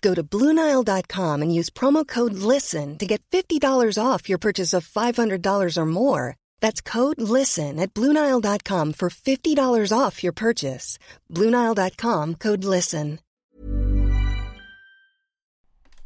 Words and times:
Go 0.00 0.14
to 0.14 0.22
Bluenile.com 0.22 1.42
and 1.42 1.54
use 1.54 1.70
promo 1.70 2.06
code 2.06 2.34
LISTEN 2.34 2.98
to 2.98 3.06
get 3.06 3.22
$50 3.30 3.60
off 4.00 4.28
your 4.28 4.38
purchase 4.38 4.72
of 4.72 4.86
$500 4.86 5.76
or 5.76 5.86
more. 5.86 6.36
That's 6.60 6.80
code 6.80 7.20
LISTEN 7.20 7.80
at 7.80 7.94
Bluenile.com 7.94 8.92
for 8.92 9.10
$50 9.10 9.92
off 9.98 10.22
your 10.22 10.32
purchase. 10.32 10.98
Bluenile.com 11.32 12.36
code 12.36 12.64
LISTEN. 12.64 13.18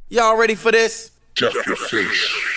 Y'all 0.09 0.37
ready 0.37 0.55
for 0.55 0.71
this? 0.71 1.11
Jeff 1.35 1.55
the 1.55 1.75
Fish. 1.75 2.53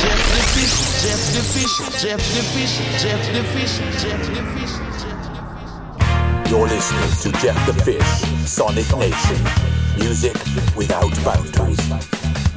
Jeff 0.00 0.26
the 0.30 0.42
Fish, 0.54 0.76
Jeff 1.02 1.20
the 1.34 1.42
Fish, 1.42 1.74
Jeff 2.02 2.20
the 2.34 2.42
Fish, 2.54 2.74
Jeff 3.02 3.22
the 3.32 3.42
Fish, 3.42 3.78
Jeff 4.02 4.22
the 4.28 4.42
Fish. 4.60 4.89
You're 6.50 6.66
listening 6.66 7.32
to 7.32 7.40
Jeff 7.40 7.64
the 7.64 7.72
Fish, 7.84 8.04
Sonic 8.44 8.84
Nation. 8.96 9.38
Music 9.96 10.34
without 10.74 11.14
boundaries. 11.24 12.49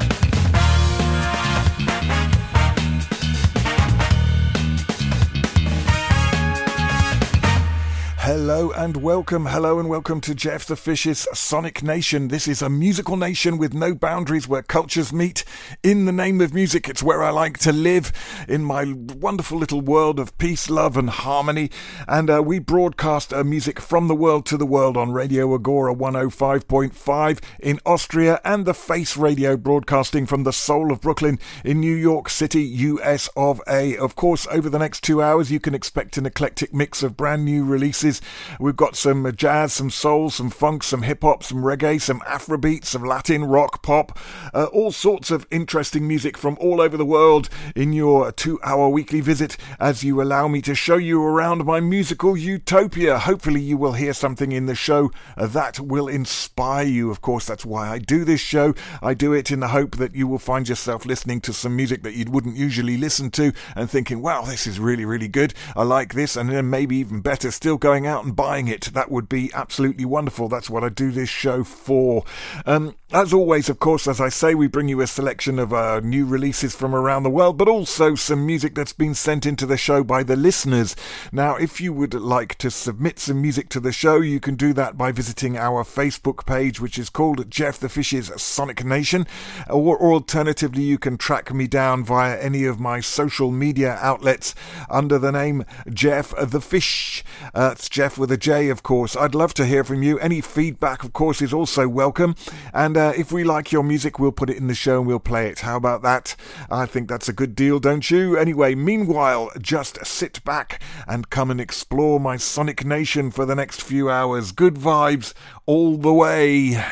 Hello 8.25 8.71
and 8.71 8.95
welcome, 8.95 9.47
hello 9.47 9.79
and 9.79 9.89
welcome 9.89 10.21
to 10.21 10.33
Jeff 10.33 10.65
the 10.65 10.77
Fish's 10.77 11.27
Sonic 11.33 11.83
Nation. 11.83 12.29
This 12.29 12.47
is 12.47 12.61
a 12.61 12.69
musical 12.69 13.17
nation 13.17 13.57
with 13.57 13.73
no 13.73 13.93
boundaries 13.93 14.47
where 14.47 14.61
cultures 14.61 15.11
meet. 15.11 15.43
In 15.83 16.05
the 16.05 16.13
name 16.13 16.39
of 16.39 16.53
music, 16.53 16.87
it's 16.87 17.03
where 17.03 17.21
I 17.21 17.31
like 17.31 17.57
to 17.59 17.73
live 17.73 18.13
in 18.47 18.63
my 18.63 18.93
wonderful 18.95 19.57
little 19.57 19.81
world 19.81 20.21
of 20.21 20.37
peace, 20.37 20.69
love, 20.69 20.95
and 20.95 21.09
harmony. 21.09 21.69
And 22.07 22.29
uh, 22.29 22.41
we 22.41 22.59
broadcast 22.59 23.33
uh, 23.33 23.43
music 23.43 23.81
from 23.81 24.07
the 24.07 24.15
world 24.15 24.45
to 24.45 24.55
the 24.55 24.65
world 24.65 24.95
on 24.95 25.11
Radio 25.11 25.53
Agora 25.53 25.93
105.5 25.93 27.39
in 27.59 27.81
Austria 27.85 28.39
and 28.45 28.65
the 28.65 28.73
Face 28.73 29.17
Radio 29.17 29.57
broadcasting 29.57 30.25
from 30.27 30.45
the 30.45 30.53
soul 30.53 30.93
of 30.93 31.01
Brooklyn 31.01 31.39
in 31.65 31.81
New 31.81 31.95
York 31.95 32.29
City, 32.29 32.63
US 32.63 33.27
of 33.35 33.59
A. 33.67 33.97
Of 33.97 34.15
course, 34.15 34.47
over 34.49 34.69
the 34.69 34.79
next 34.79 35.03
two 35.03 35.21
hours, 35.21 35.51
you 35.51 35.59
can 35.59 35.75
expect 35.75 36.15
an 36.15 36.25
eclectic 36.25 36.73
mix 36.73 37.03
of 37.03 37.17
brand 37.17 37.43
new 37.43 37.65
releases. 37.65 38.12
We've 38.59 38.75
got 38.75 38.95
some 38.95 39.31
jazz, 39.35 39.73
some 39.73 39.89
soul, 39.89 40.29
some 40.29 40.49
funk, 40.49 40.83
some 40.83 41.03
hip 41.03 41.21
hop, 41.21 41.43
some 41.43 41.59
reggae, 41.59 42.01
some 42.01 42.19
Afrobeat, 42.21 42.85
some 42.85 43.03
Latin, 43.03 43.45
rock, 43.45 43.81
pop, 43.83 44.17
uh, 44.53 44.65
all 44.65 44.91
sorts 44.91 45.31
of 45.31 45.47
interesting 45.51 46.07
music 46.07 46.37
from 46.37 46.57
all 46.59 46.81
over 46.81 46.97
the 46.97 47.05
world 47.05 47.49
in 47.75 47.93
your 47.93 48.31
two 48.31 48.59
hour 48.63 48.89
weekly 48.89 49.21
visit 49.21 49.57
as 49.79 50.03
you 50.03 50.21
allow 50.21 50.47
me 50.47 50.61
to 50.61 50.75
show 50.75 50.97
you 50.97 51.23
around 51.23 51.65
my 51.65 51.79
musical 51.79 52.35
utopia. 52.37 53.19
Hopefully, 53.19 53.61
you 53.61 53.77
will 53.77 53.93
hear 53.93 54.13
something 54.13 54.51
in 54.51 54.65
the 54.65 54.75
show 54.75 55.11
that 55.37 55.79
will 55.79 56.07
inspire 56.07 56.85
you. 56.85 57.11
Of 57.11 57.21
course, 57.21 57.45
that's 57.45 57.65
why 57.65 57.89
I 57.89 57.99
do 57.99 58.23
this 58.23 58.41
show. 58.41 58.73
I 59.01 59.13
do 59.13 59.33
it 59.33 59.51
in 59.51 59.59
the 59.59 59.69
hope 59.69 59.97
that 59.97 60.15
you 60.15 60.27
will 60.27 60.39
find 60.39 60.67
yourself 60.67 61.05
listening 61.05 61.41
to 61.41 61.53
some 61.53 61.75
music 61.75 62.03
that 62.03 62.15
you 62.15 62.25
wouldn't 62.29 62.55
usually 62.55 62.97
listen 62.97 63.31
to 63.31 63.53
and 63.75 63.89
thinking, 63.89 64.21
wow, 64.21 64.43
this 64.43 64.67
is 64.67 64.79
really, 64.79 65.05
really 65.05 65.27
good. 65.27 65.53
I 65.75 65.83
like 65.83 66.13
this. 66.13 66.35
And 66.35 66.49
then 66.49 66.69
maybe 66.69 66.97
even 66.97 67.21
better, 67.21 67.51
still 67.51 67.77
going 67.77 68.02
out 68.05 68.23
and 68.25 68.35
buying 68.35 68.67
it. 68.67 68.85
That 68.93 69.11
would 69.11 69.29
be 69.29 69.51
absolutely 69.53 70.05
wonderful. 70.05 70.47
That's 70.47 70.69
what 70.69 70.83
I 70.83 70.89
do 70.89 71.11
this 71.11 71.29
show 71.29 71.63
for. 71.63 72.23
Um, 72.65 72.95
as 73.11 73.31
always, 73.31 73.69
of 73.69 73.79
course, 73.79 74.07
as 74.07 74.19
I 74.19 74.29
say, 74.29 74.55
we 74.55 74.67
bring 74.67 74.87
you 74.87 74.99
a 75.01 75.07
selection 75.07 75.59
of 75.59 75.71
uh, 75.71 75.99
new 75.99 76.25
releases 76.25 76.75
from 76.75 76.95
around 76.95 77.23
the 77.23 77.29
world, 77.29 77.57
but 77.57 77.67
also 77.67 78.15
some 78.15 78.45
music 78.45 78.73
that's 78.73 78.93
been 78.93 79.13
sent 79.13 79.45
into 79.45 79.67
the 79.67 79.77
show 79.77 80.03
by 80.03 80.23
the 80.23 80.35
listeners. 80.35 80.95
Now, 81.31 81.55
if 81.55 81.79
you 81.79 81.93
would 81.93 82.15
like 82.15 82.55
to 82.57 82.71
submit 82.71 83.19
some 83.19 83.39
music 83.41 83.69
to 83.69 83.79
the 83.79 83.91
show, 83.91 84.19
you 84.19 84.39
can 84.39 84.55
do 84.55 84.73
that 84.73 84.97
by 84.97 85.11
visiting 85.11 85.57
our 85.57 85.83
Facebook 85.83 86.47
page, 86.47 86.81
which 86.81 86.97
is 86.97 87.09
called 87.09 87.51
Jeff 87.51 87.77
the 87.77 87.87
Fish's 87.87 88.31
Sonic 88.41 88.83
Nation, 88.83 89.27
or, 89.69 89.95
or 89.95 90.13
alternatively, 90.13 90.83
you 90.83 90.97
can 90.97 91.17
track 91.17 91.53
me 91.53 91.67
down 91.67 92.03
via 92.03 92.39
any 92.39 92.65
of 92.65 92.79
my 92.79 92.99
social 92.99 93.51
media 93.51 93.97
outlets 94.01 94.55
under 94.89 95.19
the 95.19 95.31
name 95.31 95.65
Jeff 95.91 96.33
the 96.41 96.61
Fish. 96.61 97.23
Uh, 97.53 97.75
Jeff 97.93 98.17
with 98.17 98.31
a 98.31 98.37
J, 98.37 98.69
of 98.69 98.81
course. 98.81 99.15
I'd 99.15 99.35
love 99.35 99.53
to 99.53 99.67
hear 99.67 99.83
from 99.83 100.01
you. 100.01 100.17
Any 100.17 100.41
feedback, 100.41 101.03
of 101.03 101.13
course, 101.13 101.43
is 101.43 101.53
also 101.53 101.87
welcome. 101.87 102.33
And 102.73 102.97
uh, 102.97 103.13
if 103.15 103.31
we 103.31 103.43
like 103.43 103.71
your 103.71 103.83
music, 103.83 104.17
we'll 104.17 104.31
put 104.31 104.49
it 104.49 104.57
in 104.57 104.65
the 104.65 104.73
show 104.73 104.97
and 104.97 105.05
we'll 105.05 105.19
play 105.19 105.47
it. 105.47 105.59
How 105.59 105.77
about 105.77 106.01
that? 106.01 106.35
I 106.71 106.87
think 106.87 107.07
that's 107.07 107.29
a 107.29 107.33
good 107.33 107.53
deal, 107.53 107.77
don't 107.79 108.09
you? 108.09 108.35
Anyway, 108.35 108.73
meanwhile, 108.73 109.51
just 109.61 110.03
sit 110.07 110.43
back 110.43 110.81
and 111.07 111.29
come 111.29 111.51
and 111.51 111.61
explore 111.61 112.19
my 112.19 112.35
Sonic 112.35 112.83
Nation 112.83 113.29
for 113.29 113.45
the 113.45 113.53
next 113.53 113.83
few 113.83 114.09
hours. 114.09 114.51
Good 114.53 114.73
vibes 114.73 115.35
all 115.67 115.95
the 115.95 116.13
way. 116.13 116.83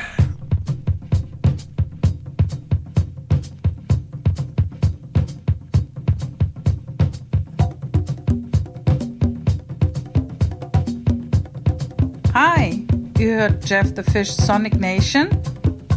Jeff 13.71 13.95
the 13.95 14.03
Fish 14.03 14.29
Sonic 14.31 14.75
Nation. 14.75 15.29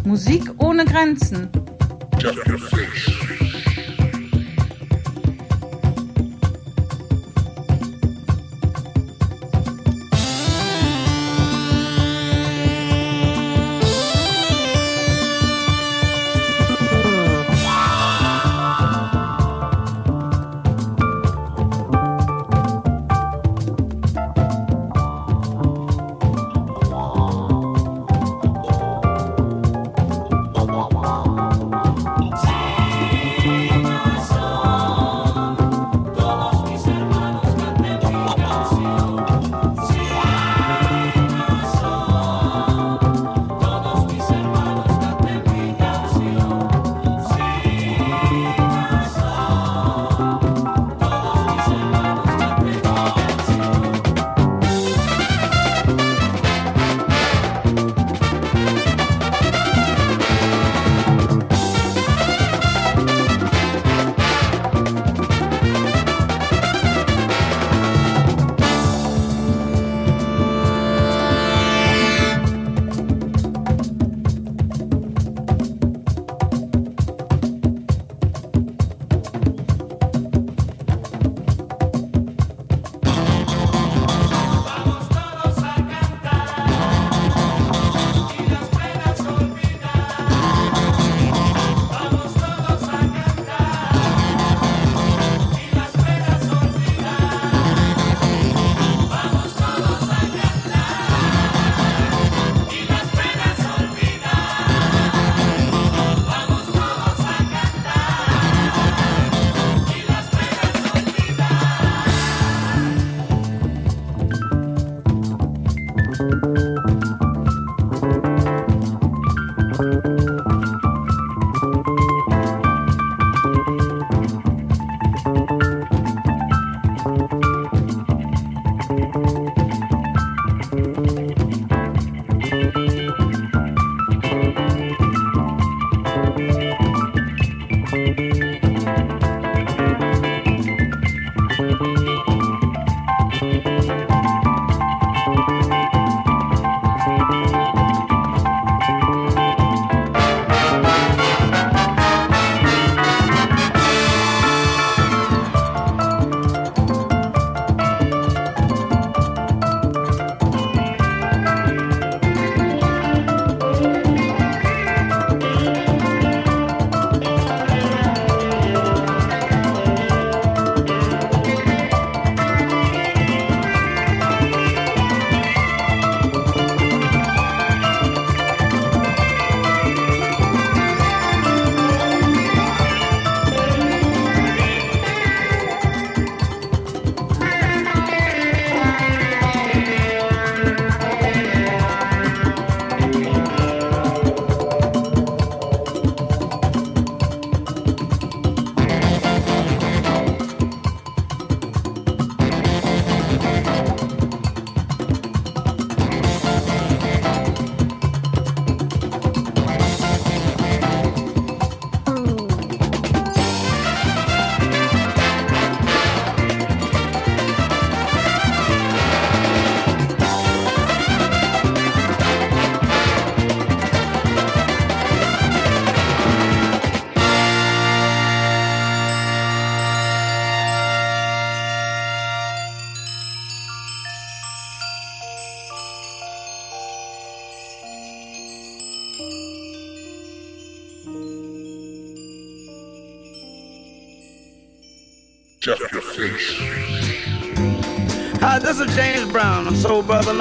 Musik 0.05 0.45
ohne 0.59 0.85
Grenzen. 0.85 1.51
Jeff 2.19 2.37
the 2.45 2.57
Fish. 2.57 3.44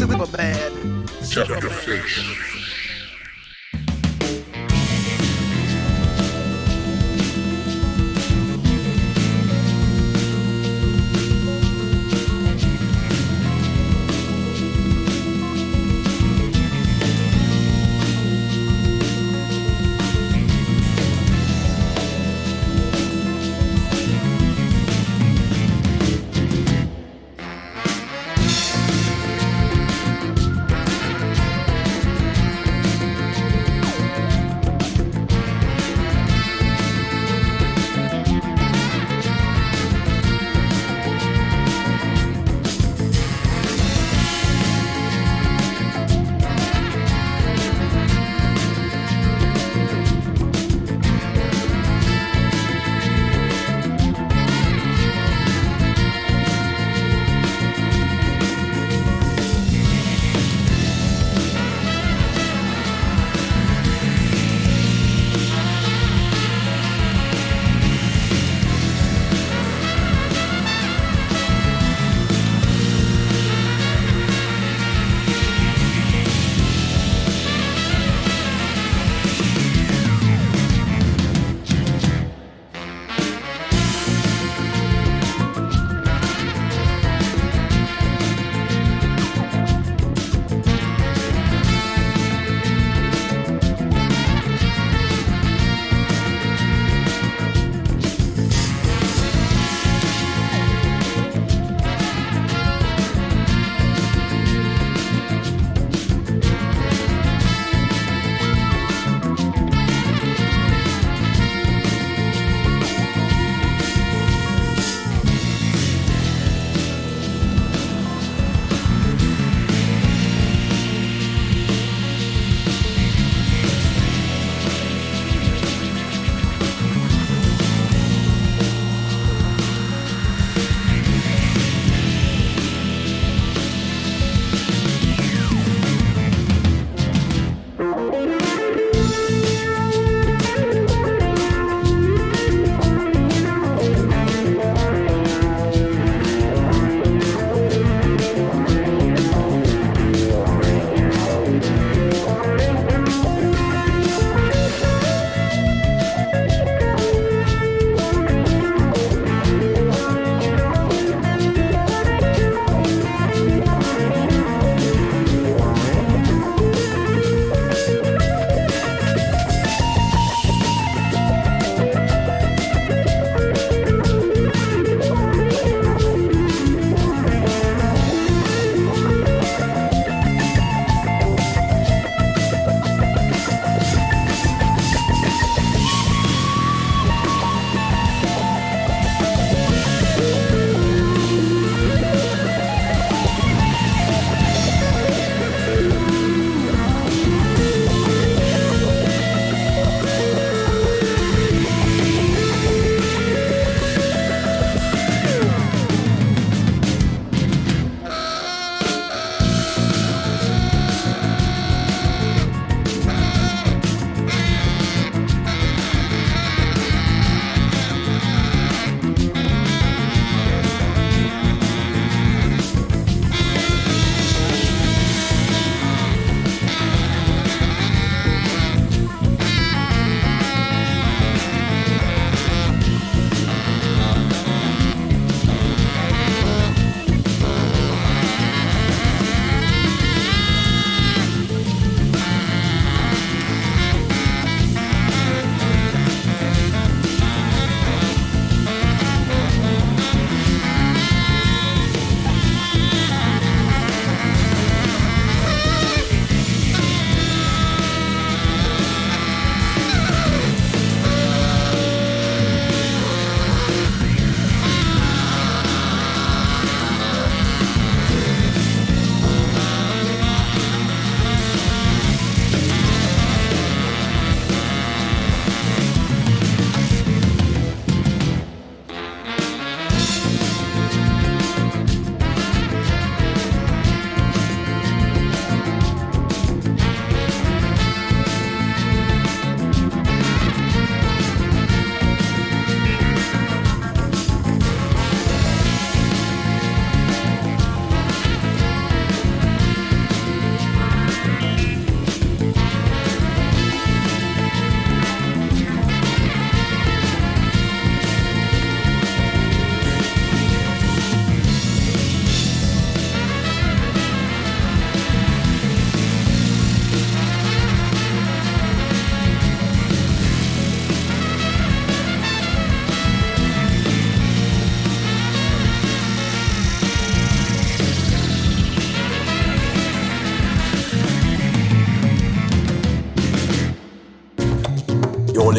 super 0.00 0.26
bad. 0.26 0.72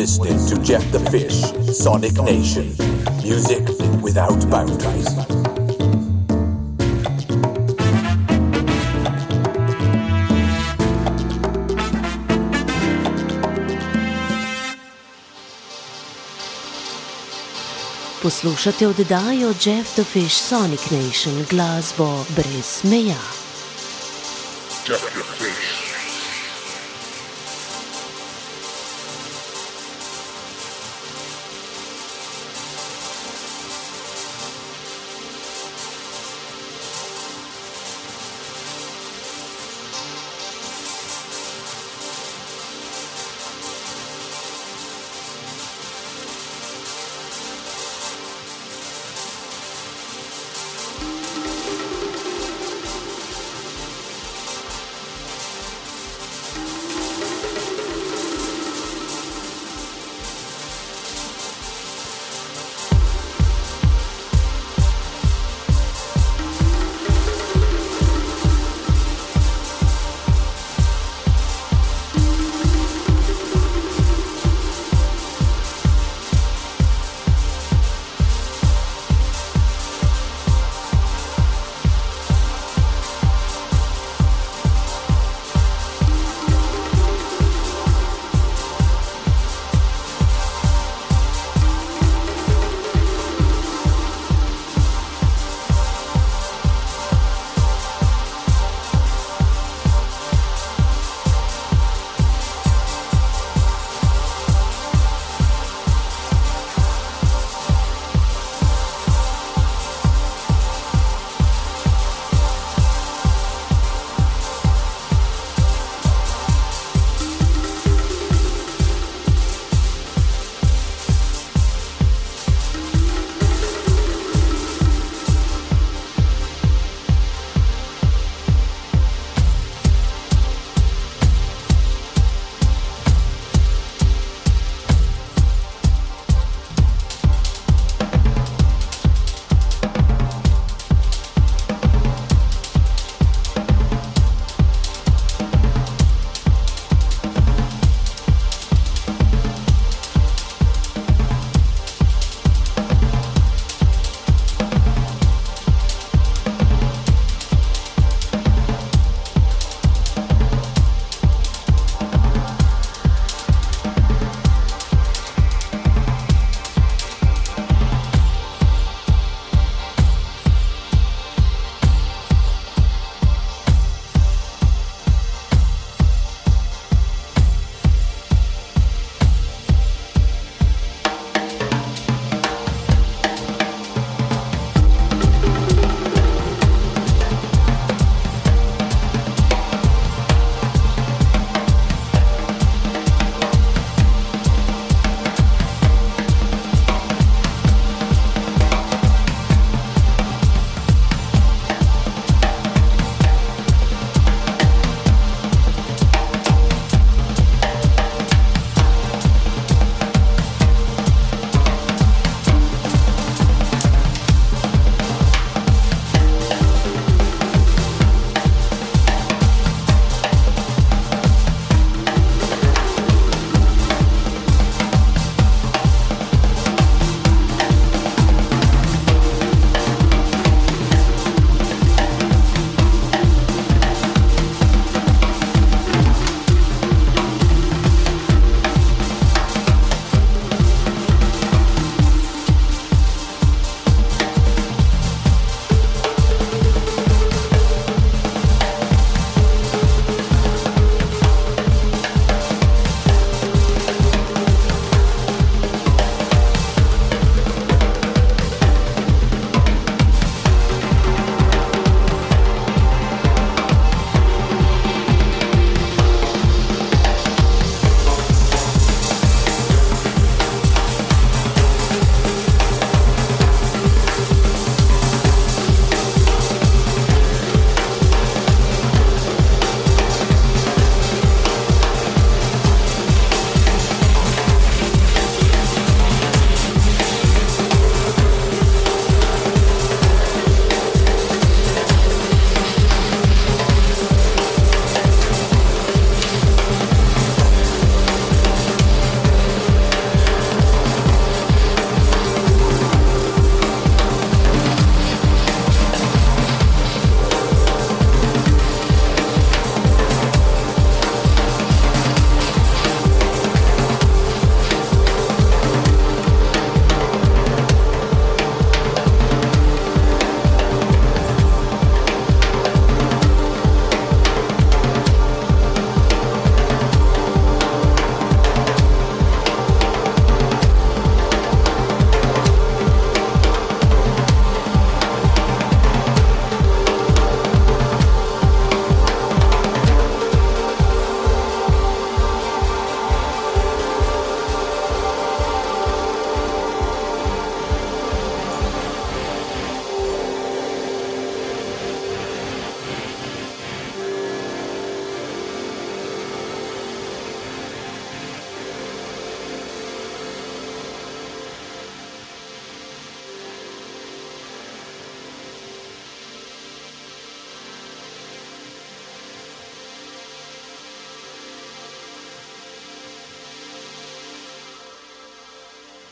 Listening 0.01 0.39
to 0.47 0.59
Jeff 0.63 0.83
the 0.91 0.99
Fish, 1.11 1.39
Sonic 1.77 2.13
Nation. 2.23 2.73
Music 3.21 3.61
without 4.01 4.49
boundaries. 4.49 5.07
Poslušate 18.21 18.87
oddajo 18.87 19.53
Jeff 19.53 19.95
the 19.95 20.03
Fish 20.03 20.33
Sonic 20.33 20.91
Nation 20.91 21.45
glasbo 21.49 22.25
brez 22.35 22.83
meja. 22.83 23.21
Jeff 24.87 25.13
the 25.13 25.23
Fish. 25.23 25.70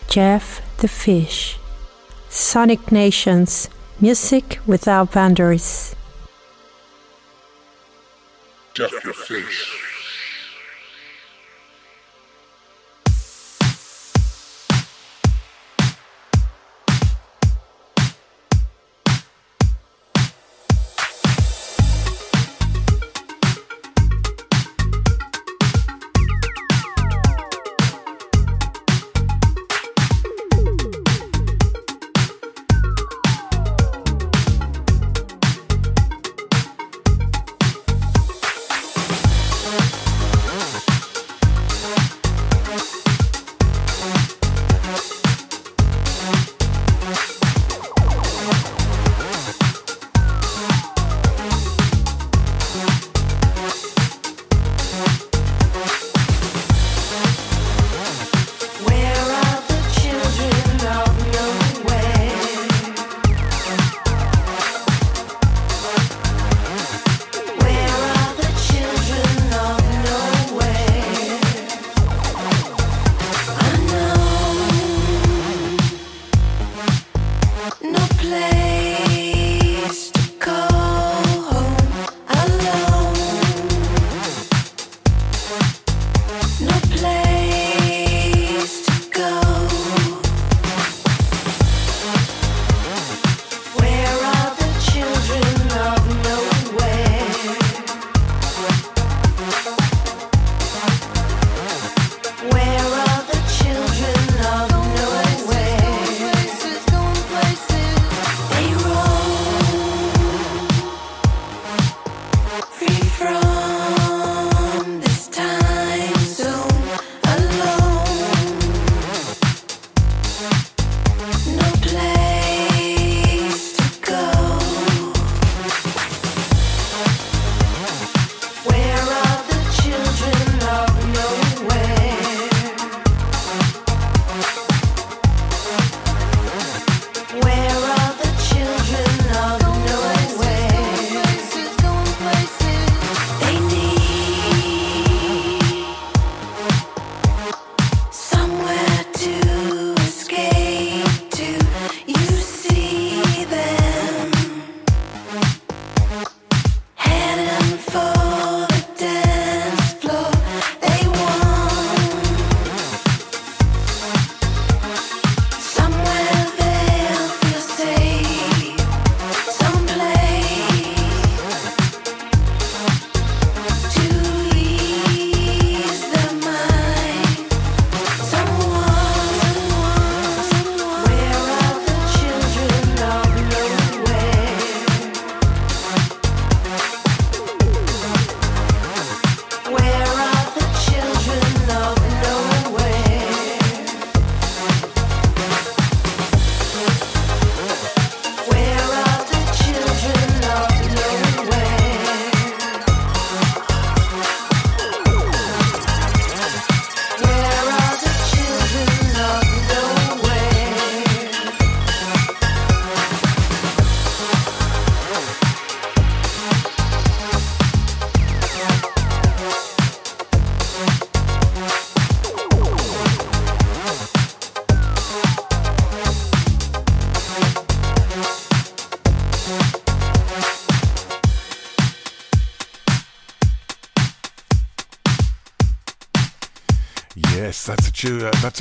Jeff 0.09 0.59
the 0.77 0.87
Fish. 0.87 1.59
Sonic 2.29 2.91
Nations, 2.91 3.69
music 3.99 4.57
without 4.65 5.11
boundaries. 5.11 5.95
Jeff 8.73 8.91
the 9.03 9.13
Fish. 9.13 9.78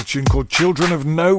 Called 0.09 0.49
Children 0.49 0.93
of 0.93 1.05
uh, 1.05 1.38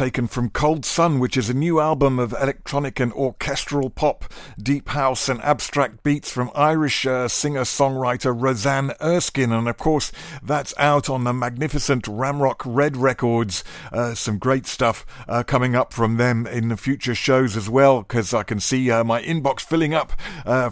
taken 0.00 0.26
from 0.26 0.48
Cold 0.48 0.86
Sun, 0.86 1.18
which 1.18 1.36
is 1.36 1.50
a 1.50 1.54
new 1.54 1.78
album 1.78 2.18
of 2.18 2.32
electronic 2.32 2.98
and 3.00 3.12
orchestral 3.12 3.90
pop, 3.90 4.24
deep 4.58 4.88
house 4.88 5.28
and 5.28 5.42
abstract 5.42 6.02
beats 6.02 6.32
from 6.32 6.50
Irish 6.54 7.04
uh, 7.04 7.28
singer-songwriter 7.28 8.34
Rosanne 8.34 8.94
Erskine. 9.02 9.52
And 9.52 9.68
of 9.68 9.76
course, 9.76 10.10
that's 10.42 10.72
out 10.78 11.10
on 11.10 11.24
the 11.24 11.34
magnificent 11.34 12.04
Ramrock 12.04 12.62
Red 12.64 12.96
Records. 12.96 13.62
Uh, 13.92 14.14
some 14.14 14.38
great 14.38 14.66
stuff 14.66 15.04
uh, 15.28 15.42
coming 15.42 15.76
up 15.76 15.92
from 15.92 16.16
them 16.16 16.46
in 16.46 16.68
the 16.68 16.78
future 16.78 17.14
shows 17.14 17.54
as 17.54 17.68
well, 17.68 18.00
because 18.00 18.32
I 18.32 18.42
can 18.42 18.58
see 18.58 18.90
uh, 18.90 19.04
my 19.04 19.20
inbox 19.20 19.60
filling 19.60 19.92
up 19.92 20.12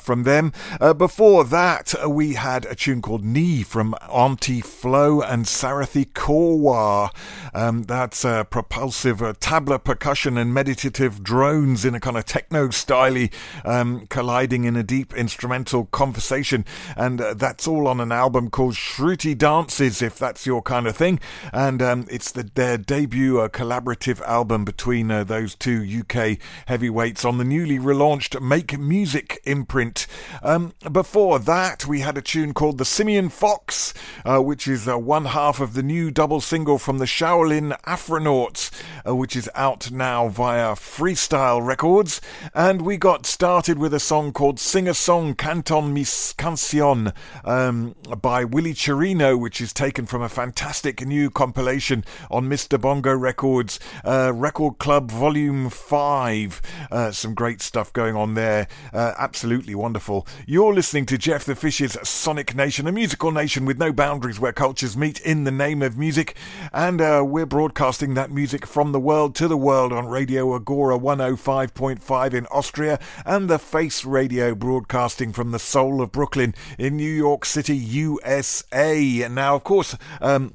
from 0.00 0.22
them. 0.22 0.54
before 0.96 1.44
that, 1.44 1.94
we 2.08 2.32
had 2.32 2.64
a 2.64 2.74
tune 2.74 3.02
called 3.02 3.26
Knee 3.26 3.62
from 3.62 3.94
Auntie 4.10 4.62
Flo 4.62 5.20
and 5.20 5.44
Sarathi 5.44 6.06
Korwar. 6.06 7.10
Um, 7.52 7.82
that's 7.82 8.24
uh, 8.24 8.44
propulsive 8.44 9.17
uh, 9.22 9.32
tabla 9.34 9.82
percussion 9.82 10.36
and 10.38 10.52
meditative 10.52 11.22
drones 11.22 11.84
in 11.84 11.94
a 11.94 12.00
kind 12.00 12.16
of 12.16 12.24
techno 12.24 12.68
styly, 12.68 13.32
um, 13.64 14.06
colliding 14.06 14.64
in 14.64 14.76
a 14.76 14.82
deep 14.82 15.14
instrumental 15.14 15.86
conversation. 15.86 16.64
And 16.96 17.20
uh, 17.20 17.34
that's 17.34 17.66
all 17.66 17.88
on 17.88 18.00
an 18.00 18.12
album 18.12 18.50
called 18.50 18.74
Shruti 18.74 19.36
Dances, 19.36 20.02
if 20.02 20.18
that's 20.18 20.46
your 20.46 20.62
kind 20.62 20.86
of 20.86 20.96
thing. 20.96 21.20
And 21.52 21.82
um, 21.82 22.06
it's 22.10 22.32
the, 22.32 22.44
their 22.54 22.78
debut 22.78 23.40
uh, 23.40 23.48
collaborative 23.48 24.20
album 24.22 24.64
between 24.64 25.10
uh, 25.10 25.24
those 25.24 25.54
two 25.54 25.84
UK 26.00 26.38
heavyweights 26.66 27.24
on 27.24 27.38
the 27.38 27.44
newly 27.44 27.78
relaunched 27.78 28.40
Make 28.40 28.78
Music 28.78 29.40
imprint. 29.44 30.06
Um, 30.42 30.72
before 30.90 31.38
that, 31.38 31.86
we 31.86 32.00
had 32.00 32.18
a 32.18 32.22
tune 32.22 32.54
called 32.54 32.78
The 32.78 32.84
Simeon 32.84 33.28
Fox, 33.28 33.94
uh, 34.24 34.38
which 34.38 34.68
is 34.68 34.88
uh, 34.88 34.98
one 34.98 35.26
half 35.26 35.60
of 35.60 35.74
the 35.74 35.82
new 35.82 36.10
double 36.10 36.40
single 36.40 36.78
from 36.78 36.98
the 36.98 37.04
Shaolin 37.04 37.78
Afronauts, 37.82 38.70
which 39.14 39.36
is 39.36 39.50
out 39.54 39.90
now 39.90 40.28
via 40.28 40.72
Freestyle 40.74 41.64
Records. 41.64 42.20
And 42.54 42.82
we 42.82 42.96
got 42.96 43.26
started 43.26 43.78
with 43.78 43.94
a 43.94 44.00
song 44.00 44.32
called 44.32 44.58
Sing 44.58 44.88
a 44.88 44.94
Song 44.94 45.34
Canton 45.34 45.92
Mis 45.92 46.34
Cancion 46.34 47.12
um, 47.44 47.94
by 48.20 48.44
Willie 48.44 48.74
Chirino, 48.74 49.38
which 49.38 49.60
is 49.60 49.72
taken 49.72 50.06
from 50.06 50.22
a 50.22 50.28
fantastic 50.28 51.06
new 51.06 51.30
compilation 51.30 52.04
on 52.30 52.48
Mr. 52.48 52.80
Bongo 52.80 53.14
Records, 53.14 53.78
uh, 54.04 54.32
Record 54.34 54.78
Club 54.78 55.10
Volume 55.10 55.70
5. 55.70 56.62
Uh, 56.90 57.10
some 57.10 57.34
great 57.34 57.60
stuff 57.60 57.92
going 57.92 58.16
on 58.16 58.34
there. 58.34 58.68
Uh, 58.92 59.14
absolutely 59.18 59.74
wonderful. 59.74 60.26
You're 60.46 60.74
listening 60.74 61.06
to 61.06 61.18
Jeff 61.18 61.44
the 61.44 61.54
Fish's 61.54 61.96
Sonic 62.02 62.54
Nation, 62.54 62.86
a 62.86 62.92
musical 62.92 63.30
nation 63.30 63.64
with 63.64 63.78
no 63.78 63.92
boundaries 63.92 64.40
where 64.40 64.52
cultures 64.52 64.96
meet 64.96 65.20
in 65.20 65.44
the 65.44 65.50
name 65.50 65.82
of 65.82 65.96
music. 65.96 66.36
And 66.72 67.00
uh, 67.00 67.24
we're 67.26 67.46
broadcasting 67.46 68.14
that 68.14 68.30
music 68.30 68.66
from 68.66 68.92
the 68.92 68.97
world 68.98 69.34
to 69.36 69.48
the 69.48 69.56
world 69.56 69.92
on 69.92 70.06
Radio 70.06 70.54
Agora 70.54 70.98
105.5 70.98 72.34
in 72.34 72.46
Austria 72.46 72.98
and 73.24 73.48
the 73.48 73.58
Face 73.58 74.04
Radio 74.04 74.54
broadcasting 74.54 75.32
from 75.32 75.50
the 75.50 75.58
soul 75.58 76.02
of 76.02 76.12
Brooklyn 76.12 76.54
in 76.78 76.96
New 76.96 77.10
York 77.10 77.44
City, 77.44 77.76
USA. 77.76 79.26
Now, 79.28 79.54
of 79.54 79.64
course, 79.64 79.96
um, 80.20 80.54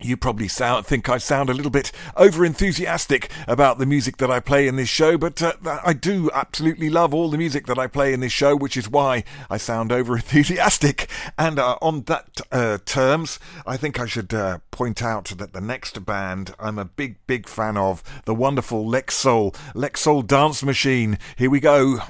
you 0.00 0.16
probably 0.16 0.48
sound, 0.48 0.86
think 0.86 1.08
I 1.08 1.18
sound 1.18 1.50
a 1.50 1.54
little 1.54 1.70
bit 1.70 1.92
over 2.16 2.44
enthusiastic 2.44 3.30
about 3.46 3.78
the 3.78 3.86
music 3.86 4.16
that 4.18 4.30
I 4.30 4.40
play 4.40 4.66
in 4.66 4.76
this 4.76 4.88
show, 4.88 5.18
but 5.18 5.42
uh, 5.42 5.54
I 5.84 5.92
do 5.92 6.30
absolutely 6.32 6.90
love 6.90 7.14
all 7.14 7.30
the 7.30 7.38
music 7.38 7.66
that 7.66 7.78
I 7.78 7.86
play 7.86 8.12
in 8.12 8.20
this 8.20 8.32
show, 8.32 8.56
which 8.56 8.76
is 8.76 8.88
why 8.88 9.24
I 9.48 9.56
sound 9.56 9.92
over 10.00 10.16
enthusiastic. 10.16 11.08
And 11.38 11.58
uh, 11.58 11.78
on 11.82 12.02
that 12.02 12.40
uh, 12.50 12.78
terms, 12.84 13.38
I 13.66 13.76
think 13.76 13.98
I 13.98 14.06
should 14.06 14.32
uh, 14.34 14.58
point 14.70 15.02
out 15.02 15.26
that 15.36 15.52
the 15.52 15.60
next 15.60 16.04
band 16.04 16.54
I'm 16.58 16.78
a 16.78 16.84
big, 16.84 17.16
big 17.26 17.48
fan 17.48 17.76
of, 17.76 18.02
the 18.24 18.34
wonderful 18.34 18.86
Lex 18.86 19.14
Soul, 19.14 19.54
Lex 19.74 20.00
Soul 20.00 20.22
Dance 20.22 20.62
Machine. 20.62 21.18
Here 21.36 21.50
we 21.50 21.60
go. 21.60 22.00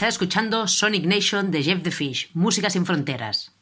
Estás 0.00 0.14
escuchando 0.14 0.66
Sonic 0.66 1.04
Nation 1.04 1.50
de 1.50 1.62
Jeff 1.62 1.82
the 1.82 1.90
Fish, 1.90 2.30
Música 2.32 2.70
sin 2.70 2.86
fronteras. 2.86 3.52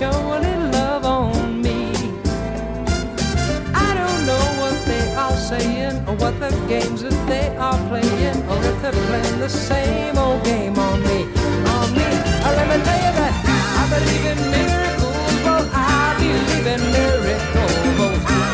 Show 0.00 0.08
a 0.08 0.38
little 0.40 0.70
love 0.70 1.04
on 1.04 1.60
me. 1.60 1.92
I 3.86 3.90
don't 4.00 4.20
know 4.24 4.44
what 4.60 4.76
they 4.86 5.04
are 5.12 5.36
saying 5.36 5.96
or 6.08 6.14
what 6.22 6.40
the 6.40 6.48
games 6.72 7.02
that 7.02 7.18
they 7.28 7.54
are 7.58 7.76
playing 7.88 8.38
or 8.48 8.58
if 8.70 8.80
they're 8.80 9.00
playing 9.08 9.38
the 9.40 9.50
same 9.50 10.16
old 10.16 10.42
game 10.42 10.78
on 10.78 11.02
me. 11.02 11.18
On 11.74 11.88
me. 11.98 12.08
Uh, 12.44 12.52
let 12.56 12.66
me 12.70 12.76
tell 12.86 13.00
you 13.04 13.12
that 13.20 13.34
I 13.80 13.84
believe 13.92 14.26
in 14.32 14.40
miracles. 14.56 15.34
Well, 15.44 15.68
I 15.74 16.16
believe 16.22 16.66
in 16.74 16.82
miracles. 16.96 17.74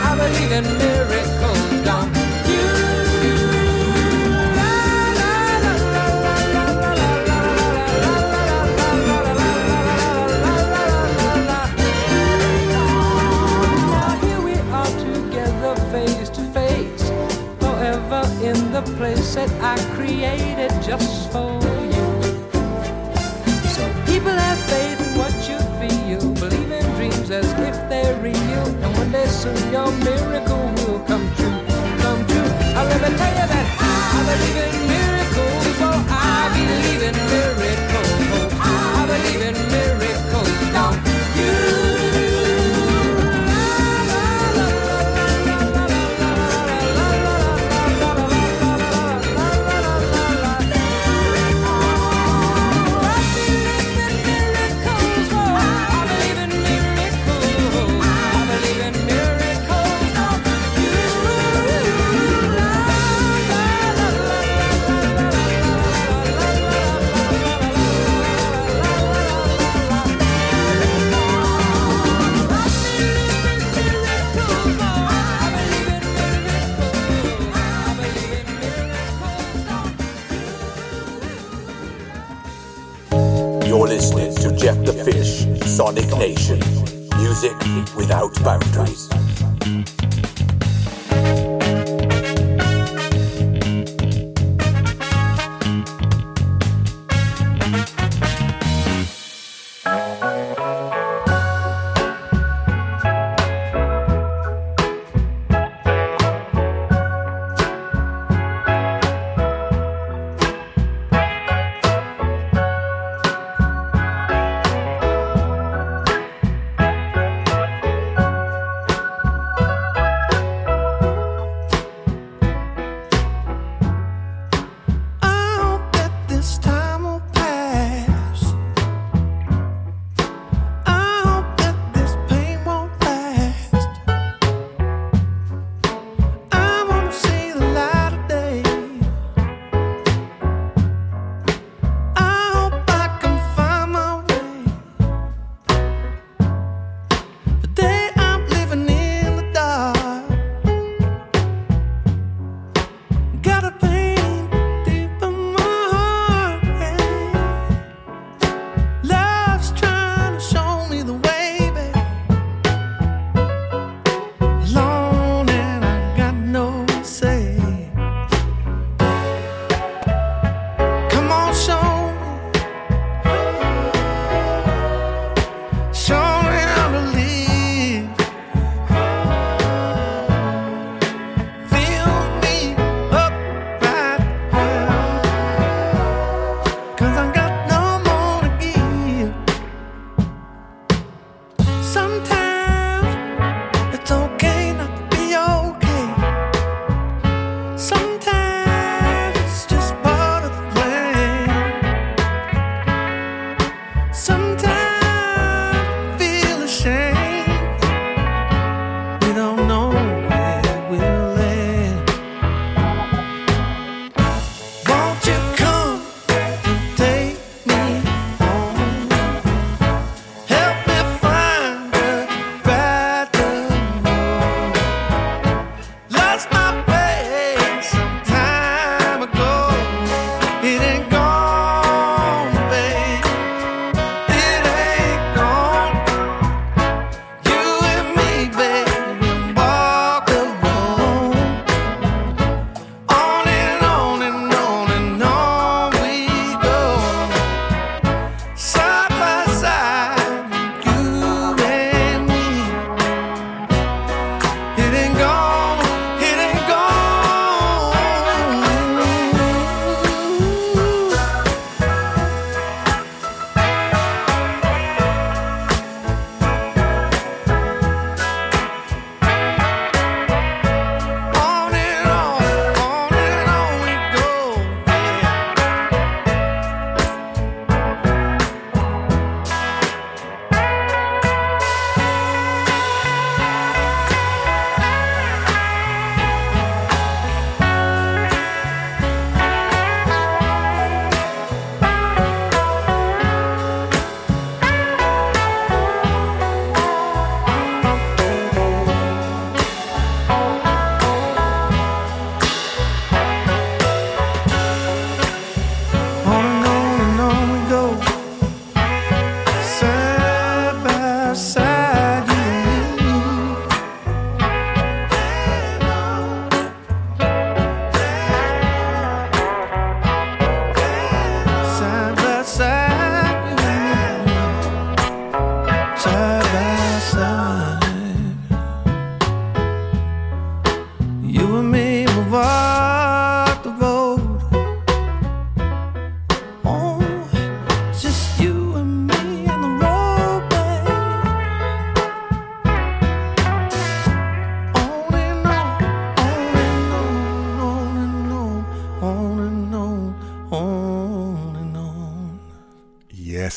I 0.09 0.13
believe 0.19 0.53
in 0.59 0.67
miracles. 0.83 1.85
Don't 1.87 2.16
place 18.97 19.35
that 19.35 19.51
I 19.61 19.77
created 19.95 20.71
just 20.83 21.31
for 21.33 21.59
you. 21.95 22.07
So 23.75 23.83
people 24.07 24.33
have 24.33 24.59
faith 24.71 25.01
in 25.07 25.19
what 25.19 25.35
you 25.49 25.59
feel, 25.79 26.21
believe 26.35 26.71
in 26.71 26.85
dreams 26.97 27.31
as 27.31 27.51
if 27.69 27.77
they're 27.89 28.17
real, 28.23 28.67
and 28.83 28.97
one 28.97 29.11
day 29.13 29.27
soon 29.27 29.57
your 29.73 29.91
miracle 30.09 30.65
will 30.87 31.01
come 31.11 31.27
true, 31.37 31.61
come 32.03 32.23
true. 32.27 32.51
I'll 32.77 32.89
never 32.89 33.11
tell 33.21 33.35
you 33.41 33.47
that 33.53 33.67
I 33.81 34.19
believe 34.29 34.59
in 34.67 34.75
miracles, 34.95 35.67
oh 35.87 35.99
I 36.09 36.49
believe 36.57 37.03
in 37.11 37.17
miracles, 37.35 38.11
oh, 38.37 38.49
I 38.61 39.07
believe 39.13 39.43
in 39.51 39.57
miracles, 39.71 40.51
don't 40.73 41.16
Fish, 85.07 85.47
Sonic 85.65 86.09
Nation. 86.19 86.59
Music 87.17 87.55
without 87.97 88.35
boundaries. 88.43 89.16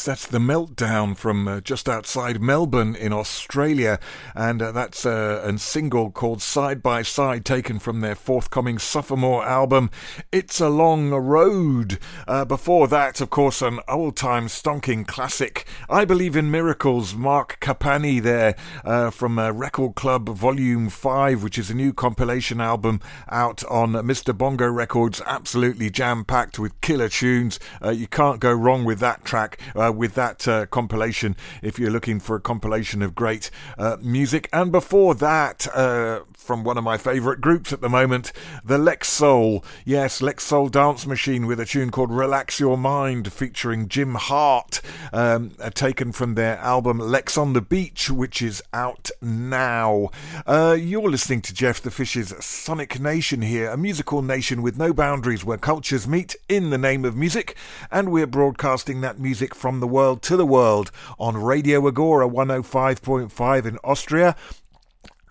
That's 0.10 0.26
the 0.26 0.40
meltdown 0.40 1.16
from 1.16 1.48
uh, 1.48 1.62
just 1.62 1.88
outside 1.88 2.42
Melbourne 2.42 2.96
in 2.96 3.14
Australia, 3.14 4.00
and 4.34 4.60
uh, 4.60 4.72
that's 4.72 5.06
uh, 5.06 5.44
a 5.46 5.56
single 5.60 6.10
called 6.10 6.42
Side 6.42 6.82
by 6.82 7.04
Side, 7.04 7.46
taken 7.46 7.78
from 7.78 8.02
their 8.02 8.16
forthcoming 8.16 8.80
sophomore 8.80 9.46
album, 9.46 9.92
It's 10.32 10.60
a 10.60 10.70
Long 10.70 11.12
Road. 11.12 12.00
Uh, 12.28 12.44
before 12.44 12.88
that, 12.88 13.22
of 13.22 13.30
course, 13.30 13.62
an 13.62 13.82
old 13.88 14.18
time 14.18 14.48
stonking 14.48 15.06
classic, 15.06 15.68
I 15.92 16.06
Believe 16.06 16.36
in 16.36 16.52
Miracles, 16.52 17.16
Mark 17.16 17.58
Kapani 17.60 18.22
there 18.22 18.56
uh, 18.86 19.10
from 19.10 19.40
uh, 19.40 19.50
Record 19.50 19.96
Club 19.96 20.30
Volume 20.30 20.88
5, 20.88 21.42
which 21.42 21.58
is 21.58 21.72
a 21.72 21.74
new 21.74 21.94
compilation 21.94 22.62
album 22.62 23.02
out 23.28 23.64
on 23.66 23.94
Mr. 23.94 24.38
Bongo 24.38 24.68
Records, 24.68 25.20
absolutely 25.26 25.90
jam 25.90 26.26
packed 26.26 26.60
with 26.60 26.80
killer 26.82 27.10
tunes. 27.10 27.60
you 27.92 28.06
can't 28.06 28.40
go 28.40 28.54
wrong 28.54 28.86
with 28.86 29.00
that 29.00 29.26
track 29.26 29.60
with 29.74 30.14
that 30.14 30.48
uh, 30.48 30.68
compilation 30.68 31.36
if 31.64 31.80
you're 31.80 31.90
looking 31.90 32.20
for 32.20 32.36
a 32.36 32.40
compilation 32.40 33.02
of 33.02 33.16
great 33.16 33.50
uh, 33.80 33.98
music. 34.00 34.48
And 34.54 34.72
before 34.72 35.16
that, 35.16 35.68
uh, 35.74 36.20
from 36.50 36.64
one 36.64 36.80
of 36.80 36.84
my 36.84 36.98
favourite 36.98 37.42
groups 37.42 37.72
at 37.72 37.80
the 37.80 37.90
moment, 37.90 38.32
the 38.64 38.80
Lex 38.80 39.08
Soul. 39.08 39.64
Yes, 39.86 40.20
Lex 40.20 40.44
Soul 40.44 40.70
Dance 40.70 41.06
Machine 41.06 41.46
with 41.46 41.60
a 41.60 41.66
tune 41.66 41.92
called 41.92 42.12
Relax 42.12 42.60
Your 42.60 42.76
Mind 42.76 43.32
featuring 43.32 43.88
Jim 43.88 44.16
Hart, 44.16 44.82
um, 45.14 45.52
uh, 45.60 45.70
taken 45.80 46.12
from 46.12 46.36
their 46.36 46.58
album 46.58 47.00
Lex 47.00 47.38
on 47.38 47.54
the 47.54 47.62
Beach, 47.62 48.12
which 48.12 48.42
is 48.42 48.62
out 48.74 49.10
now. 49.22 50.10
Uh, 50.46 50.76
you're 50.78 51.10
listening 51.10 51.42
to 51.44 51.54
Jeff 51.54 51.82
the 51.82 51.90
Fish's 51.90 52.34
Sonic 52.44 53.00
Nation 53.00 53.42
here, 53.42 53.70
a 53.70 53.78
musical 53.78 54.22
nation 54.22 54.62
with 54.62 54.78
no 54.78 54.92
boundaries 54.92 55.46
where 55.46 55.58
cultures 55.58 56.06
meet 56.06 56.36
in 56.50 56.70
the 56.70 56.78
name 56.78 57.06
of 57.06 57.16
music, 57.16 57.56
and 57.90 58.12
we're 58.12 58.28
broadcasting 58.28 59.00
that 59.00 59.20
music 59.20 59.56
from 59.56 59.80
the 59.80 59.88
world 59.88 60.22
to 60.24 60.36
the 60.36 60.46
world 60.46 60.92
on 61.18 61.38
Radio 61.38 61.88
Agora 61.88 62.28
105.5 62.28 63.66
in 63.66 63.78
Austria 63.82 64.36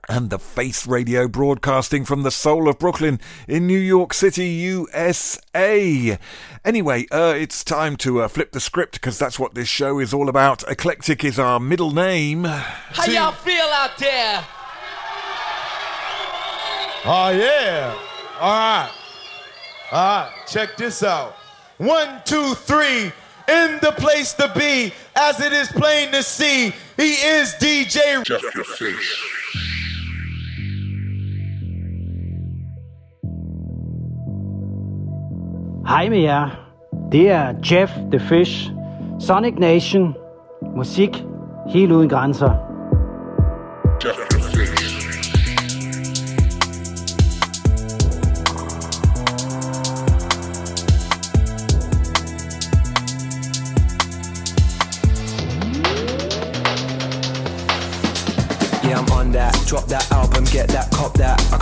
and 0.09 0.31
the 0.31 0.39
Face 0.39 0.87
Radio 0.87 1.29
broadcasting 1.29 2.05
from 2.05 2.23
the 2.23 2.31
soul 2.31 2.69
of 2.69 2.79
Brooklyn 2.79 3.21
in 3.47 3.67
New 3.67 3.79
York 3.79 4.15
City, 4.15 4.47
USA. 4.47 6.19
Anyway, 6.65 7.07
uh, 7.11 7.35
it's 7.37 7.63
time 7.63 7.97
to 7.99 8.23
uh, 8.23 8.29
flip 8.29 8.53
the 8.53 8.61
script 8.61 8.95
because 8.95 9.19
that's 9.19 9.39
what 9.39 9.55
this 9.55 9.69
show 9.69 9.99
is 9.99 10.15
all 10.15 10.29
about. 10.29 10.69
Eclectic 10.71 11.25
is 11.25 11.39
our 11.39 11.61
middle 11.61 11.91
name. 11.91 12.45
How 12.45 13.05
y'all 13.05 13.33
feel 13.33 13.67
out 13.67 13.99
there? 13.99 14.45
Oh, 17.05 17.31
yeah. 17.31 17.95
All 18.41 18.51
right. 18.51 18.91
All 19.93 20.25
right, 20.25 20.33
check 20.47 20.77
this 20.77 21.03
out. 21.03 21.35
One, 21.77 22.23
two, 22.25 22.55
three 22.55 23.13
in 23.49 23.79
the 23.81 23.95
place 23.97 24.33
to 24.35 24.53
be, 24.57 24.93
as 25.17 25.41
it 25.41 25.53
is 25.53 25.69
plain 25.69 26.13
to 26.13 26.23
see. 26.23 26.73
He 26.97 27.13
is 27.13 27.55
DJ. 27.55 28.25
Jeff 28.25 28.43
the 28.55 28.65
Fish. 28.65 29.38
Hej 35.89 36.09
med 36.09 36.19
jer. 36.19 36.49
Det 37.13 37.31
er 37.31 37.55
Jeff 37.71 37.93
the 38.11 38.21
Fish. 38.21 38.73
Sonic 39.21 39.55
Nation. 39.59 40.15
Musik 40.77 41.25
helt 41.69 41.93
uden 41.93 42.09
grænser. 42.09 42.68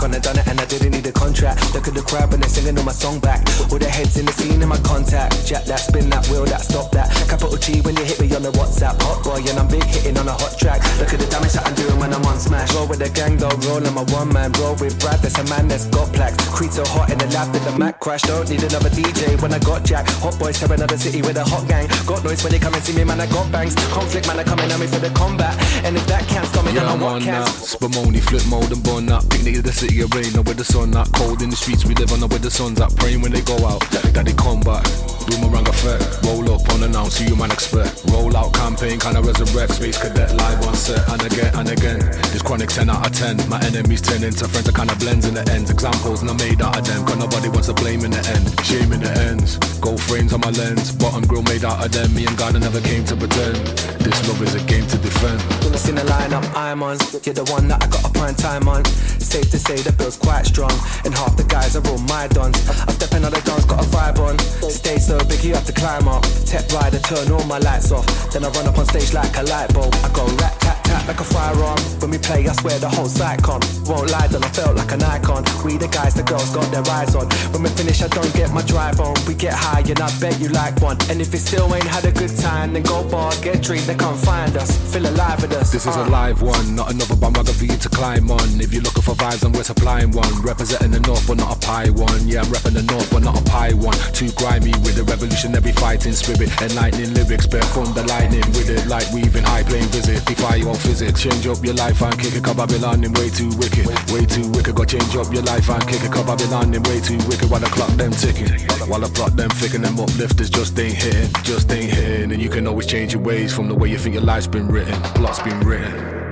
Couldn't 0.07 0.23
done 0.23 0.39
it 0.39 0.47
and 0.47 0.59
I 0.59 0.65
didn't 0.65 0.91
need 0.91 1.05
a 1.07 1.11
contract. 1.11 1.73
Look 1.73 1.87
at 1.87 1.93
the 1.93 2.01
crowd 2.01 2.31
when 2.31 2.39
they're 2.39 2.49
singing 2.49 2.77
on 2.79 2.85
my 2.85 2.91
song 2.91 3.19
back. 3.19 3.43
All 3.71 3.77
their 3.77 3.89
heads 3.89 4.17
in 4.17 4.25
the 4.25 4.31
scene 4.31 4.61
in 4.61 4.69
my 4.69 4.77
contact. 4.79 5.45
Jack 5.45 5.65
that, 5.65 5.79
spin 5.79 6.09
that 6.09 6.27
wheel, 6.27 6.45
that, 6.45 6.61
stop 6.61 6.91
that. 6.91 7.11
Capital 7.27 7.57
T 7.57 7.81
when 7.81 7.95
you 7.97 8.05
hit 8.05 8.19
me 8.19 8.33
on 8.35 8.41
the 8.43 8.51
WhatsApp. 8.51 8.95
Hot 9.03 9.23
boy 9.23 9.43
and 9.43 9.59
I'm 9.59 9.67
big 9.67 9.83
hitting 9.83 10.17
on 10.17 10.27
a 10.27 10.33
hot 10.33 10.57
track. 10.57 10.79
Look 10.99 11.11
at 11.13 11.19
the 11.19 11.27
damage 11.27 11.53
that 11.53 11.67
I'm 11.67 11.75
doing 11.75 11.99
when 11.99 12.13
I'm 12.13 12.23
on 12.25 12.39
smash. 12.39 12.73
Roll 12.73 12.87
with 12.87 12.99
the 12.99 13.09
gang 13.09 13.37
though, 13.37 13.51
roll 13.67 13.83
on 13.83 13.93
my 13.93 14.05
one 14.15 14.31
man. 14.31 14.51
Roll 14.59 14.75
with 14.79 14.95
Brad, 14.99 15.19
that's 15.19 15.37
a 15.39 15.43
man 15.51 15.67
that's 15.67 15.85
got 15.87 16.11
plaques. 16.13 16.39
Creed 16.55 16.71
so 16.71 16.85
hot 16.85 17.11
in 17.11 17.17
the 17.17 17.27
lab 17.35 17.51
that 17.51 17.63
the 17.67 17.77
Mac 17.77 17.99
crash. 17.99 18.21
Don't 18.23 18.49
need 18.49 18.63
another 18.63 18.89
DJ 18.89 19.39
when 19.41 19.53
I 19.53 19.59
got 19.59 19.83
Jack. 19.83 20.07
Hot 20.23 20.37
boys 20.39 20.59
tear 20.59 20.71
another 20.71 20.97
city 20.97 21.21
with 21.21 21.37
a 21.37 21.43
hot 21.43 21.67
gang. 21.67 21.87
Got 22.07 22.23
noise 22.23 22.43
when 22.43 22.51
they 22.51 22.59
come 22.59 22.73
and 22.73 22.83
see 22.83 22.95
me, 22.95 23.03
man. 23.03 23.19
I 23.19 23.27
got 23.27 23.51
bangs. 23.51 23.75
Conflict, 23.91 24.27
man. 24.27 24.39
I 24.39 24.43
coming 24.43 24.71
at 24.71 24.79
me 24.79 24.87
for 24.87 24.99
the 24.99 25.11
combat. 25.11 25.53
And 25.83 25.95
if 25.95 26.05
that 26.07 26.23
can't 26.27 26.47
stop 26.47 26.63
me, 26.65 26.71
yeah, 26.71 26.81
then 26.81 26.89
I 26.89 26.93
I'm 26.93 27.01
what 27.01 27.21
on 27.21 27.25
that. 27.27 27.47
Spumoni, 27.47 28.21
flip 28.23 28.45
mode 28.47 28.71
and 28.71 28.83
burn 28.83 29.11
up. 29.11 29.27
Picnic 29.29 29.55
in 29.55 29.63
the 29.63 29.73
city 29.73 29.96
of 30.01 30.13
rain, 30.13 30.35
or 30.37 30.43
where 30.43 30.55
the 30.55 30.65
sun 30.65 30.91
not 30.91 31.11
cold 31.13 31.41
in 31.41 31.49
the 31.49 31.55
streets. 31.55 31.85
We 31.85 31.95
live 31.95 32.11
on 32.11 32.19
where 32.29 32.39
the 32.39 32.51
sun's 32.51 32.79
up. 32.79 32.95
Praying 32.95 33.21
when 33.21 33.31
they 33.31 33.41
go 33.41 33.55
out, 33.65 33.81
that 33.91 34.25
they 34.25 34.33
come 34.33 34.59
back. 34.61 35.16
Boomerang 35.27 35.67
effect. 35.67 36.23
Roll 36.25 36.49
up 36.51 36.67
unannounced, 36.73 37.19
you 37.21 37.35
man 37.35 37.51
expect. 37.51 38.03
Roll 38.11 38.35
out 38.35 38.53
campaign, 38.53 38.99
kinda 38.99 39.21
resurrect. 39.21 39.73
Space 39.73 39.97
cadet 39.97 40.33
live 40.35 40.65
on 40.65 40.75
set, 40.75 41.03
and 41.09 41.21
again 41.23 41.51
and 41.55 41.69
again. 41.69 41.99
This 42.31 42.41
chronic 42.41 42.69
10 42.69 42.89
out 42.89 43.05
of 43.05 43.11
10. 43.11 43.49
My 43.49 43.59
enemies 43.61 44.01
turn 44.01 44.23
into 44.23 44.47
friends, 44.47 44.65
that 44.65 44.75
kinda 44.75 44.95
blends 44.95 45.25
in 45.25 45.33
the 45.33 45.45
ends. 45.51 45.69
Examples 45.69 46.23
not 46.23 46.39
made 46.39 46.61
out 46.61 46.77
of 46.77 46.85
them, 46.85 47.05
cause 47.05 47.17
nobody 47.17 47.49
wants 47.49 47.67
to 47.67 47.73
blame 47.73 48.03
in 48.05 48.11
the 48.11 48.23
end. 48.29 48.45
Shame 48.63 48.91
in 48.93 49.01
the 49.01 49.11
ends. 49.27 49.57
Gold 49.81 50.01
frames 50.01 50.33
on 50.33 50.39
my 50.39 50.51
lens. 50.51 50.91
Bottom 50.91 51.23
grill 51.25 51.43
made 51.43 51.65
out 51.65 51.83
of 51.83 51.91
them. 51.91 52.13
Me 52.15 52.25
and 52.25 52.37
God 52.37 52.59
never 52.59 52.81
came 52.81 53.03
to 53.05 53.15
pretend. 53.15 53.55
This 53.99 54.17
love 54.27 54.41
is 54.41 54.55
a 54.55 54.63
game 54.63 54.87
to 54.87 54.97
defend. 54.97 55.39
Gonna 55.61 55.77
see 55.77 55.91
the 55.91 56.01
lineup 56.01 56.45
I'm 56.55 56.81
on. 56.81 56.97
You're 57.23 57.35
the 57.35 57.43
one 57.51 57.67
that 57.67 57.83
I 57.83 57.87
got 57.87 58.05
a 58.05 58.09
prime 58.09 58.35
time 58.35 58.67
on. 58.69 58.85
Safe 59.19 59.49
to 59.51 59.59
say 59.59 59.75
the 59.75 59.91
bill's 59.91 60.15
quite 60.15 60.45
strong, 60.45 60.71
and 61.03 61.13
half 61.13 61.35
the 61.35 61.43
guys 61.43 61.75
are 61.75 61.85
all 61.89 61.97
my 62.07 62.27
dons. 62.27 62.57
I 62.87 62.91
step 62.93 63.13
in 63.13 63.25
on 63.25 63.31
the 63.31 63.41
dance, 63.41 63.65
got 63.65 63.83
a 63.83 63.87
vibe 63.89 64.19
on. 64.19 64.39
Stage 64.69 65.01
so 65.01 65.16
big 65.25 65.43
you 65.43 65.53
have 65.53 65.65
to 65.65 65.73
climb 65.73 66.07
up. 66.07 66.23
Tech 66.45 66.69
rider, 66.71 66.99
turn 66.99 67.31
all 67.31 67.43
my 67.45 67.59
lights 67.59 67.91
off. 67.91 68.05
Then 68.31 68.43
I 68.45 68.49
run 68.49 68.67
up 68.67 68.77
on 68.77 68.85
stage 68.85 69.13
like 69.13 69.35
a 69.37 69.43
light 69.43 69.73
bulb. 69.73 69.93
I 70.03 70.09
go 70.13 70.25
rat 70.37 70.59
tat 70.59 70.83
tat 70.83 71.07
like 71.07 71.19
a 71.19 71.23
firearm. 71.23 71.79
When 71.99 72.11
we 72.11 72.17
play, 72.17 72.47
I 72.47 72.53
swear 72.53 72.79
the 72.79 72.89
whole 72.89 73.07
site 73.07 73.41
con. 73.43 73.61
Won't 73.85 74.11
lie, 74.11 74.27
then 74.27 74.43
I 74.43 74.49
felt 74.49 74.75
like 74.75 74.91
an 74.91 75.03
icon. 75.03 75.43
We 75.63 75.77
the 75.77 75.87
guys, 75.87 76.13
the 76.13 76.23
girls 76.23 76.49
got 76.51 76.71
their 76.71 76.87
eyes 76.93 77.15
on. 77.15 77.27
When 77.51 77.63
we 77.63 77.69
finish, 77.69 78.01
I 78.01 78.07
don't 78.07 78.33
get 78.33 78.53
my 78.53 78.61
drive 78.63 78.99
on. 78.99 79.15
We 79.27 79.33
get 79.33 79.53
high 79.53 79.83
and 79.87 79.99
I 79.99 80.09
bet 80.19 80.39
you 80.39 80.49
like 80.49 80.79
one. 80.81 80.97
And 81.09 81.21
if 81.21 81.33
it 81.33 81.39
still 81.39 81.73
ain't 81.73 81.87
had 81.87 82.05
a 82.05 82.11
good 82.11 82.35
time, 82.37 82.73
then 82.73 82.83
go 82.83 83.03
bar, 83.09 83.31
get 83.41 83.61
drink, 83.61 83.85
then 83.85 83.97
come 83.97 84.17
find 84.17 84.55
us. 84.57 84.71
Feel 84.93 85.07
alive 85.07 85.41
with 85.41 85.53
us. 85.53 85.71
This 85.71 85.85
is 85.85 85.95
uh. 85.95 86.05
a 86.05 86.09
live 86.09 86.41
one, 86.41 86.75
not 86.75 86.91
another 86.91 87.15
bandwagon 87.15 87.53
for 87.53 87.65
you 87.65 87.77
to 87.77 87.89
climb 87.89 88.31
on. 88.31 88.47
If 88.61 88.73
you're 88.73 88.83
looking 88.83 89.03
for 89.03 89.15
vibes, 89.15 89.41
then 89.41 89.51
we're 89.51 89.63
supplying 89.63 90.11
one. 90.11 90.31
Representing 90.41 90.91
the 90.91 90.99
north, 91.01 91.27
but 91.27 91.37
not 91.37 91.57
a 91.57 91.59
pie 91.59 91.89
one. 91.89 92.27
Yeah, 92.27 92.41
I'm 92.41 92.47
repping 92.47 92.73
the 92.73 92.83
north, 92.83 93.09
but 93.11 93.23
not 93.23 93.39
a 93.39 93.43
pie 93.45 93.73
one. 93.73 93.97
Too 94.13 94.31
grimy 94.31 94.71
with 94.83 94.99
a 94.99 95.03
revolutionary 95.07 95.71
fighting 95.71 96.13
spirit. 96.13 96.51
Enlightening 96.61 97.13
lyrics, 97.13 97.47
bear 97.47 97.63
from 97.73 97.93
the 97.93 98.03
lightning 98.03 98.45
with 98.53 98.69
it. 98.69 98.85
Like 98.87 99.09
weaving 99.11 99.43
high 99.43 99.63
plane 99.63 99.87
visit. 99.89 100.23
Defy 100.25 100.55
your 100.55 100.75
physics. 100.75 101.21
Change 101.21 101.47
up 101.47 101.63
your 101.63 101.73
life 101.73 102.01
and 102.01 102.19
kick 102.19 102.35
it, 102.35 102.43
cause 102.43 102.55
Babylon 102.55 103.03
in 103.03 103.13
way 103.13 103.29
too 103.29 103.49
wicked. 103.57 103.87
Way 104.11 104.25
too 104.25 104.47
wicked. 104.51 104.75
Go 104.75 104.83
change 104.85 105.15
up 105.15 105.31
your 105.33 105.43
life 105.43 105.69
and 105.69 105.83
kick 105.87 106.03
it, 106.03 106.11
cause 106.11 106.25
Babylon 106.25 106.73
in 106.73 106.83
way 106.83 106.99
too 106.99 107.17
wicked. 107.25 107.49
While 107.49 107.61
the 107.61 107.71
clock 107.71 107.91
them 107.97 108.11
ticking. 108.11 108.51
While 108.87 109.01
the 109.01 109.09
plot 109.09 109.35
them 109.35 109.49
thick 109.49 109.71
them 109.71 109.99
uplifters 109.99 110.49
just 110.49 110.77
ain't 110.79 110.93
hitting. 110.93 111.31
Just 111.43 111.71
ain't 111.71 111.91
hitting. 111.91 112.31
And 112.31 112.41
you 112.41 112.49
can 112.49 112.67
always 112.67 112.85
change 112.85 113.13
your 113.13 113.21
ways 113.21 113.53
from 113.53 113.67
the 113.67 113.75
way 113.75 113.89
you 113.89 113.97
think 113.97 114.15
your 114.15 114.23
life's 114.23 114.47
been 114.47 114.67
written. 114.67 114.93
Plot's 115.15 115.41
been 115.41 115.59
written. 115.61 116.26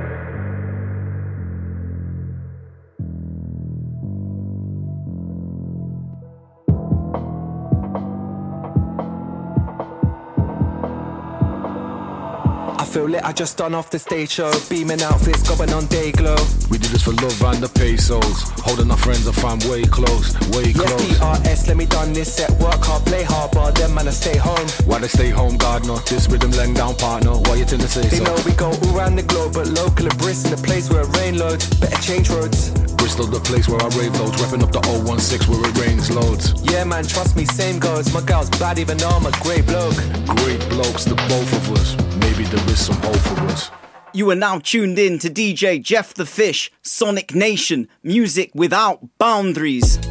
Feel 12.95 13.09
lit, 13.09 13.25
I 13.25 13.33
just 13.33 13.57
done 13.57 13.75
off 13.75 13.89
the 13.89 13.99
stage 13.99 14.29
show. 14.29 14.49
Beaming 14.69 15.01
outfits, 15.01 15.43
going 15.43 15.73
on 15.73 15.85
day 15.87 16.13
glow. 16.13 16.37
We 16.71 16.77
do 16.77 16.87
this 16.87 17.03
for 17.03 17.11
love 17.11 17.43
and 17.43 17.61
the 17.61 17.67
pesos. 17.67 18.47
Holding 18.63 18.89
our 18.89 18.95
friends 18.95 19.27
and 19.27 19.35
fam 19.35 19.59
way 19.69 19.83
close, 19.83 20.31
way 20.55 20.71
close. 20.71 20.87
Yes, 21.03 21.19
DRS, 21.19 21.67
let 21.67 21.75
me 21.75 21.87
done 21.87 22.13
this 22.13 22.33
set. 22.33 22.51
Work 22.51 22.79
hard, 22.87 23.03
play 23.03 23.23
hard, 23.23 23.51
but 23.51 23.75
them 23.75 23.95
man, 23.95 24.07
I 24.07 24.11
stay 24.11 24.37
home. 24.37 24.69
Why 24.85 24.99
they 24.99 25.09
stay 25.09 25.29
home, 25.29 25.57
Gardna? 25.57 25.99
This 26.07 26.29
rhythm 26.29 26.51
laying 26.51 26.73
down 26.73 26.95
partner. 26.95 27.31
Why 27.31 27.55
you 27.55 27.65
tend 27.65 27.81
to 27.81 27.89
say 27.89 28.07
They 28.07 28.19
so? 28.19 28.23
know 28.23 28.37
we 28.45 28.53
go 28.53 28.71
all 28.71 28.97
around 28.97 29.17
the 29.17 29.23
globe, 29.23 29.55
but 29.55 29.67
local 29.67 30.07
at 30.07 30.17
Bristol, 30.17 30.55
the 30.55 30.63
place 30.63 30.89
where 30.89 31.01
it 31.01 31.17
rain 31.17 31.37
loads. 31.37 31.67
Better 31.75 32.01
change 32.01 32.29
roads. 32.29 32.71
Bristol, 32.95 33.27
the 33.27 33.41
place 33.41 33.67
where 33.67 33.83
I 33.83 33.89
rave 33.99 34.17
loads. 34.21 34.39
Repping 34.39 34.63
up 34.63 34.71
the 34.71 34.79
016 35.19 35.51
where 35.51 35.69
it 35.69 35.77
rains 35.77 36.09
loads. 36.11 36.53
Yeah, 36.63 36.85
man, 36.85 37.05
trust 37.05 37.35
me, 37.35 37.43
same 37.43 37.77
goes. 37.77 38.13
My 38.13 38.21
girl's 38.21 38.49
bad, 38.51 38.79
even 38.79 38.95
though 38.95 39.09
I'm 39.09 39.25
a 39.25 39.35
great 39.43 39.67
bloke. 39.67 39.99
Great 40.39 40.63
blokes, 40.69 41.03
the 41.03 41.15
both 41.27 41.51
of 41.59 41.75
us. 41.75 41.95
Maybe 42.15 42.45
the 42.45 42.57
is 42.75 42.84
some 42.85 43.01
hope 43.01 43.15
for 43.15 43.41
us. 43.45 43.71
You 44.13 44.29
are 44.29 44.35
now 44.35 44.59
tuned 44.59 44.99
in 44.99 45.17
to 45.19 45.29
DJ 45.29 45.81
Jeff 45.81 46.13
the 46.13 46.25
Fish, 46.25 46.71
Sonic 46.83 47.33
Nation, 47.33 47.87
music 48.03 48.51
without 48.53 48.99
boundaries. 49.17 49.97
Jeff 49.97 50.05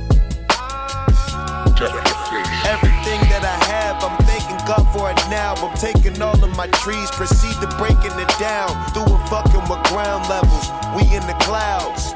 the 1.94 2.02
Fish. 2.30 2.50
Everything 2.66 3.20
that 3.30 3.44
I 3.46 3.54
have, 3.70 4.02
I'm 4.02 4.18
thanking 4.26 4.58
God 4.66 4.82
for 4.92 5.08
it 5.08 5.14
now. 5.30 5.54
I'm 5.54 5.76
taking 5.78 6.20
all 6.20 6.42
of 6.42 6.56
my 6.56 6.66
trees, 6.82 7.08
proceed 7.12 7.54
to 7.62 7.68
breaking 7.78 8.18
it 8.18 8.32
down. 8.40 8.74
Doing 8.92 9.22
fucking 9.30 9.68
with 9.70 9.82
ground 9.86 10.28
levels, 10.28 10.66
we 10.98 11.06
in 11.14 11.22
the 11.30 11.36
clouds. 11.46 12.10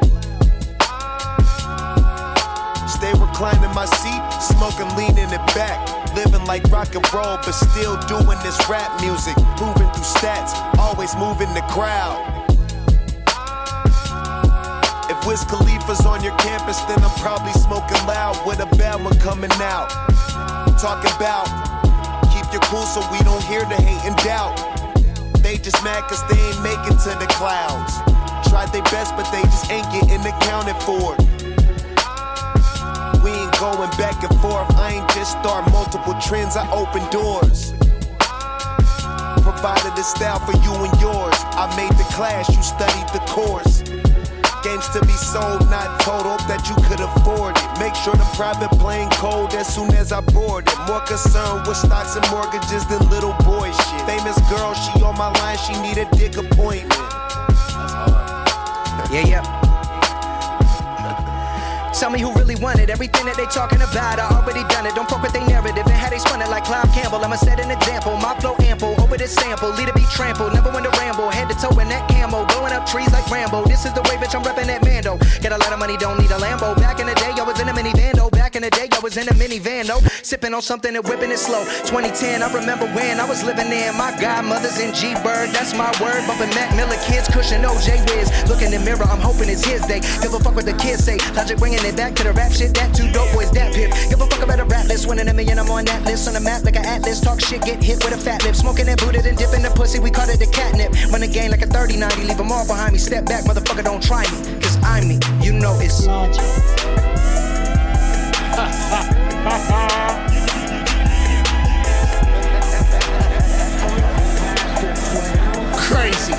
Stay 2.91 3.13
reclining 3.13 3.73
my 3.77 3.87
seat, 3.87 4.23
smoking, 4.43 4.91
leaning 4.97 5.31
it 5.31 5.47
back. 5.55 5.98
Living 6.19 6.45
like 6.47 6.65
rock 6.73 6.97
and 6.97 7.15
roll, 7.15 7.39
but 7.47 7.53
still 7.53 7.97
doing 8.11 8.39
this 8.43 8.59
rap 8.69 8.91
music. 9.01 9.37
Moving 9.63 9.87
through 9.95 10.11
stats, 10.19 10.51
always 10.77 11.15
moving 11.15 11.47
the 11.55 11.63
crowd. 11.71 12.19
If 15.09 15.25
Wiz 15.25 15.45
Khalifa's 15.45 16.05
on 16.07 16.25
your 16.25 16.37
campus, 16.39 16.81
then 16.91 16.99
I'm 17.05 17.17
probably 17.23 17.53
smoking 17.53 18.03
loud 18.11 18.35
with 18.45 18.59
a 18.59 18.67
bad 18.75 19.01
one 19.05 19.17
coming 19.21 19.53
out. 19.63 19.91
Talking 20.83 21.15
about 21.15 21.47
keep 22.35 22.51
your 22.53 22.63
cool 22.67 22.83
so 22.83 22.99
we 23.13 23.21
don't 23.21 23.45
hear 23.45 23.61
the 23.61 23.79
hate 23.79 24.03
and 24.03 24.17
doubt. 24.27 24.59
They 25.41 25.57
just 25.57 25.85
mad 25.85 26.03
cause 26.11 26.27
they 26.27 26.41
ain't 26.51 26.63
making 26.65 26.99
to 26.99 27.15
the 27.15 27.31
clouds. 27.31 27.95
Tried 28.51 28.73
their 28.73 28.83
best, 28.91 29.15
but 29.15 29.31
they 29.31 29.43
just 29.43 29.71
ain't 29.71 29.87
getting 29.95 30.27
accounted 30.27 30.83
for. 30.83 31.15
We 33.23 33.48
going 33.59 33.91
back 33.99 34.23
and 34.23 34.41
forth. 34.41 34.71
I 34.77 34.95
ain't 34.95 35.09
just 35.11 35.33
start 35.33 35.71
multiple 35.71 36.15
trends, 36.23 36.57
I 36.57 36.65
open 36.71 37.03
doors. 37.11 37.75
Provided 39.43 39.95
the 39.99 40.03
style 40.03 40.39
for 40.39 40.55
you 40.63 40.73
and 40.87 40.95
yours. 41.01 41.35
I 41.59 41.67
made 41.77 41.91
the 41.99 42.07
class, 42.15 42.49
you 42.55 42.63
studied 42.63 43.09
the 43.11 43.19
course. 43.27 43.83
Games 44.63 44.89
to 44.91 45.01
be 45.03 45.13
sold, 45.13 45.63
not 45.71 46.01
total, 46.01 46.37
that 46.47 46.63
you 46.71 46.77
could 46.87 47.01
afford 47.01 47.57
it. 47.59 47.67
Make 47.79 47.95
sure 47.95 48.15
the 48.15 48.29
private 48.35 48.71
plane 48.79 49.09
cold 49.11 49.53
as 49.55 49.67
soon 49.67 49.93
as 49.95 50.13
I 50.13 50.21
board 50.21 50.69
it. 50.69 50.79
More 50.87 51.01
concerned 51.01 51.67
with 51.67 51.77
stocks 51.77 52.17
and 52.17 52.27
mortgages 52.31 52.87
than 52.87 53.09
little 53.11 53.35
boy 53.43 53.71
shit. 53.71 54.03
Famous 54.07 54.39
girl, 54.51 54.75
she 54.75 55.03
on 55.03 55.19
my 55.19 55.31
line, 55.43 55.59
she 55.59 55.75
need 55.83 55.99
a 55.99 56.07
dick 56.17 56.37
appointment. 56.37 56.95
Yeah, 59.11 59.25
yeah. 59.27 59.68
Tell 61.99 62.11
me 62.11 62.21
who 62.21 62.33
really 62.35 62.55
wanted 62.55 62.91
everything 62.91 63.27
that 63.27 63.37
they 63.37 63.47
talking 63.47 63.83
about. 63.83 64.23
I 64.23 64.31
already 64.31 64.63
done 64.71 64.87
it. 64.87 64.95
Don't 64.95 65.11
fuck 65.11 65.21
with 65.21 65.33
they 65.33 65.43
narrative 65.45 65.83
and 65.83 65.99
how 65.99 66.09
they 66.09 66.23
spun 66.23 66.41
it 66.41 66.49
like 66.49 66.63
Clive 66.63 66.87
Campbell. 66.95 67.19
I'ma 67.19 67.35
set 67.35 67.59
an 67.59 67.73
example. 67.73 68.17
My 68.19 68.39
flow 68.39 68.55
ample 68.61 68.95
over 69.03 69.19
this 69.19 69.35
sample. 69.35 69.71
Leader 69.71 69.93
be 69.93 70.07
trampled. 70.15 70.55
Never 70.55 70.71
went 70.71 70.87
to 70.87 70.95
ramble. 70.95 71.29
Head 71.29 71.51
to 71.51 71.59
toe 71.59 71.77
in 71.81 71.89
that 71.89 72.09
camo. 72.09 72.47
Blowing 72.47 72.73
up 72.73 72.87
trees 72.87 73.11
like 73.11 73.29
Rambo. 73.29 73.65
This 73.67 73.85
is 73.85 73.93
the 73.95 74.03
way, 74.03 74.15
bitch. 74.15 74.39
I'm 74.39 74.47
repping 74.47 74.71
that 74.71 74.87
Mando. 74.87 75.19
Get 75.43 75.51
a 75.51 75.59
lot 75.59 75.73
of 75.73 75.81
money, 75.81 75.97
don't 75.97 76.21
need 76.23 76.31
a 76.31 76.39
Lambo. 76.39 76.79
Back 76.79 77.01
in 77.01 77.07
the 77.07 77.17
day, 77.17 77.35
I 77.35 77.43
was 77.43 77.59
in 77.59 77.69
a 77.69 77.73
minivan 77.73 78.15
though. 78.15 78.38
In 78.59 78.65
the 78.67 78.71
day, 78.71 78.91
I 78.91 78.99
was 78.99 79.17
in 79.17 79.29
a 79.31 79.35
minivan 79.39 79.87
though. 79.87 80.03
Sipping 80.27 80.51
on 80.53 80.63
something 80.63 80.91
and 80.91 81.07
whipping 81.07 81.31
it 81.31 81.39
slow. 81.39 81.63
2010, 81.87 82.43
I 82.43 82.51
remember 82.51 82.91
when 82.91 83.21
I 83.21 83.25
was 83.25 83.47
living 83.47 83.71
in 83.71 83.95
my 83.95 84.11
godmother's 84.19 84.83
in 84.83 84.91
G 84.99 85.15
Bird. 85.23 85.55
That's 85.55 85.79
my 85.79 85.87
word. 86.03 86.27
Bumping 86.27 86.51
Mac 86.59 86.75
Miller 86.75 86.99
kids, 87.07 87.31
cushion 87.31 87.63
OJ 87.63 88.03
Wiz. 88.11 88.27
Look 88.51 88.59
in 88.67 88.75
the 88.75 88.83
mirror, 88.83 89.07
I'm 89.07 89.23
hoping 89.23 89.47
it's 89.47 89.63
his 89.63 89.87
day. 89.87 90.03
Give 90.19 90.35
a 90.35 90.43
fuck 90.43 90.59
what 90.59 90.67
the 90.67 90.75
kids 90.75 91.07
say. 91.07 91.23
Logic 91.39 91.55
bringing 91.55 91.79
it 91.87 91.95
back 91.95 92.19
to 92.19 92.25
the 92.27 92.33
rap 92.35 92.51
shit. 92.51 92.75
That 92.75 92.91
two 92.91 93.07
dope 93.15 93.31
boys, 93.31 93.55
that 93.55 93.79
pip. 93.79 93.95
Give 94.11 94.19
a 94.19 94.27
fuck 94.27 94.43
about 94.43 94.59
a 94.59 94.67
rap 94.67 94.91
list. 94.91 95.07
Winning 95.07 95.29
a 95.29 95.35
million, 95.35 95.61
I'm 95.61 95.71
on 95.71 95.85
that 95.85 96.03
list. 96.03 96.27
On 96.27 96.35
the 96.35 96.43
map 96.43 96.65
like 96.65 96.75
an 96.75 96.85
atlas. 96.85 97.21
Talk 97.21 97.39
shit, 97.39 97.63
get 97.63 97.79
hit 97.79 98.03
with 98.03 98.11
a 98.11 98.19
fat 98.19 98.43
lip. 98.43 98.57
Smoking 98.59 98.89
and 98.89 98.99
booted 98.99 99.23
and 99.23 99.39
dipping 99.39 99.63
the 99.63 99.71
pussy. 99.71 100.01
We 100.01 100.11
call 100.11 100.29
it 100.29 100.43
the 100.43 100.51
catnip. 100.51 100.91
Run 101.15 101.21
the 101.23 101.31
game 101.31 101.53
like 101.53 101.63
a 101.63 101.71
30 101.71 101.95
90. 101.95 102.27
Leave 102.27 102.37
them 102.37 102.51
all 102.51 102.67
behind 102.67 102.91
me. 102.91 102.99
Step 102.99 103.25
back, 103.25 103.45
motherfucker, 103.45 103.85
don't 103.85 104.03
try 104.03 104.27
me. 104.35 104.59
Cause 104.59 104.83
I'm 104.83 105.07
me. 105.07 105.21
You 105.47 105.53
know 105.53 105.79
it's 105.79 106.09
logic. 106.09 107.18
Crazy. 115.79 116.35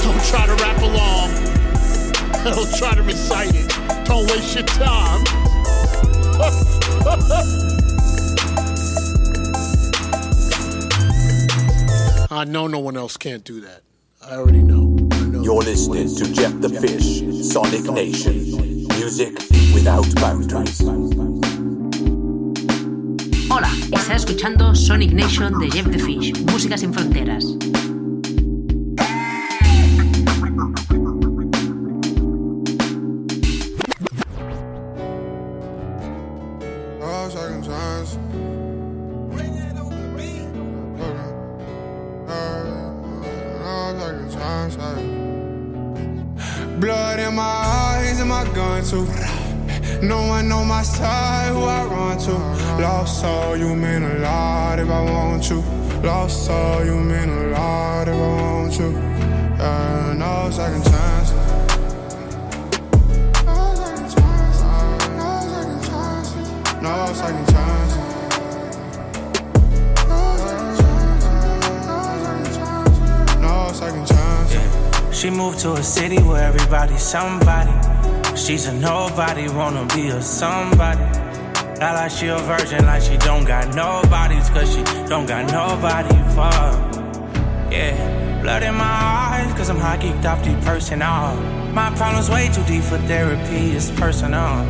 Don't 0.00 0.24
try 0.24 0.46
to 0.46 0.54
rap 0.62 0.80
along. 0.80 1.34
Don't 2.44 2.74
try 2.78 2.94
to 2.94 3.02
recite 3.02 3.54
it. 3.54 3.68
Don't 4.06 4.26
waste 4.30 4.54
your 4.54 4.64
time. 4.64 5.22
I 12.42 12.44
know 12.46 12.66
no 12.66 12.78
one 12.78 12.96
else 12.96 13.18
can't 13.18 13.44
do 13.44 13.60
that. 13.60 13.82
I 14.22 14.36
already 14.36 14.62
know. 14.62 14.96
You're 15.42 15.62
listening 15.62 16.16
to 16.16 16.32
Jeff 16.32 16.58
the 16.62 16.70
Fish, 16.70 17.20
Sonic 17.52 17.84
Nation. 17.84 18.71
Music 19.02 19.36
without. 19.74 20.06
Hola, 23.50 23.68
estás 23.90 24.10
escuchando 24.10 24.76
Sonic 24.76 25.12
Nation 25.12 25.58
de 25.58 25.68
Jeff 25.68 25.90
the 25.90 25.98
Fish, 25.98 26.32
Música 26.44 26.78
sin 26.78 26.94
fronteras. 26.94 27.44
My 50.82 50.86
side 50.86 51.52
who 51.52 51.62
I 51.62 51.84
run 51.84 52.18
to. 52.18 52.32
Lost 52.82 53.20
soul, 53.20 53.56
you 53.56 53.76
mean 53.76 54.02
a 54.02 54.18
lot 54.18 54.80
if 54.80 54.90
I 54.90 55.00
want 55.12 55.48
you. 55.48 55.62
Lost 56.02 56.46
soul, 56.46 56.84
you 56.84 56.96
mean 56.96 57.28
a 57.28 57.46
lot 57.54 58.08
if 58.08 58.14
I 58.14 58.18
want 58.18 58.78
you. 58.80 58.90
Yeah, 58.90 60.14
no 60.18 60.50
second 60.50 60.82
chance. 60.90 61.30
No 66.82 66.96
second 67.20 67.46
chance. 67.52 67.92
No 73.40 73.72
second 73.72 74.06
chance. 74.08 74.52
Yeah. 74.52 75.12
She 75.12 75.30
moved 75.30 75.60
to 75.60 75.74
a 75.74 75.82
city 75.84 76.20
where 76.20 76.42
everybody's 76.42 77.02
somebody. 77.02 77.91
She's 78.34 78.66
a 78.66 78.72
nobody, 78.72 79.48
wanna 79.48 79.86
be 79.94 80.08
a 80.08 80.22
somebody. 80.22 81.04
Not 81.78 81.94
like 81.94 82.10
she 82.10 82.28
a 82.28 82.38
virgin, 82.38 82.86
like 82.86 83.02
she 83.02 83.16
don't 83.18 83.44
got 83.44 83.74
nobodies, 83.74 84.48
cause 84.50 84.72
she 84.74 84.82
don't 85.08 85.26
got 85.26 85.50
nobody 85.52 86.16
for. 86.34 86.52
Yeah, 87.70 88.40
blood 88.42 88.62
in 88.62 88.74
my 88.74 88.84
eyes, 88.84 89.52
cause 89.54 89.68
I'm 89.68 89.76
high 89.76 89.98
geeked 89.98 90.24
off 90.24 90.42
the 90.42 90.54
personal. 90.64 91.36
My 91.72 91.90
problems 91.96 92.30
way 92.30 92.48
too 92.48 92.64
deep 92.64 92.82
for 92.82 92.98
therapy, 92.98 93.72
it's 93.72 93.90
personal. 93.90 94.64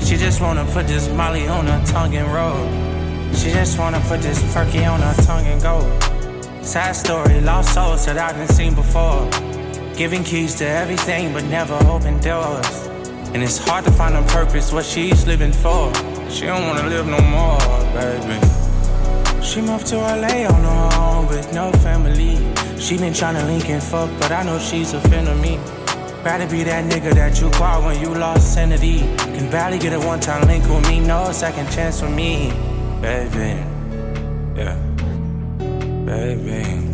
She 0.00 0.16
just 0.16 0.40
wanna 0.40 0.64
put 0.72 0.86
this 0.86 1.08
molly 1.10 1.48
on 1.48 1.66
her 1.66 1.82
tongue 1.86 2.14
and 2.14 2.28
roll. 2.32 2.66
She 3.34 3.50
just 3.50 3.78
wanna 3.78 4.00
put 4.00 4.20
this 4.20 4.40
perky 4.52 4.84
on 4.84 5.00
her 5.00 5.14
tongue 5.22 5.46
and 5.46 5.62
go. 5.62 5.80
Sad 6.62 6.92
story, 6.92 7.40
lost 7.40 7.72
souls 7.74 8.04
that 8.06 8.18
I 8.18 8.32
didn't 8.32 8.50
seen 8.50 8.74
before. 8.74 9.51
Giving 10.02 10.24
keys 10.24 10.56
to 10.56 10.66
everything, 10.66 11.32
but 11.32 11.44
never 11.44 11.74
open 11.86 12.18
doors. 12.18 12.88
And 13.34 13.40
it's 13.40 13.58
hard 13.58 13.84
to 13.84 13.92
find 13.92 14.16
a 14.16 14.22
purpose, 14.32 14.72
what 14.72 14.84
she's 14.84 15.28
living 15.28 15.52
for. 15.52 15.94
She 16.28 16.44
don't 16.44 16.66
wanna 16.66 16.88
live 16.88 17.06
no 17.06 17.20
more, 17.20 17.60
baby. 17.94 18.40
She 19.40 19.60
moved 19.60 19.86
to 19.92 19.98
LA 19.98 20.44
on 20.44 20.62
her 20.70 20.98
own 20.98 21.28
with 21.28 21.52
no 21.54 21.70
family. 21.86 22.34
She 22.80 22.98
been 22.98 23.12
tryna 23.12 23.46
link 23.46 23.68
and 23.70 23.80
fuck, 23.80 24.10
but 24.18 24.32
I 24.32 24.42
know 24.42 24.58
she's 24.58 24.92
a 24.92 25.00
fan 25.02 25.28
of 25.28 25.40
me. 25.40 25.58
Rather 26.24 26.48
be 26.48 26.64
that 26.64 26.84
nigga 26.90 27.14
that 27.14 27.40
you 27.40 27.48
call 27.50 27.82
when 27.84 28.00
you 28.00 28.12
lost 28.12 28.54
sanity. 28.54 28.98
Can 29.36 29.48
barely 29.52 29.78
get 29.78 29.92
a 29.92 30.00
one 30.00 30.18
time 30.18 30.48
link 30.48 30.64
with 30.68 30.84
me, 30.88 30.98
no 30.98 31.30
second 31.30 31.70
chance 31.70 32.02
with 32.02 32.10
me, 32.10 32.50
baby. 33.00 33.54
Yeah, 34.56 34.76
baby. 36.04 36.91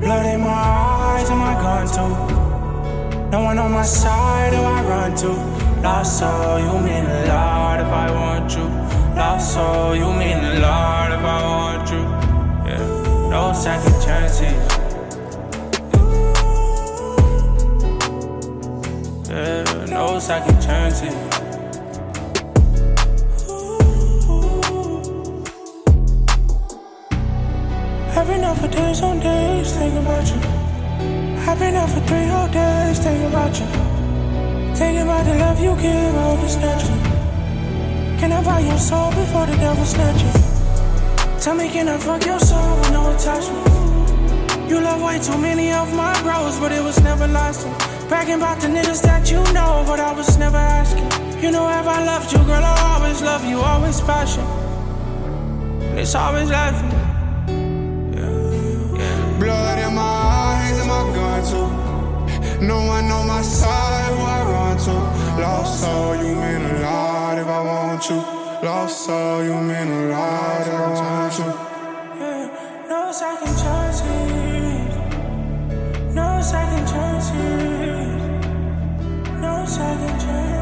Blood 0.00 0.26
in 0.26 0.40
my 0.40 0.48
eyes 0.48 1.28
and 1.30 1.38
my 1.38 1.54
gun 1.54 1.86
too. 1.86 3.30
No 3.30 3.42
one 3.42 3.58
on 3.58 3.72
my 3.72 3.82
side 3.82 4.52
who 4.52 4.62
I 4.62 4.82
run 4.84 5.16
to. 5.16 5.30
Lost 5.82 6.18
soul, 6.18 6.58
you 6.58 6.72
mean 6.80 7.06
a 7.06 7.26
lot 7.28 7.80
if 7.80 7.86
I 7.86 8.10
want 8.10 8.54
you. 8.54 8.64
Lost 9.16 9.54
soul, 9.54 9.96
you 9.96 10.12
mean 10.12 10.38
a 10.38 10.60
lot 10.60 11.12
if 11.12 11.20
I 11.20 11.42
want 11.50 11.90
you. 11.90 12.02
Yeah, 12.68 13.30
no 13.30 13.52
second 13.54 13.96
chances. 14.04 14.52
Yeah, 19.28 19.86
no 19.88 20.18
second 20.18 20.60
chances. 20.60 21.25
I've 28.16 28.26
been 28.26 28.44
up 28.44 28.56
for 28.56 28.68
days 28.68 29.02
on 29.02 29.20
days 29.20 29.72
thinking 29.76 29.98
about 29.98 30.26
you. 30.26 30.40
I've 31.46 31.58
been 31.58 31.76
up 31.76 31.90
for 31.90 32.00
three 32.00 32.24
whole 32.24 32.48
days 32.48 32.98
thinking 32.98 33.26
about 33.26 33.52
you. 33.60 33.66
Thinking 34.74 35.02
about 35.02 35.26
the 35.26 35.34
love 35.34 35.60
you 35.60 35.76
give, 35.76 36.14
all 36.16 36.36
this 36.38 36.56
natural. 36.56 36.98
Can 38.18 38.32
I 38.32 38.42
buy 38.42 38.60
your 38.60 38.78
soul 38.78 39.10
before 39.10 39.44
the 39.44 39.56
devil 39.56 39.84
snatch 39.84 40.22
it? 40.24 41.42
Tell 41.42 41.54
me, 41.54 41.68
can 41.68 41.88
I 41.88 41.98
fuck 41.98 42.24
your 42.24 42.40
soul 42.40 42.78
with 42.78 42.90
no 42.90 43.14
attachment? 43.14 44.70
You 44.70 44.80
love 44.80 45.02
way 45.02 45.18
too 45.18 45.36
many 45.36 45.70
of 45.72 45.94
my 45.94 46.18
bros, 46.22 46.58
but 46.58 46.72
it 46.72 46.82
was 46.82 46.98
never 47.02 47.26
lasting. 47.26 47.74
Bragging 48.08 48.36
about 48.36 48.62
the 48.62 48.68
niggas 48.68 49.02
that 49.02 49.30
you 49.30 49.44
know, 49.52 49.84
but 49.86 50.00
I 50.00 50.14
was 50.14 50.38
never 50.38 50.56
asking. 50.56 51.04
You 51.42 51.50
know, 51.50 51.68
if 51.68 51.86
I 51.86 52.02
loved 52.06 52.32
you, 52.32 52.38
girl, 52.38 52.64
I 52.64 52.94
always 52.94 53.20
love 53.20 53.44
you, 53.44 53.58
always 53.60 54.00
passion. 54.00 54.44
And 55.90 55.98
it's 55.98 56.14
always 56.14 56.48
laughing. 56.48 56.95
Gun 61.36 61.50
too. 61.50 62.66
No 62.66 62.84
one 62.86 63.10
on 63.10 63.26
my 63.28 63.42
side 63.42 64.12
who 64.14 64.22
I 64.22 64.42
run 64.50 64.76
to. 64.78 64.92
Lost 65.40 65.80
soul, 65.80 66.16
you 66.16 66.34
mean 66.34 66.62
a 66.62 66.80
lot 66.80 67.38
if 67.38 67.46
I 67.46 67.62
want 67.62 68.10
you. 68.10 68.16
Lost 68.66 69.04
soul, 69.04 69.44
you 69.44 69.54
mean 69.54 69.88
a 69.88 70.08
lot 70.08 70.66
if 70.66 70.74
I 70.74 70.88
want 70.98 71.38
you. 71.38 71.50
Yeah, 72.20 72.88
no 72.88 73.12
second 73.12 73.56
chances. 73.62 74.94
No 76.14 76.40
second 76.42 76.86
chances. 76.86 78.22
No 79.40 79.64
second 79.66 80.20
chance. 80.20 80.55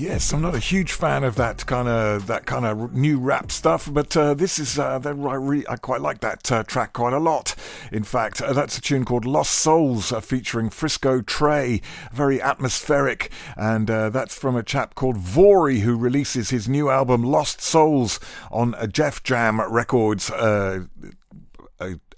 Yes, 0.00 0.32
I'm 0.32 0.40
not 0.40 0.54
a 0.54 0.60
huge 0.60 0.92
fan 0.92 1.24
of 1.24 1.34
that 1.34 1.66
kind 1.66 1.86
of 1.86 2.26
that 2.26 2.46
kind 2.46 2.64
of 2.64 2.94
new 2.94 3.18
rap 3.18 3.52
stuff, 3.52 3.86
but 3.92 4.16
uh, 4.16 4.32
this 4.32 4.58
is 4.58 4.78
uh, 4.78 4.98
I, 5.04 5.62
I 5.70 5.76
quite 5.76 6.00
like 6.00 6.20
that 6.20 6.50
uh, 6.50 6.62
track 6.62 6.94
quite 6.94 7.12
a 7.12 7.18
lot. 7.18 7.54
In 7.92 8.02
fact, 8.02 8.40
uh, 8.40 8.54
that's 8.54 8.78
a 8.78 8.80
tune 8.80 9.04
called 9.04 9.26
"Lost 9.26 9.52
Souls" 9.52 10.10
uh, 10.10 10.20
featuring 10.20 10.70
Frisco 10.70 11.20
Trey, 11.20 11.82
very 12.14 12.40
atmospheric, 12.40 13.30
and 13.58 13.90
uh, 13.90 14.08
that's 14.08 14.34
from 14.34 14.56
a 14.56 14.62
chap 14.62 14.94
called 14.94 15.18
Vory 15.18 15.80
who 15.80 15.98
releases 15.98 16.48
his 16.48 16.66
new 16.66 16.88
album 16.88 17.22
"Lost 17.22 17.60
Souls" 17.60 18.18
on 18.50 18.74
Def 18.90 19.22
Jam 19.22 19.60
Records. 19.60 20.30
Uh, 20.30 20.86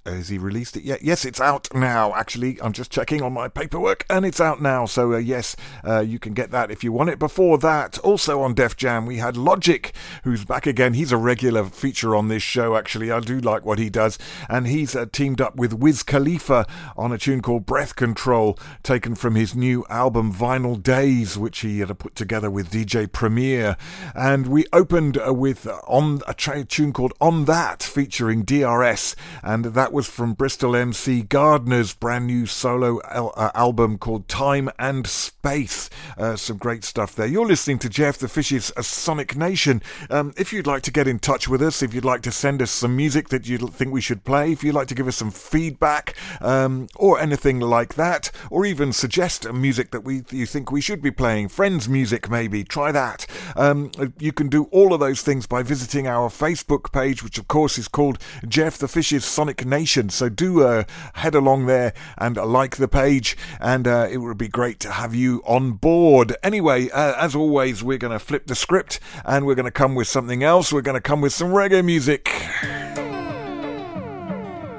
has 0.05 0.29
he 0.29 0.39
released 0.39 0.77
it 0.77 0.83
yet? 0.83 1.03
Yes, 1.03 1.25
it's 1.25 1.41
out 1.41 1.73
now. 1.75 2.13
Actually, 2.15 2.61
I'm 2.61 2.73
just 2.73 2.91
checking 2.91 3.23
on 3.23 3.33
my 3.33 3.49
paperwork, 3.49 4.05
and 4.11 4.27
it's 4.27 4.41
out 4.41 4.61
now. 4.61 4.85
So 4.85 5.13
uh, 5.15 5.19
yes, 5.19 5.55
uh, 5.87 6.01
you 6.01 6.19
can 6.19 6.35
get 6.35 6.51
that 6.51 6.71
if 6.71 6.83
you 6.83 6.93
want 6.93 7.11
it. 7.11 7.19
Before 7.19 7.57
that, 7.59 7.99
also 8.01 8.41
on 8.41 8.55
Def 8.55 8.77
Jam, 8.77 9.07
we 9.07 9.19
had 9.19 9.37
Logic, 9.37 9.93
who's 10.25 10.45
back 10.45 10.67
again. 10.67 10.95
He's 10.95 11.13
a 11.13 11.17
regular 11.17 11.65
feature 11.65 12.17
on 12.17 12.29
this 12.29 12.43
show. 12.43 12.77
Actually, 12.77 13.13
I 13.13 13.21
do 13.21 13.39
like 13.39 13.65
what 13.65 13.79
he 13.79 13.91
does, 13.91 14.19
and 14.49 14.67
he's 14.67 14.97
uh, 14.97 15.07
teamed 15.13 15.41
up 15.41 15.55
with 15.57 15.73
Wiz 15.73 16.03
Khalifa 16.03 16.67
on 16.97 17.13
a 17.13 17.19
tune 17.19 17.41
called 17.41 17.65
Breath 17.65 17.95
Control, 17.95 18.59
taken 18.83 19.15
from 19.15 19.37
his 19.37 19.55
new 19.55 19.85
album 19.89 20.33
Vinyl 20.33 20.83
Days, 20.83 21.39
which 21.39 21.61
he 21.61 21.79
had 21.79 21.97
put 21.99 22.17
together 22.17 22.51
with 22.51 22.71
DJ 22.71 23.11
Premier. 23.11 23.77
And 24.15 24.49
we 24.49 24.67
opened 24.73 25.19
uh, 25.25 25.33
with 25.33 25.67
uh, 25.67 25.81
on 25.87 26.23
a 26.27 26.35
tune 26.35 26.93
called 26.93 27.13
On 27.21 27.45
That, 27.45 27.85
featuring 27.85 28.43
DRS, 28.43 29.15
and 29.43 29.67
that 29.67 29.92
was 29.93 30.09
from 30.09 30.33
Bristol 30.33 30.75
MC 30.75 31.23
Gardna's 31.23 31.93
brand 31.93 32.27
new 32.27 32.47
solo 32.47 33.01
al- 33.11 33.35
uh, 33.37 33.51
album 33.55 33.99
called 33.99 34.27
Time 34.27 34.71
and 34.79 35.07
Space. 35.07 35.91
Uh, 36.17 36.35
some 36.35 36.57
great 36.57 36.83
stuff 36.83 37.15
there. 37.15 37.27
You're 37.27 37.47
listening 37.47 37.79
to 37.81 37.91
Jeff 37.91 38.17
the 38.17 38.29
Fish's 38.29 38.73
Sonic 38.81 39.37
Nation. 39.37 39.83
Um, 40.09 40.33
if 40.39 40.53
you'd 40.53 40.67
like 40.67 40.83
to 40.85 40.91
get 40.91 41.07
in 41.07 41.19
touch 41.19 41.47
with 41.47 41.61
us, 41.61 41.83
if 41.83 41.93
you'd 41.93 42.05
like 42.05 42.23
to 42.23 42.33
send 42.33 42.63
us 42.63 42.71
some 42.71 42.97
music 42.97 43.29
that 43.29 43.47
you 43.47 43.59
think 43.59 43.93
we 43.93 44.01
should 44.01 44.25
play, 44.25 44.53
if 44.53 44.65
you'd 44.65 44.75
like 44.75 44.89
to 44.89 44.95
give 44.95 45.09
us 45.09 45.17
some 45.17 45.31
feedback 45.31 46.17
um, 46.41 46.89
or 46.97 47.21
anything 47.21 47.61
like 47.61 47.95
that, 47.95 48.31
or 48.51 48.65
even 48.65 48.93
suggest 48.93 49.51
music 49.53 49.91
that 49.91 50.05
we 50.05 50.23
you 50.31 50.47
think 50.47 50.73
we 50.73 50.81
should 50.81 51.03
be 51.03 51.11
playing, 51.11 51.49
friends' 51.49 51.89
music 51.89 52.31
maybe, 52.31 52.65
try 52.65 52.91
that. 52.93 53.27
Um, 53.57 53.91
you 54.19 54.33
can 54.33 54.49
do 54.49 54.65
all 54.71 54.95
of 54.95 55.01
those 55.01 55.21
things 55.21 55.47
by 55.47 55.63
visiting 55.63 56.07
our 56.07 56.31
Facebook 56.31 56.93
page, 56.93 57.23
which 57.23 57.37
of 57.39 57.47
course 57.47 57.77
is 57.77 57.89
called 57.89 58.19
Jeff 58.49 58.79
the 58.79 58.89
Fish's 58.89 59.25
Sonic 59.25 59.67
Nation. 59.67 59.82
So 59.87 60.29
do 60.29 60.63
uh, 60.63 60.85
head 61.15 61.35
along 61.35 61.67
there 61.67 61.93
and 62.19 62.37
like 62.37 62.77
the 62.77 62.89
page, 62.89 63.37
and 63.61 63.87
uh, 63.87 64.09
it 64.11 64.19
would 64.19 64.39
be 64.39 64.49
great 64.49 64.81
to 64.81 64.91
have 64.91 65.15
you 65.15 65.43
on 65.45 65.73
board. 65.73 66.37
Anyway, 66.43 66.89
uh, 66.91 67.15
as 67.19 67.35
always, 67.35 67.83
we're 67.83 67.99
going 67.99 68.13
to 68.13 68.19
flip 68.19 68.47
the 68.47 68.55
script 68.55 69.01
and 69.25 69.47
we're 69.47 69.55
going 69.55 69.65
to 69.65 69.71
come 69.71 69.95
with 69.95 70.09
something 70.09 70.43
else. 70.43 70.73
We're 70.73 70.83
going 70.83 70.95
to 70.95 71.01
come 71.01 71.21
with 71.21 71.33
some 71.33 71.49
reggae 71.49 71.85
music. 71.85 72.25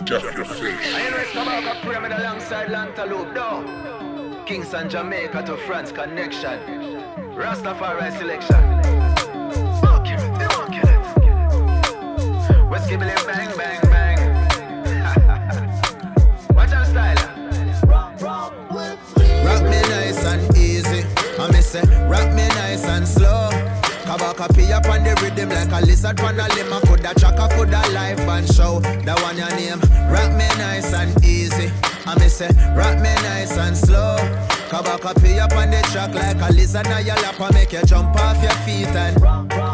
Jeff 0.06 0.24
the 0.36 0.45
Fish. 0.45 0.93
alongside 1.86 2.70
Lantaloupe, 2.70 3.34
no. 3.34 4.43
Kingston, 4.45 4.89
Jamaica 4.89 5.43
to 5.45 5.58
France 5.58 5.91
connection. 5.91 6.60
Rastafari 7.36 8.12
selection. 8.18 8.82
Fuck 9.82 10.08
it, 10.08 10.20
fuck 10.51 10.76
it. 10.76 10.84
Whiskey 12.70 12.97
bang 12.97 13.26
bang 13.26 13.83
Pee 24.50 24.72
up 24.74 24.86
on 24.88 25.04
the 25.04 25.16
rhythm 25.22 25.50
like 25.50 25.72
a 25.72 25.86
lizard 25.86 26.20
on 26.22 26.39
a 26.39 26.48
limb. 26.56 26.74
I 26.74 26.80
coulda 26.82 27.14
track, 27.16 27.39
I 27.39 27.48
coulda 27.56 27.82
live 27.94 28.18
band 28.18 28.54
show. 28.54 28.80
That 28.80 29.22
one 29.22 29.38
your 29.38 29.50
name. 29.56 29.80
Rock 30.12 30.32
me 30.32 30.48
nice 30.58 30.94
and 30.94 31.12
easy. 31.24 31.72
I 32.06 32.20
me 32.20 32.28
say, 32.28 32.50
rock 32.76 32.98
me 32.98 33.14
nice 33.24 33.58
and 33.58 33.78
slow. 33.78 34.18
Kabaka 34.70 35.14
pee 35.22 35.39
up 35.39 35.54
on 35.54 35.72
the 35.72 35.82
track 35.91 36.14
like 36.14 36.41
a 36.41 36.54
lizard 36.54 36.88
on 36.88 37.06
your 37.06 37.16
lap. 37.16 37.39
I 37.39 37.52
make 37.54 37.72
you 37.72 37.84
jump 37.84 38.16
off 38.16 38.41
your 38.41 38.52
feet 38.66 38.88
and. 38.88 39.73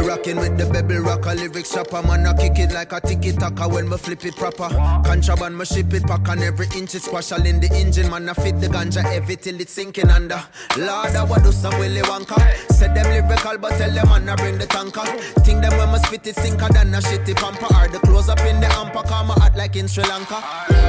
You're 0.00 0.08
rocking 0.08 0.36
with 0.36 0.56
the 0.56 0.64
baby 0.64 0.96
rocker 0.96 1.34
lyrics 1.34 1.74
shopper. 1.74 2.00
Man, 2.02 2.26
I 2.26 2.32
kick 2.32 2.58
it 2.58 2.72
like 2.72 2.90
a 2.92 3.00
tiki 3.02 3.32
taka 3.32 3.68
when 3.68 3.86
me 3.86 3.98
flip 3.98 4.24
it 4.24 4.34
proper. 4.34 4.70
Contraband, 5.04 5.58
me 5.58 5.66
ship 5.66 5.92
it 5.92 6.04
pack 6.04 6.26
on 6.30 6.38
every 6.42 6.66
inch. 6.74 6.94
Is 6.94 7.04
squash 7.04 7.32
all 7.32 7.44
in 7.44 7.60
the 7.60 7.70
engine 7.74 8.08
Man, 8.08 8.26
I 8.26 8.32
fit 8.32 8.58
the 8.62 8.68
ganja 8.68 9.02
heavy 9.02 9.36
till 9.36 9.60
it's 9.60 9.72
sinking 9.72 10.08
under. 10.08 10.42
Lord, 10.78 11.14
I 11.14 11.22
would 11.22 11.42
do 11.42 11.52
some 11.52 11.78
Willy 11.78 12.00
Wonka. 12.00 12.40
Said 12.72 12.94
them 12.94 13.10
lyrical, 13.12 13.58
but 13.58 13.76
tell 13.76 13.92
them 13.92 14.08
man, 14.08 14.26
I 14.30 14.36
bring 14.36 14.56
the 14.56 14.64
tanker. 14.64 15.04
Think 15.44 15.60
them 15.60 15.76
when 15.76 15.92
me 15.92 15.98
spit 15.98 16.26
it 16.28 16.36
sinker 16.36 16.72
than 16.72 16.94
a 16.94 16.98
shitty 17.00 17.36
pamper. 17.36 17.66
Or 17.66 17.86
the 17.88 17.98
close 17.98 18.30
up 18.30 18.40
in 18.40 18.58
the 18.58 18.68
amper, 18.68 19.04
my 19.04 19.34
heart 19.34 19.54
like 19.54 19.76
in 19.76 19.86
Sri 19.86 20.04
Lanka. 20.04 20.42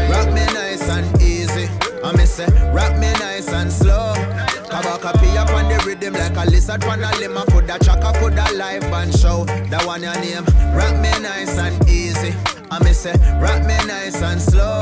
Rock 0.10 0.28
me 0.28 0.46
nice 0.56 0.88
and 0.88 1.22
easy 1.22 1.68
I 2.02 2.16
me 2.16 2.26
say, 2.26 2.48
rock 2.72 2.94
me 2.98 3.12
nice 3.20 3.50
and 3.50 3.72
slow 3.72 4.14
Kabaka 4.72 5.12
pee 5.20 5.38
up 5.38 5.50
on 5.50 5.68
the 5.68 5.84
rhythm 5.86 6.14
like 6.14 6.38
a 6.38 6.50
lizard 6.50 6.84
on 6.86 7.04
a 7.04 7.12
limb. 7.20 7.38
I 7.38 7.44
coulda 7.46 7.74
I 7.74 8.20
coulda 8.20 8.46
live 8.56 8.82
band 8.84 9.14
show. 9.20 9.44
That 9.70 9.86
one 9.86 10.02
your 10.02 10.16
name. 10.16 10.46
Rock 10.74 10.96
me 10.96 11.12
nice 11.22 11.58
and 11.58 11.90
easy. 11.90 12.61
I 12.72 12.82
me 12.86 12.94
say, 12.94 13.12
rock 13.42 13.62
me 13.64 13.76
nice 13.86 14.22
and 14.22 14.42
slow. 14.42 14.80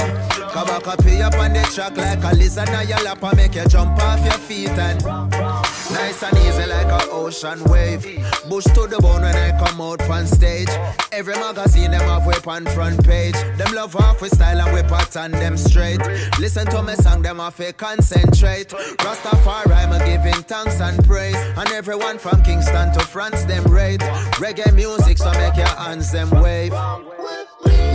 Kabaka 0.53 1.03
pee 1.03 1.23
up 1.23 1.33
on 1.33 1.53
the 1.53 1.63
track 1.73 1.97
like 1.97 2.23
a 2.23 2.35
lizard 2.35 2.69
on 2.69 2.87
your 2.87 2.99
lap. 2.99 3.23
I 3.23 3.33
make 3.33 3.55
you 3.55 3.65
jump 3.65 3.97
off 4.03 4.23
your 4.23 4.33
feet 4.33 4.69
and 4.69 5.03
nice 5.03 6.21
and 6.21 6.37
easy 6.37 6.67
like 6.67 6.85
a 6.85 7.09
ocean 7.09 7.63
wave. 7.63 8.03
Bush 8.47 8.65
to 8.75 8.85
the 8.85 8.97
bone 9.01 9.21
when 9.21 9.35
I 9.35 9.57
come 9.57 9.81
out 9.81 10.07
on 10.07 10.27
stage. 10.27 10.69
Every 11.11 11.33
magazine 11.33 11.89
them 11.89 12.01
have 12.01 12.27
whip 12.27 12.47
on 12.47 12.65
front 12.67 13.03
page. 13.03 13.33
Them 13.57 13.73
love 13.73 13.93
half 13.93 14.21
with 14.21 14.35
style 14.35 14.61
and 14.61 14.71
we 14.75 14.83
pattern 14.83 15.31
them 15.31 15.57
straight. 15.57 16.01
Listen 16.39 16.67
to 16.67 16.83
me 16.83 16.93
song, 16.93 17.23
them 17.23 17.39
have 17.39 17.57
to 17.57 17.73
concentrate. 17.73 18.69
Rastafari, 18.69 19.75
I'm 19.75 19.97
giving 20.05 20.43
thanks 20.43 20.79
and 20.79 21.03
praise. 21.05 21.35
And 21.35 21.69
everyone 21.71 22.19
from 22.19 22.43
Kingston 22.43 22.93
to 22.93 22.99
France, 22.99 23.45
them 23.45 23.63
rate. 23.63 24.01
Reggae 24.37 24.75
music, 24.75 25.17
so 25.17 25.31
make 25.31 25.55
your 25.55 25.65
hands 25.65 26.11
them 26.11 26.29
wave. 26.29 26.73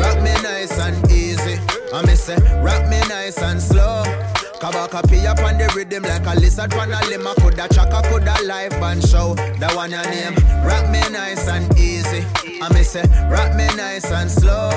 Rock 0.01 0.23
me 0.23 0.33
nice 0.43 0.79
and 0.79 1.11
easy. 1.11 1.59
I 1.93 2.05
me 2.07 2.15
say, 2.15 2.37
rock 2.61 2.89
me 2.89 3.01
nice 3.09 3.39
and 3.39 3.61
slow. 3.61 4.03
Kabaka 4.61 5.09
pee 5.09 5.27
up 5.27 5.39
on 5.41 5.59
the 5.59 5.71
rhythm 5.77 6.05
like 6.05 6.27
a 6.27 6.39
lizard 6.41 6.73
on 6.75 6.91
a 6.91 7.01
limb. 7.09 7.27
I 7.27 7.35
coulda 7.35 7.69
I 7.71 8.09
coulda 8.09 8.35
live 8.45 8.71
band 8.81 9.07
show. 9.07 9.35
That 9.35 9.75
one 9.75 9.91
your 9.91 10.03
name. 10.05 10.35
Rock 10.65 10.89
me 10.91 11.01
nice 11.11 11.47
and 11.49 11.67
easy. 11.79 12.25
I 12.63 12.73
me 12.73 12.83
say, 12.83 13.03
rock 13.29 13.55
me 13.55 13.67
nice 13.77 14.11
and 14.11 14.31
slow. 14.31 14.71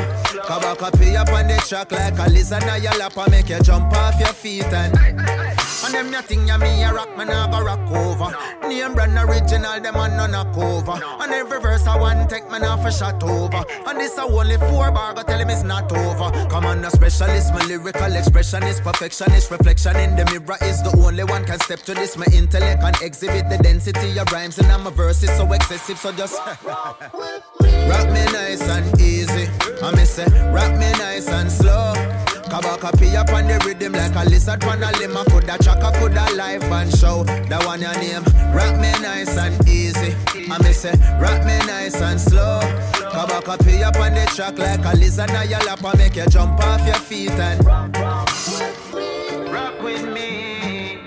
Kabaka 0.48 0.98
pee 1.00 1.16
up 1.16 1.30
on 1.30 1.48
the 1.48 1.56
track 1.68 1.92
like 1.92 2.18
a 2.20 2.30
lizard 2.30 2.64
on 2.64 2.84
your 2.84 2.94
lap. 2.98 3.18
I 3.18 3.30
make 3.30 3.50
you 3.50 3.60
jump 3.62 3.94
off 3.94 4.20
your 4.20 4.34
feet 4.34 4.66
and. 4.66 5.57
And 5.88 5.96
them 5.96 6.12
nothing 6.12 6.46
ya 6.46 6.58
me 6.58 6.84
a 6.84 6.94
rock, 6.94 7.16
man 7.16 7.28
go 7.28 7.64
rock 7.64 7.80
over. 7.90 8.68
Name 8.68 8.94
brand 8.94 9.18
original, 9.18 9.80
them 9.80 9.96
a 9.96 10.10
none 10.10 10.36
a 10.36 10.44
cover. 10.54 11.00
And 11.24 11.32
every 11.32 11.62
verse 11.62 11.88
I 11.88 11.98
want 11.98 12.30
take 12.30 12.52
man 12.52 12.66
off 12.66 12.84
a 12.84 12.92
shot 12.92 13.24
over. 13.24 13.64
And 13.88 13.98
this 13.98 14.18
a 14.18 14.24
only 14.24 14.58
four 14.58 14.92
bar, 14.92 15.14
go 15.14 15.24
tell 15.24 15.40
him 15.40 15.50
it's 15.50 15.64
not 15.64 15.90
over. 15.94 16.30
Come 16.50 16.66
on, 16.66 16.84
a 16.84 16.92
specialist, 16.92 17.54
my 17.54 17.64
lyrical 17.68 18.14
expression 18.18 18.64
is 18.64 18.82
perfectionist. 18.82 19.50
Reflection 19.50 19.96
in 19.96 20.18
the 20.18 20.26
mirror 20.26 20.58
is 20.64 20.84
the 20.84 20.94
only 20.98 21.24
one 21.24 21.46
can 21.46 21.60
step 21.62 21.80
to 21.84 21.94
this. 21.94 22.18
My 22.18 22.26
intellect 22.34 22.84
and 22.84 23.02
exhibit 23.02 23.50
the 23.50 23.58
density 23.58 24.20
of 24.20 24.30
rhymes, 24.34 24.60
and 24.60 24.70
I'm 24.70 24.86
a 24.88 24.92
verse 24.92 25.24
is 25.24 25.32
so 25.38 25.50
excessive, 25.54 25.98
so 25.98 26.12
just. 26.12 26.38
rock 26.66 28.08
me 28.12 28.26
nice 28.36 28.62
and 28.62 29.00
easy. 29.00 29.48
I 29.82 29.96
me 29.96 30.04
say, 30.04 30.26
rock 30.52 30.74
me 30.74 30.92
nice 31.00 31.30
and 31.30 31.50
slow. 31.50 32.27
Kabaka 32.50 32.98
pee 32.98 33.16
up 33.16 33.30
on 33.30 33.48
the 33.48 33.60
rhythm 33.66 33.94
like 33.94 34.16
a 34.16 34.28
lizard 34.30 34.64
on 34.64 34.82
a 34.82 34.92
limb. 34.98 35.18
I 35.18 35.24
coulda 35.26 35.58
chaka, 35.62 35.92
coulda 36.00 36.26
live 36.36 36.62
band 36.62 36.96
show. 36.98 37.24
That 37.24 37.66
one 37.66 37.82
your 37.82 37.94
name. 37.96 38.24
Rock 38.54 38.80
me 38.80 38.92
nice 39.02 39.38
and 39.38 39.68
easy. 39.68 40.16
I 40.50 40.58
me 40.64 40.72
say, 40.72 40.94
rock 41.20 41.44
me 41.46 41.58
nice 41.68 42.02
and 42.02 42.20
slow. 42.20 42.60
Kabaka 43.12 43.58
pee 43.66 43.84
up 43.84 43.98
on 43.98 44.14
the 44.14 44.26
track 44.34 44.58
like 44.58 44.86
a 44.86 44.96
lizard 44.98 45.32
on 45.32 45.50
your 45.50 45.60
lap. 45.60 45.84
I 45.84 45.96
make 45.98 46.16
you 46.16 46.26
jump 46.28 46.60
off 46.62 46.86
your 46.86 46.96
feet 46.96 47.32
and 47.32 47.66
rock 47.66 47.94
with 49.82 50.06
me. 50.14 51.00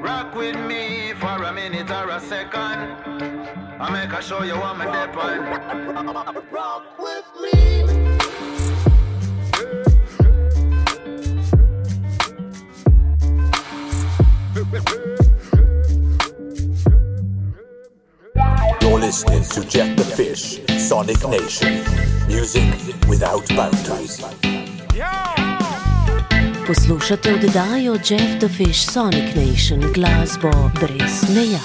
Rock 0.00 0.34
with 0.34 0.56
me 0.66 1.12
for 1.14 1.42
a 1.44 1.52
minute 1.52 1.90
or 1.90 2.08
a 2.08 2.20
second. 2.20 3.30
I 3.80 3.90
make 3.90 4.12
a 4.18 4.22
show 4.22 4.42
you 4.42 4.56
what 4.56 4.76
my 4.76 4.84
dip 4.84 5.16
on. 5.16 5.40
Rock 6.50 6.98
with 6.98 7.24
me. 7.42 8.19
You're 14.72 14.82
listening 19.00 19.42
to 19.42 19.64
Jack 19.68 19.96
the 19.96 20.04
Fish, 20.04 20.60
Sonic 20.78 21.28
Nation. 21.28 21.82
Music 22.28 22.72
without 23.08 23.48
boundaries. 23.56 24.20
Poslušate 26.66 27.34
oddajo 27.34 27.94
Jeff 27.94 28.40
the 28.40 28.48
Fish 28.48 28.86
Sonic 28.86 29.34
Nation 29.34 29.92
glasbo 29.92 30.70
brez 30.80 31.34
meja. 31.34 31.58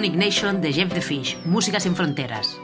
Sonic 0.00 0.14
Nation 0.14 0.62
de 0.62 0.72
Jeff 0.72 0.88
the 0.88 1.00
Música 1.44 1.78
sin 1.78 1.94
fronteras. 1.94 2.56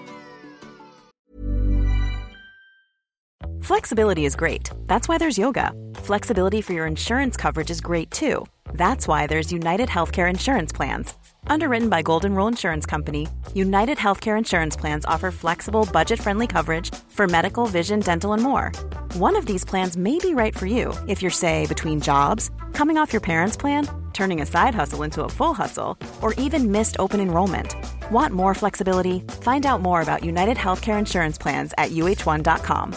Flexibility 3.61 4.25
is 4.25 4.35
great. 4.35 4.71
That's 4.87 5.07
why 5.07 5.19
there's 5.19 5.37
yoga. 5.37 5.73
Flexibility 5.97 6.63
for 6.63 6.73
your 6.73 6.87
insurance 6.87 7.37
coverage 7.37 7.71
is 7.71 7.83
great 7.83 8.11
too. 8.11 8.47
That's 8.73 9.07
why 9.07 9.27
there's 9.27 9.53
United 9.53 9.91
Healthcare 9.91 10.31
Insurance 10.31 10.73
Plans. 10.73 11.13
Underwritten 11.49 11.91
by 11.91 12.01
Golden 12.01 12.35
Rule 12.35 12.49
Insurance 12.49 12.87
Company, 12.87 13.29
United 13.55 13.99
Healthcare 13.99 14.39
Insurance 14.39 14.75
Plans 14.75 15.05
offer 15.05 15.31
flexible, 15.31 15.87
budget 15.93 16.19
friendly 16.19 16.47
coverage 16.47 16.95
for 17.11 17.27
medical, 17.27 17.67
vision, 17.67 18.01
dental, 18.01 18.33
and 18.33 18.43
more. 18.43 18.73
One 19.13 19.37
of 19.37 19.45
these 19.45 19.65
plans 19.65 19.97
may 19.99 20.19
be 20.19 20.33
right 20.33 20.57
for 20.57 20.67
you 20.67 20.95
if 21.07 21.21
you're, 21.21 21.31
say, 21.31 21.67
between 21.67 22.01
jobs, 22.01 22.51
coming 22.73 22.97
off 22.97 23.13
your 23.13 23.21
parents' 23.21 23.59
plan, 23.59 23.87
turning 24.13 24.41
a 24.41 24.47
side 24.47 24.75
hustle 24.75 25.03
into 25.03 25.25
a 25.25 25.29
full 25.29 25.53
hustle, 25.55 25.99
or 26.23 26.35
even 26.35 26.71
missed 26.71 26.97
open 26.99 27.21
enrollment. 27.21 27.75
Want 28.11 28.33
more 28.33 28.55
flexibility? 28.55 29.21
Find 29.43 29.67
out 29.67 29.83
more 29.83 30.01
about 30.03 30.25
United 30.25 30.57
Healthcare 30.57 30.99
Insurance 30.99 31.39
Plans 31.39 31.75
at 31.79 31.91
uh1.com. 31.91 32.95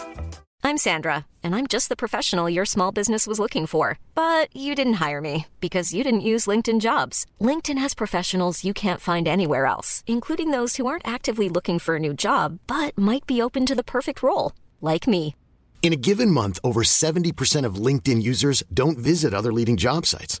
I'm 0.62 0.76
Sandra, 0.76 1.24
and 1.42 1.54
I'm 1.54 1.66
just 1.66 1.88
the 1.88 1.96
professional 1.96 2.50
your 2.50 2.66
small 2.66 2.92
business 2.92 3.26
was 3.26 3.38
looking 3.38 3.66
for. 3.66 3.98
But 4.14 4.54
you 4.54 4.74
didn't 4.74 5.00
hire 5.04 5.20
me 5.20 5.46
because 5.60 5.94
you 5.94 6.04
didn't 6.04 6.28
use 6.32 6.46
LinkedIn 6.46 6.80
jobs. 6.80 7.24
LinkedIn 7.40 7.78
has 7.78 7.94
professionals 7.94 8.62
you 8.64 8.74
can't 8.74 9.00
find 9.00 9.26
anywhere 9.26 9.66
else, 9.66 10.04
including 10.06 10.50
those 10.50 10.76
who 10.76 10.86
aren't 10.86 11.08
actively 11.08 11.48
looking 11.48 11.78
for 11.78 11.96
a 11.96 12.00
new 12.00 12.14
job 12.14 12.58
but 12.66 12.96
might 12.96 13.26
be 13.26 13.42
open 13.42 13.66
to 13.66 13.74
the 13.74 13.90
perfect 13.96 14.22
role, 14.22 14.52
like 14.80 15.08
me. 15.08 15.34
In 15.82 15.94
a 15.94 16.02
given 16.08 16.30
month, 16.30 16.58
over 16.62 16.82
70% 16.82 17.64
of 17.64 17.86
LinkedIn 17.86 18.22
users 18.22 18.62
don't 18.72 18.98
visit 18.98 19.32
other 19.32 19.52
leading 19.52 19.78
job 19.78 20.04
sites. 20.04 20.40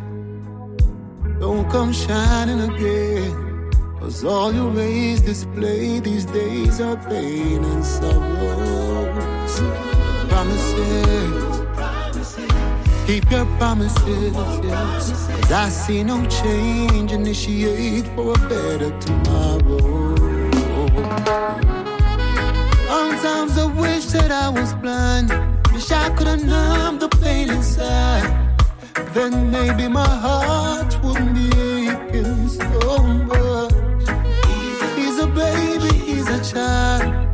don't 1.41 1.67
come 1.71 1.91
shining 1.91 2.61
again. 2.69 3.71
Cause 3.99 4.23
all 4.23 4.53
your 4.53 4.69
rays 4.69 5.21
display 5.21 5.99
these 5.99 6.25
days 6.25 6.79
are 6.79 6.97
pain 7.09 7.63
and 7.63 7.83
sorrows. 7.83 9.53
Promises. 10.29 11.61
Keep 13.07 13.31
your 13.31 13.45
promises. 13.57 14.33
Cause 14.33 15.51
I 15.51 15.69
see 15.69 16.03
no 16.03 16.23
change. 16.27 17.11
Initiate 17.11 18.05
for 18.15 18.33
a 18.33 18.37
better 18.47 18.91
tomorrow. 18.99 19.81
Sometimes 22.85 23.57
I 23.57 23.65
wish 23.81 24.05
that 24.13 24.29
I 24.29 24.49
was 24.49 24.75
blind. 24.75 25.29
Wish 25.73 25.91
I 25.91 26.11
could 26.11 26.27
have 26.27 26.45
numbed 26.45 26.99
the 26.99 27.09
pain 27.09 27.49
inside. 27.49 28.40
Then 29.13 29.51
maybe 29.51 29.89
my 29.89 30.07
heart 30.07 30.97
wouldn't 31.03 31.35
be 31.35 31.49
aching 31.89 32.47
so 32.47 32.97
much. 33.03 33.73
He's 34.95 35.19
a 35.19 35.27
baby, 35.27 35.93
he's 35.97 36.29
a 36.29 36.41
child. 36.41 37.27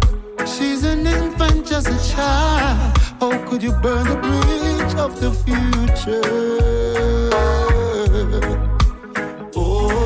She's 0.47 0.83
an 0.83 1.05
infant, 1.05 1.67
just 1.67 1.87
a 1.87 2.15
child. 2.15 2.97
How 3.19 3.37
could 3.47 3.61
you 3.61 3.73
burn 3.73 4.05
the 4.07 4.15
bridge 4.15 4.95
of 4.95 5.19
the 5.21 5.31
future? 5.31 6.21
Oh, 9.55 9.97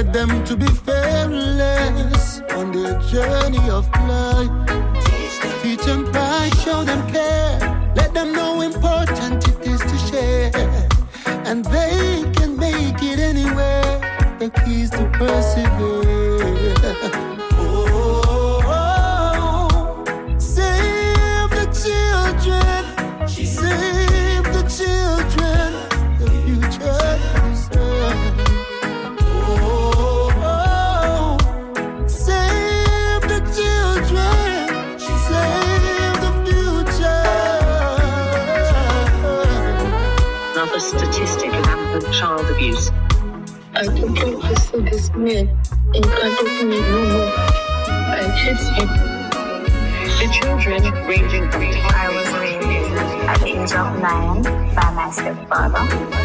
Guide 0.00 0.14
them 0.14 0.44
to 0.46 0.56
be 0.56 0.66
fearless 0.66 2.40
on 2.52 2.72
their 2.72 2.98
journey 3.02 3.68
of 3.68 3.86
life. 4.08 4.48
Teach 5.62 5.82
them 5.84 6.10
pride, 6.10 6.54
show 6.64 6.82
them 6.84 7.06
care. 7.12 7.58
Let 7.94 8.14
them 8.14 8.32
know 8.32 8.62
important 8.62 9.46
it 9.46 9.60
is 9.68 9.80
to 9.80 9.98
share. 10.08 10.88
And 11.44 11.66
they 11.66 12.24
can 12.32 12.56
make 12.56 13.02
it 13.02 13.18
anywhere. 13.18 14.00
The 14.38 14.48
keys 14.64 14.88
to 14.88 15.04
persevere. 15.18 15.99
Rampant. 42.60 42.90
I 43.74 43.82
don't 43.82 44.16
think 44.16 44.42
this 44.42 44.70
this 44.70 45.10
man 45.14 45.48
in 45.94 46.02
front 46.02 46.40
of 46.40 46.66
me 46.66 46.80
no 46.80 47.08
more. 47.08 47.32
I 47.88 48.22
hit 48.36 48.58
him. 48.76 48.88
The 50.18 50.28
children 50.32 50.82
ranging 51.06 51.50
from 51.50 51.62
I 51.62 52.08
was 52.10 52.28
raised 52.34 52.60
at 53.28 53.40
the 53.40 53.46
age 53.46 53.72
of 53.72 54.02
nine 54.02 54.42
by 54.74 54.92
my 54.92 55.10
stepfather. 55.10 56.19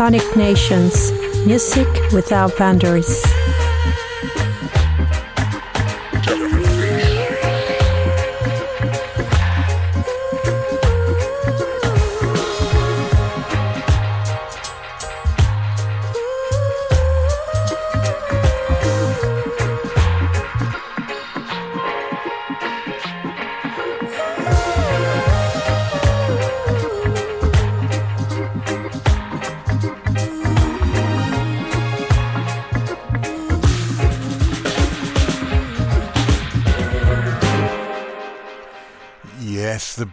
Sonic 0.00 0.34
Nations. 0.34 1.12
Music 1.44 1.86
without 2.14 2.56
boundaries. 2.56 3.22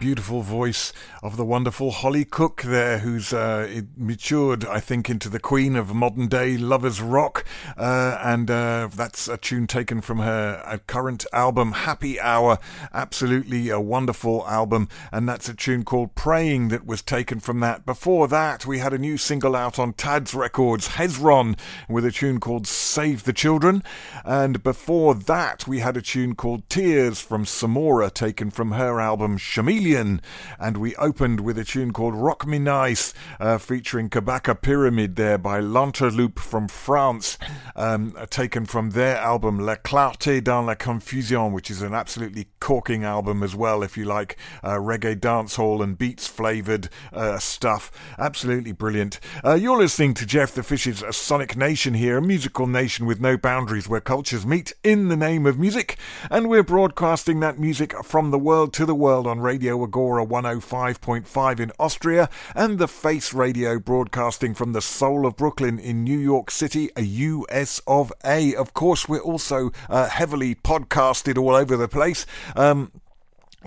Beautiful 0.08 0.40
voice 0.40 0.90
of 1.22 1.36
the 1.36 1.44
wonderful 1.44 1.90
Holly 1.90 2.24
Cook 2.24 2.62
there, 2.62 3.00
who's 3.00 3.30
uh, 3.30 3.82
matured, 3.94 4.64
I 4.64 4.80
think, 4.80 5.10
into 5.10 5.28
the 5.28 5.38
queen 5.38 5.76
of 5.76 5.94
modern 5.94 6.28
day 6.28 6.56
lovers 6.56 7.02
rock. 7.02 7.44
Uh, 7.76 8.18
and 8.22 8.50
uh, 8.50 8.88
that's 8.94 9.28
a 9.28 9.36
tune 9.36 9.66
taken 9.66 10.00
from 10.00 10.18
her 10.18 10.62
uh, 10.64 10.78
current 10.86 11.26
album, 11.32 11.72
Happy 11.72 12.20
Hour. 12.20 12.58
Absolutely 12.92 13.68
a 13.68 13.80
wonderful 13.80 14.46
album. 14.46 14.88
And 15.12 15.28
that's 15.28 15.48
a 15.48 15.54
tune 15.54 15.84
called 15.84 16.14
Praying 16.14 16.68
that 16.68 16.86
was 16.86 17.02
taken 17.02 17.40
from 17.40 17.60
that. 17.60 17.84
Before 17.86 18.28
that, 18.28 18.66
we 18.66 18.78
had 18.78 18.92
a 18.92 18.98
new 18.98 19.16
single 19.16 19.54
out 19.54 19.78
on 19.78 19.92
Tad's 19.92 20.34
Records, 20.34 20.88
Hezron, 20.90 21.58
with 21.88 22.04
a 22.04 22.12
tune 22.12 22.40
called 22.40 22.66
Save 22.66 23.24
the 23.24 23.32
Children. 23.32 23.82
And 24.24 24.62
before 24.62 25.14
that, 25.14 25.66
we 25.66 25.80
had 25.80 25.96
a 25.96 26.02
tune 26.02 26.34
called 26.34 26.68
Tears 26.68 27.20
from 27.20 27.44
Samora, 27.44 28.12
taken 28.12 28.50
from 28.50 28.72
her 28.72 29.00
album 29.00 29.38
Chameleon. 29.38 30.20
And 30.58 30.76
we 30.76 30.94
opened 30.96 31.40
with 31.40 31.58
a 31.58 31.64
tune 31.64 31.92
called 31.92 32.14
Rock 32.14 32.46
Me 32.46 32.58
Nice, 32.58 33.14
uh, 33.40 33.58
featuring 33.58 34.10
Kabaka 34.10 34.60
Pyramid 34.60 35.16
there 35.16 35.38
by 35.38 35.60
Lanterloupe 35.60 36.38
from 36.38 36.68
France, 36.68 37.38
um, 37.76 38.16
taken 38.30 38.66
from 38.66 38.90
their 38.90 39.16
album 39.16 39.58
La 39.58 39.76
Clarté 39.76 40.42
dans 40.42 40.66
la 40.66 40.74
Confusion, 40.74 41.52
which 41.52 41.70
is 41.70 41.82
an 41.82 41.94
absolutely 41.94 42.48
corking 42.60 43.04
album 43.04 43.42
as 43.42 43.54
well, 43.54 43.82
if 43.82 43.96
you 43.96 44.04
like 44.04 44.36
uh, 44.62 44.74
reggae 44.74 45.18
dancehall 45.18 45.82
and 45.82 45.98
beats 45.98 46.26
flavoured 46.26 46.88
uh, 47.12 47.38
stuff. 47.38 47.90
Absolutely 48.18 48.72
brilliant. 48.72 49.20
Uh, 49.44 49.54
you're 49.54 49.78
listening 49.78 50.14
to 50.14 50.26
Jeff 50.26 50.52
the 50.52 50.62
Fish's 50.62 51.04
Sonic 51.10 51.56
Nation 51.56 51.94
here, 51.94 52.18
a 52.18 52.22
musical 52.22 52.66
nation 52.66 53.06
with 53.06 53.20
no 53.20 53.36
boundaries 53.36 53.88
where 53.88 54.00
cultures 54.00 54.46
meet 54.46 54.72
in 54.82 55.08
the 55.08 55.16
name 55.16 55.46
of 55.46 55.58
music, 55.58 55.96
and 56.30 56.48
we're 56.48 56.62
broadcasting 56.62 57.40
that 57.40 57.58
music 57.58 57.94
from 58.04 58.30
the 58.30 58.38
world 58.38 58.72
to 58.74 58.86
the 58.86 58.94
world 58.94 59.26
on 59.26 59.40
Radio 59.40 59.82
Agora 59.82 60.26
105.5 60.26 61.60
in 61.60 61.72
Austria, 61.78 62.28
and 62.54 62.78
the 62.78 62.88
Face 62.88 63.32
Radio 63.32 63.78
broadcasting 63.78 64.54
from 64.54 64.72
the 64.72 64.82
soul 64.82 65.26
of 65.26 65.36
Brooklyn 65.36 65.78
in 65.78 66.04
New 66.04 66.18
York 66.18 66.50
City, 66.50 66.90
a 66.96 67.02
US 67.38 67.80
of 67.86 68.12
A. 68.24 68.54
Of 68.54 68.74
course, 68.74 69.08
we're 69.08 69.20
also 69.20 69.70
uh, 69.88 70.08
heavily 70.08 70.54
podcasted 70.54 71.38
all 71.38 71.54
over 71.54 71.76
the 71.76 71.88
place. 71.88 72.26
Um, 72.56 72.92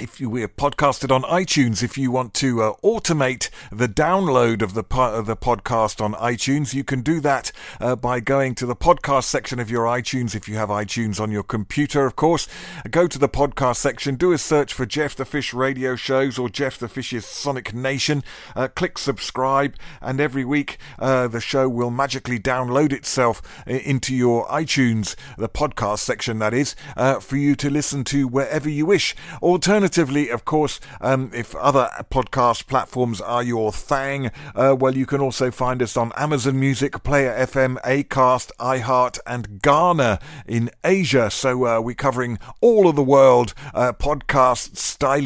if 0.02 0.20
you 0.20 0.32
we're 0.32 0.48
podcasted 0.48 1.12
on 1.12 1.22
iTunes, 1.24 1.84
if 1.84 1.96
you 1.96 2.10
want 2.10 2.34
to 2.34 2.64
uh, 2.64 2.74
automate 2.84 3.52
the 3.72 3.88
download 3.88 4.64
of 4.64 4.74
the 4.74 4.84
po- 4.84 5.14
of 5.14 5.28
the 5.28 5.36
podcast 5.36 6.02
on 6.02 6.16
iTunes, 6.16 6.74
you 6.74 6.84
can 6.84 7.02
do 7.02 7.20
that 7.20 7.52
uh, 7.80 7.96
by 7.96 8.20
going 8.20 8.56
to 8.56 8.66
the 8.66 8.76
podcast 8.76 9.26
section 9.26 9.60
of 9.60 9.70
your 9.70 9.86
iTunes. 9.86 10.34
If 10.34 10.50
you 10.50 10.56
have 10.56 10.70
iTunes 10.70 11.20
on 11.20 11.30
your 11.30 11.44
computer, 11.44 12.08
of 12.08 12.16
course, 12.16 12.48
go 12.90 13.06
to 13.08 13.20
the 13.20 13.30
podcast 13.30 13.76
section, 13.76 14.16
do 14.16 14.32
a 14.32 14.40
search 14.40 14.74
for 14.74 14.88
Jeff 14.88 15.16
the 15.16 15.24
Fish 15.24 15.54
radio 15.54 15.96
shows 15.96 16.40
or 16.40 16.50
Jeff 16.50 16.80
the 16.80 16.88
Fish's 16.88 17.26
Sonic 17.26 17.72
Nation. 17.72 18.24
Uh, 18.56 18.70
click 18.70 18.98
subscribe, 18.98 19.76
and 20.02 20.20
every 20.20 20.44
week 20.44 20.80
uh, 20.98 21.28
the 21.28 21.42
show 21.42 21.70
will 21.70 21.92
magically 21.92 22.40
download 22.40 22.92
itself 22.92 23.40
uh, 23.68 23.74
into 23.74 24.16
your 24.16 24.48
iTunes, 24.48 25.16
the 25.38 25.50
podcast 25.50 26.00
section 26.00 26.40
that 26.40 26.56
is, 26.56 26.76
uh, 26.98 27.20
for 27.20 27.38
you 27.38 27.56
to 27.56 27.70
listen 27.70 28.04
to 28.06 28.28
wherever 28.28 28.68
you 28.68 28.88
wish. 28.88 29.16
Alternatively, 29.44 29.91
Alternatively, 29.92 30.30
of 30.30 30.46
course, 30.46 30.80
um, 31.02 31.32
if 31.34 31.54
other 31.54 31.90
podcast 32.10 32.68
platforms 32.68 33.20
are 33.20 33.44
your 33.44 33.74
thing, 33.74 34.32
uh, 34.56 34.74
well, 34.80 34.96
you 34.96 35.06
can 35.06 35.20
also 35.20 35.52
find 35.52 35.82
us 35.82 35.98
on 35.98 36.14
Amazon 36.16 36.58
Music, 36.58 37.04
Player 37.04 37.36
FM, 37.46 37.76
Acast, 37.82 38.52
iHeart, 38.58 39.20
and 39.28 39.62
Ghana 39.62 40.20
in 40.48 40.70
Asia. 40.86 41.30
So 41.30 41.66
uh, 41.66 41.82
we're 41.82 41.94
covering 41.94 42.40
all 42.62 42.88
of 42.88 42.96
the 42.96 43.04
world 43.04 43.54
uh, 43.74 43.92
podcast 43.92 44.78
style. 44.78 45.20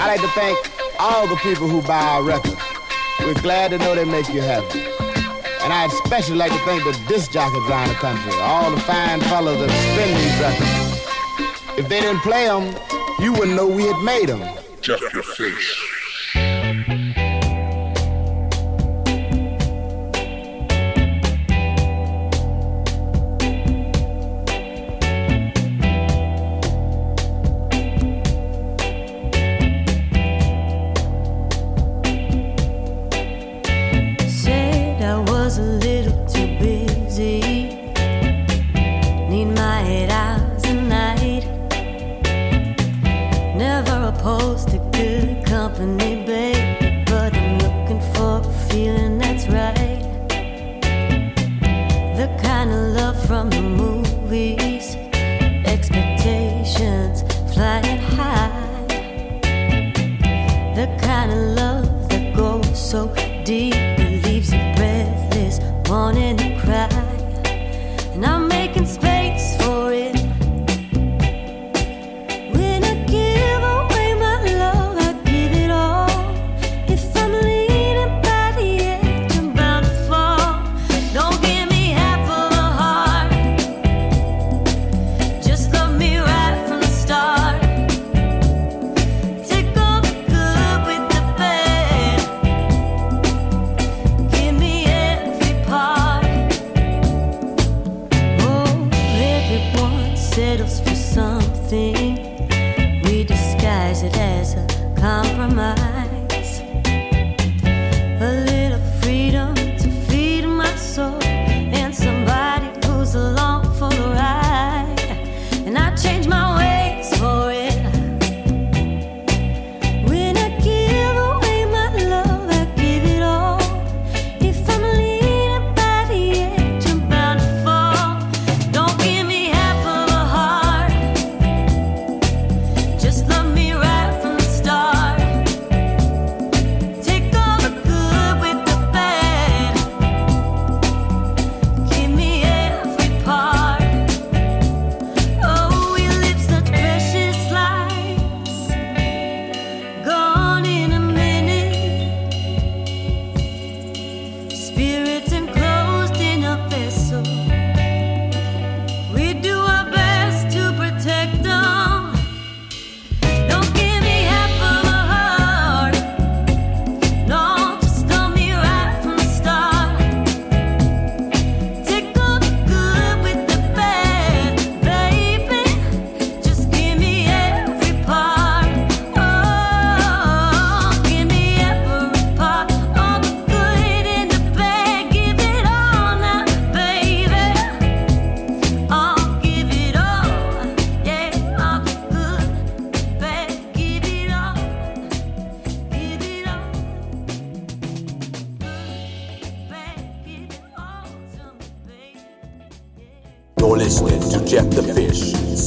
I'd 0.00 0.06
like 0.06 0.22
to 0.22 0.28
thank 0.28 0.56
all 0.98 1.26
the 1.26 1.36
people 1.36 1.68
who 1.68 1.82
buy 1.82 2.00
our 2.00 2.22
records. 2.22 2.56
We're 3.20 3.34
glad 3.34 3.72
to 3.72 3.78
know 3.78 3.94
they 3.94 4.06
make 4.06 4.30
you 4.30 4.40
happy. 4.40 4.80
And 5.60 5.74
I'd 5.74 5.90
especially 5.92 6.36
like 6.36 6.52
to 6.52 6.58
thank 6.60 6.84
the 6.84 6.98
disc 7.06 7.32
jockeys 7.32 7.68
around 7.68 7.88
the 7.88 7.96
country, 7.96 8.32
all 8.40 8.70
the 8.70 8.80
fine 8.80 9.20
fellows 9.20 9.58
that 9.58 9.68
spin 9.68 10.14
these 10.16 10.40
records. 10.40 10.75
If 11.78 11.90
they 11.90 12.00
didn't 12.00 12.20
play 12.20 12.46
them, 12.46 12.74
you 13.20 13.32
wouldn't 13.32 13.54
know 13.54 13.66
we 13.66 13.84
had 13.84 14.02
made 14.02 14.28
them. 14.28 14.40
Jeff 14.80 15.00
your 15.12 15.22
face. 15.22 15.95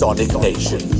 Sonic 0.10 0.34
Nation. 0.42 0.99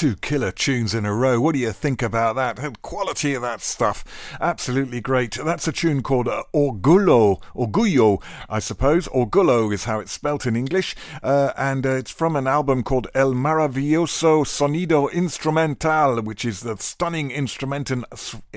Two 0.00 0.16
killer 0.16 0.50
tunes 0.50 0.94
in 0.94 1.04
a 1.04 1.14
row. 1.14 1.38
What 1.38 1.52
do 1.52 1.58
you 1.58 1.72
think 1.72 2.00
about 2.00 2.34
that? 2.36 2.79
Quality 2.90 3.34
of 3.34 3.42
that 3.42 3.60
stuff. 3.60 4.02
Absolutely 4.40 5.00
great. 5.00 5.38
That's 5.44 5.68
a 5.68 5.72
tune 5.72 6.02
called 6.02 6.26
uh, 6.26 6.42
Orgullo, 6.52 7.40
Orgullo, 7.54 8.20
I 8.48 8.58
suppose. 8.58 9.06
Orgullo 9.06 9.72
is 9.72 9.84
how 9.84 10.00
it's 10.00 10.10
spelt 10.10 10.44
in 10.44 10.56
English. 10.56 10.96
Uh, 11.22 11.52
and 11.56 11.86
uh, 11.86 11.90
it's 11.90 12.10
from 12.10 12.34
an 12.34 12.48
album 12.48 12.82
called 12.82 13.06
El 13.14 13.32
Maravilloso 13.32 14.44
Sonido 14.44 15.08
Instrumental, 15.12 16.20
which 16.20 16.44
is 16.44 16.62
the 16.62 16.76
stunning 16.78 17.30
instrumental, 17.30 18.02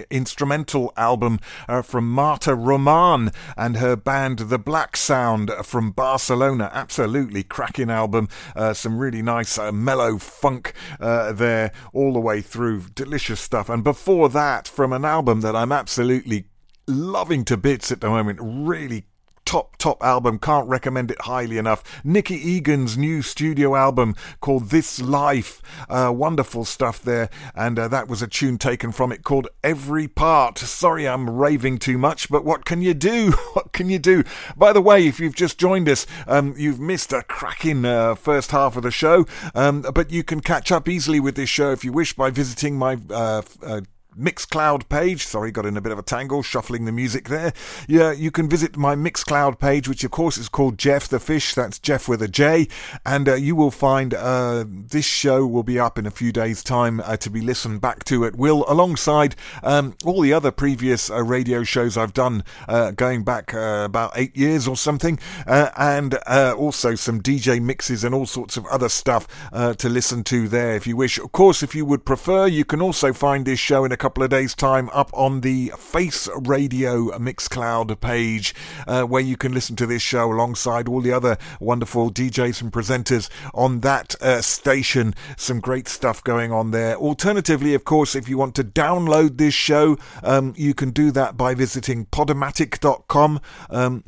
instrumental 0.10 0.92
album 0.98 1.40
uh, 1.70 1.84
from 1.84 2.10
Marta 2.10 2.56
Roman 2.56 3.32
and 3.56 3.78
her 3.78 3.96
band 3.96 4.40
The 4.40 4.58
Black 4.58 4.98
Sound 4.98 5.52
from 5.62 5.92
Barcelona. 5.92 6.72
Absolutely 6.74 7.44
cracking 7.44 7.92
album. 7.92 8.28
Uh, 8.56 8.74
some 8.74 8.98
really 8.98 9.22
nice 9.22 9.60
uh, 9.60 9.72
mellow 9.72 10.18
funk 10.18 10.74
there 11.00 11.72
all 11.94 12.14
the 12.14 12.20
way 12.20 12.42
through. 12.42 12.86
Delicious 12.96 13.40
stuff. 13.40 13.70
And 13.70 13.84
before 13.84 14.23
that, 14.30 14.68
from 14.68 14.94
an 14.94 15.06
album 15.06 15.42
that 15.42 15.56
I'm 15.56 15.72
absolutely 15.72 16.46
loving 16.88 17.46
to 17.46 17.58
bits 17.58 17.92
at 17.92 18.02
the 18.02 18.10
moment, 18.10 18.40
really 18.42 19.06
top, 19.46 19.78
top 19.78 20.04
album. 20.04 20.40
Can't 20.40 20.68
recommend 20.68 21.12
it 21.12 21.22
highly 21.22 21.58
enough. 21.58 21.84
Nicky 22.04 22.36
Egan's 22.36 22.98
new 22.98 23.22
studio 23.22 23.76
album 23.76 24.16
called 24.42 24.70
This 24.70 25.02
Life. 25.02 25.62
Uh, 25.90 26.12
wonderful 26.16 26.66
stuff 26.66 27.02
there. 27.02 27.30
And 27.56 27.78
uh, 27.78 27.88
that 27.90 28.08
was 28.08 28.22
a 28.22 28.28
tune 28.28 28.58
taken 28.58 28.92
from 28.92 29.12
it 29.12 29.24
called 29.24 29.48
Every 29.64 30.08
Part. 30.08 30.58
Sorry, 30.58 31.08
I'm 31.08 31.30
raving 31.30 31.80
too 31.80 31.98
much, 31.98 32.30
but 32.30 32.46
what 32.46 32.66
can 32.66 32.82
you 32.82 32.94
do? 32.94 33.32
what 33.54 33.74
can 33.74 33.90
you 33.90 34.00
do? 34.00 34.24
By 34.56 34.74
the 34.74 34.82
way, 34.82 35.08
if 35.08 35.20
you've 35.20 35.36
just 35.36 35.58
joined 35.58 35.90
us, 35.90 36.06
um, 36.28 36.54
you've 36.58 36.80
missed 36.80 37.14
a 37.14 37.24
cracking 37.24 37.86
uh, 37.86 38.16
first 38.16 38.52
half 38.52 38.76
of 38.78 38.84
the 38.84 38.92
show. 38.92 39.26
Um, 39.56 39.82
but 39.82 40.12
you 40.12 40.24
can 40.24 40.40
catch 40.40 40.72
up 40.72 40.88
easily 40.88 41.20
with 41.20 41.36
this 41.36 41.50
show 41.50 41.72
if 41.72 41.84
you 41.84 41.92
wish 41.92 42.14
by 42.14 42.30
visiting 42.30 42.78
my 42.78 42.98
uh, 43.10 43.42
uh, 43.62 43.82
Mixcloud 44.18 44.90
page. 44.90 45.26
Sorry, 45.26 45.52
got 45.52 45.66
in 45.66 45.78
a 45.78 45.82
bit 45.82 45.92
of 45.92 46.00
a 46.00 46.04
tangle 46.04 46.44
shuffling 46.44 46.86
the 46.86 46.92
music 46.92 47.30
there. 47.30 47.54
Yeah, 47.88 48.12
you 48.12 48.32
can 48.32 48.50
visit 48.50 48.78
my 48.78 48.96
Mixcloud 48.96 49.60
page, 49.60 49.88
which 49.88 50.04
of 50.04 50.12
course 50.12 50.38
is 50.38 50.50
called 50.50 50.78
Jeff 50.78 51.08
the 51.08 51.20
Fish. 51.20 51.54
That's 51.54 51.80
Jeff 51.80 52.08
with 52.08 52.22
a 52.22 52.28
J, 52.28 52.68
and 53.06 53.28
uh, 53.28 53.36
you 53.36 53.56
will 53.56 53.72
find 53.72 54.14
uh, 54.14 54.66
this 54.68 55.06
show 55.06 55.46
will 55.46 55.64
be 55.64 55.80
up 55.80 55.98
in 55.98 56.06
a 56.06 56.12
few 56.12 56.32
days' 56.32 56.64
time 56.64 57.00
uh, 57.02 57.18
to 57.18 57.30
be 57.30 57.42
listened 57.42 57.82
back 57.82 58.04
to 58.06 58.26
at 58.26 58.36
will, 58.36 58.66
alongside 58.68 59.36
um, 59.64 59.96
all 60.06 60.22
the 60.22 60.34
other 60.34 60.52
previous 60.52 61.10
uh, 61.10 61.24
radio 61.24 61.64
shows 61.64 61.98
I've 61.98 62.14
done, 62.14 62.44
uh, 62.68 62.92
going 62.92 63.24
back 63.24 63.54
uh, 63.54 63.84
about 63.86 64.12
eight 64.16 64.36
years 64.36 64.68
or 64.68 64.76
something, 64.76 65.20
and 65.46 66.16
also 66.26 66.96
some 66.96 67.22
DJ 67.22 67.62
mixes 67.62 68.04
and 68.04 68.14
all 68.14 68.26
sorts 68.26 68.58
of 68.58 68.66
other 68.68 68.90
stuff 68.90 69.28
to 69.52 69.90
listen 69.90 70.24
to 70.24 70.48
there 70.48 70.76
if 70.76 70.88
you 70.88 70.96
wish. 70.96 71.18
Of 71.18 71.32
course, 71.32 71.64
if 71.64 71.76
you 71.76 71.86
would 71.86 72.06
prefer, 72.06 72.48
you 72.48 72.66
can 72.66 72.82
also 72.82 73.14
find 73.14 73.46
this 73.46 73.60
show 73.60 73.86
in 73.86 73.92
a 73.92 73.98
couple 74.04 74.22
of 74.22 74.30
days' 74.30 74.54
time 74.54 74.90
up 74.90 75.10
on 75.14 75.40
the 75.40 75.72
Face 75.78 76.28
Radio 76.36 77.18
Mixcloud 77.18 78.02
page, 78.02 78.54
uh, 78.86 79.04
where 79.04 79.22
you 79.22 79.38
can 79.38 79.54
listen 79.54 79.78
to 79.78 79.86
this 79.86 80.02
show 80.02 80.30
alongside 80.30 80.90
all 80.90 81.00
the 81.00 81.14
other 81.14 81.38
wonderful 81.62 82.12
DJs 82.12 82.64
and 82.64 82.70
presenters 82.70 83.30
on 83.54 83.80
that 83.80 84.22
uh, 84.22 84.42
station. 84.42 85.16
Some 85.38 85.62
great 85.62 85.88
stuff 85.88 86.22
going 86.22 86.52
on 86.52 86.72
there. 86.72 86.98
Alternatively, 86.98 87.74
of 87.74 87.86
course, 87.86 88.14
if 88.14 88.28
you 88.28 88.38
want 88.38 88.56
to 88.56 88.64
download 88.66 89.38
this 89.38 89.54
show, 89.54 89.98
um, 90.22 90.54
you 90.58 90.74
can 90.74 90.90
do 90.90 91.10
that 91.12 91.38
by 91.38 91.56
visiting 91.56 92.06
podomatic.com. 92.08 93.40
Um, 93.70 94.04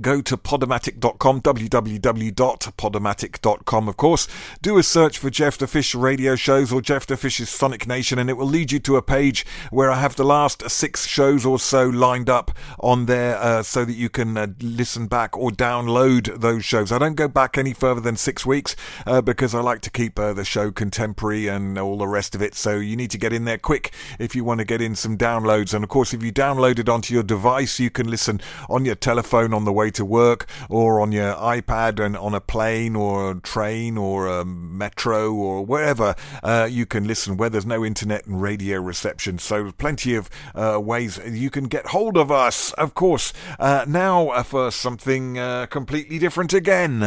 Go 0.00 0.20
to 0.20 0.36
podomatic.com, 0.36 1.42
www.podomatic.com, 1.42 3.88
of 3.88 3.96
course. 3.96 4.28
Do 4.62 4.78
a 4.78 4.84
search 4.84 5.18
for 5.18 5.30
Jeff 5.30 5.58
the 5.58 5.66
Fish 5.66 5.96
radio 5.96 6.36
shows 6.36 6.72
or 6.72 6.80
Jeff 6.80 7.06
the 7.06 7.16
Fish's 7.16 7.48
Sonic 7.48 7.88
Nation, 7.88 8.20
and 8.20 8.30
it 8.30 8.34
will 8.34 8.46
lead 8.46 8.70
you 8.70 8.78
to 8.78 8.94
a 8.96 9.02
page 9.02 9.44
where 9.70 9.90
I 9.90 9.98
have 9.98 10.14
the 10.14 10.22
last 10.22 10.70
six 10.70 11.08
shows 11.08 11.44
or 11.44 11.58
so 11.58 11.88
lined 11.88 12.30
up 12.30 12.52
on 12.78 13.06
there 13.06 13.36
uh, 13.36 13.64
so 13.64 13.84
that 13.84 13.94
you 13.94 14.08
can 14.08 14.36
uh, 14.36 14.46
listen 14.60 15.08
back 15.08 15.36
or 15.36 15.50
download 15.50 16.40
those 16.40 16.64
shows. 16.64 16.92
I 16.92 16.98
don't 16.98 17.16
go 17.16 17.26
back 17.26 17.58
any 17.58 17.72
further 17.72 18.00
than 18.00 18.14
six 18.14 18.46
weeks 18.46 18.76
uh, 19.06 19.22
because 19.22 19.56
I 19.56 19.60
like 19.60 19.80
to 19.80 19.90
keep 19.90 20.20
uh, 20.20 20.32
the 20.32 20.44
show 20.44 20.70
contemporary 20.70 21.48
and 21.48 21.76
all 21.76 21.98
the 21.98 22.06
rest 22.06 22.36
of 22.36 22.42
it. 22.42 22.54
So 22.54 22.76
you 22.76 22.94
need 22.94 23.10
to 23.10 23.18
get 23.18 23.32
in 23.32 23.44
there 23.44 23.58
quick 23.58 23.92
if 24.20 24.36
you 24.36 24.44
want 24.44 24.60
to 24.60 24.64
get 24.64 24.80
in 24.80 24.94
some 24.94 25.18
downloads. 25.18 25.74
And 25.74 25.82
of 25.82 25.90
course, 25.90 26.14
if 26.14 26.22
you 26.22 26.32
download 26.32 26.78
it 26.78 26.88
onto 26.88 27.12
your 27.12 27.24
device, 27.24 27.80
you 27.80 27.90
can 27.90 28.08
listen 28.08 28.40
on 28.68 28.84
your 28.84 28.94
telephone 28.94 29.52
on 29.52 29.64
the 29.64 29.79
way 29.80 29.90
to 29.90 30.04
work 30.04 30.46
or 30.68 31.00
on 31.00 31.10
your 31.10 31.32
iPad 31.34 32.04
and 32.04 32.14
on 32.16 32.34
a 32.34 32.40
plane 32.40 32.94
or 32.94 33.30
a 33.30 33.40
train 33.40 33.96
or 33.96 34.28
a 34.28 34.44
metro 34.44 35.32
or 35.32 35.64
wherever 35.64 36.14
uh, 36.42 36.68
you 36.70 36.84
can 36.84 37.06
listen 37.06 37.38
where 37.38 37.48
there's 37.48 37.64
no 37.64 37.82
internet 37.82 38.26
and 38.26 38.42
radio 38.42 38.78
reception. 38.78 39.38
So 39.38 39.72
plenty 39.72 40.14
of 40.14 40.28
uh, 40.54 40.78
ways 40.82 41.18
you 41.24 41.48
can 41.48 41.64
get 41.64 41.86
hold 41.86 42.16
of 42.18 42.30
us. 42.30 42.72
Of 42.74 42.92
course, 42.94 43.32
uh, 43.58 43.86
now 43.88 44.28
uh, 44.28 44.42
for 44.42 44.70
something 44.70 45.38
uh, 45.38 45.66
completely 45.66 46.18
different 46.18 46.52
again. 46.52 47.00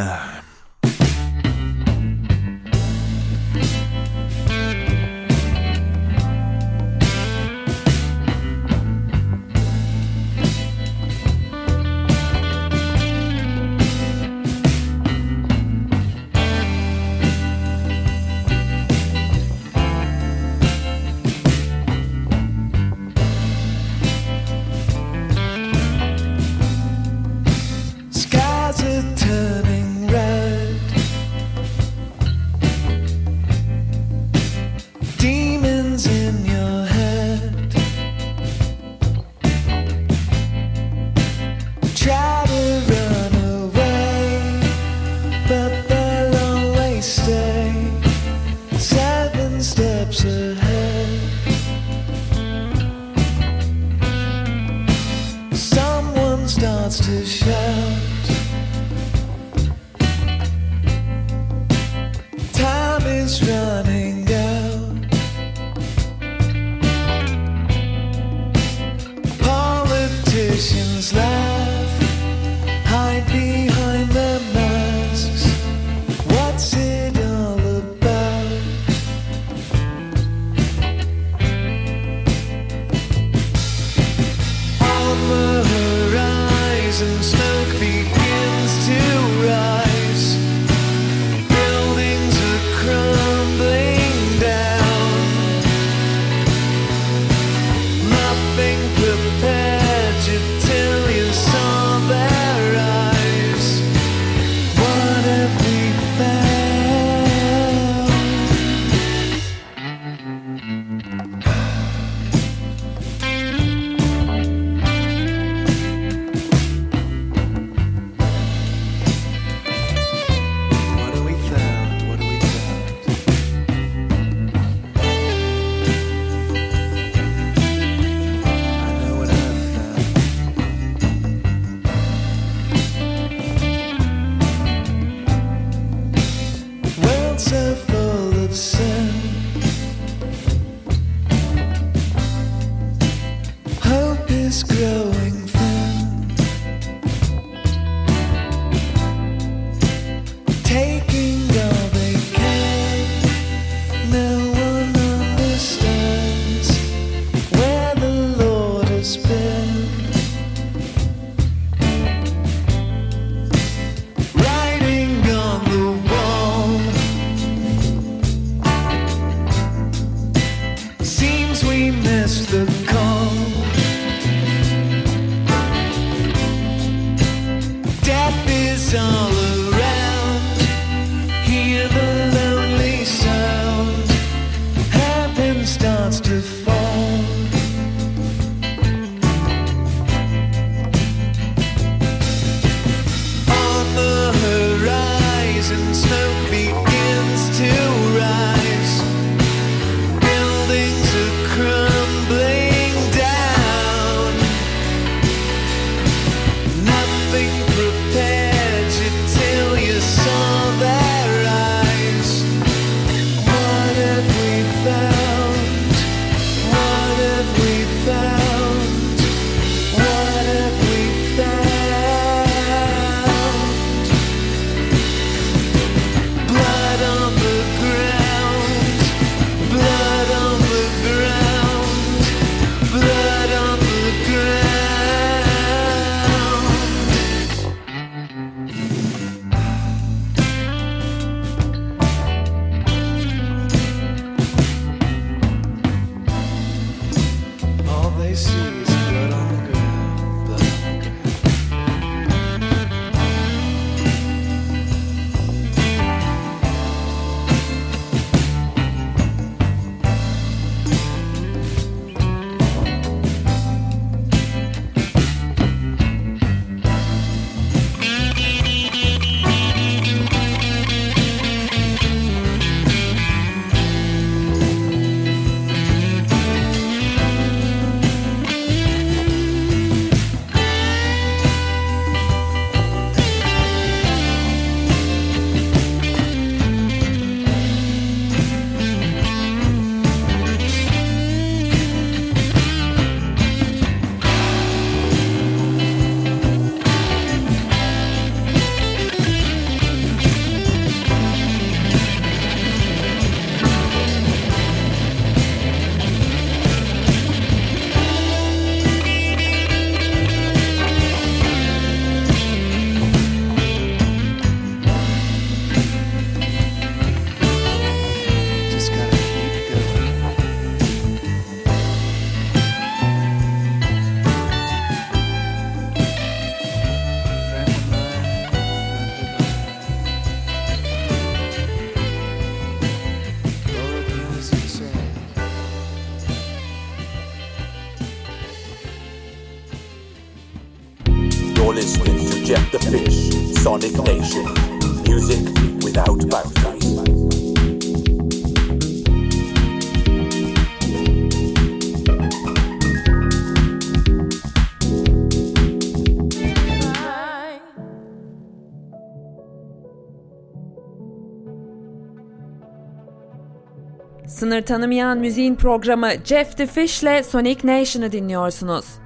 sınır 364.54 364.66
tanımayan 364.66 365.18
müziğin 365.18 365.54
programı 365.54 366.10
Jeff 366.24 366.56
the 366.56 366.66
Fish'le 366.66 367.24
Sonic 367.30 367.66
Nation'ı 367.68 368.12
dinliyorsunuz. 368.12 369.03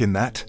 I'm 0.00 0.14
that. 0.14 0.44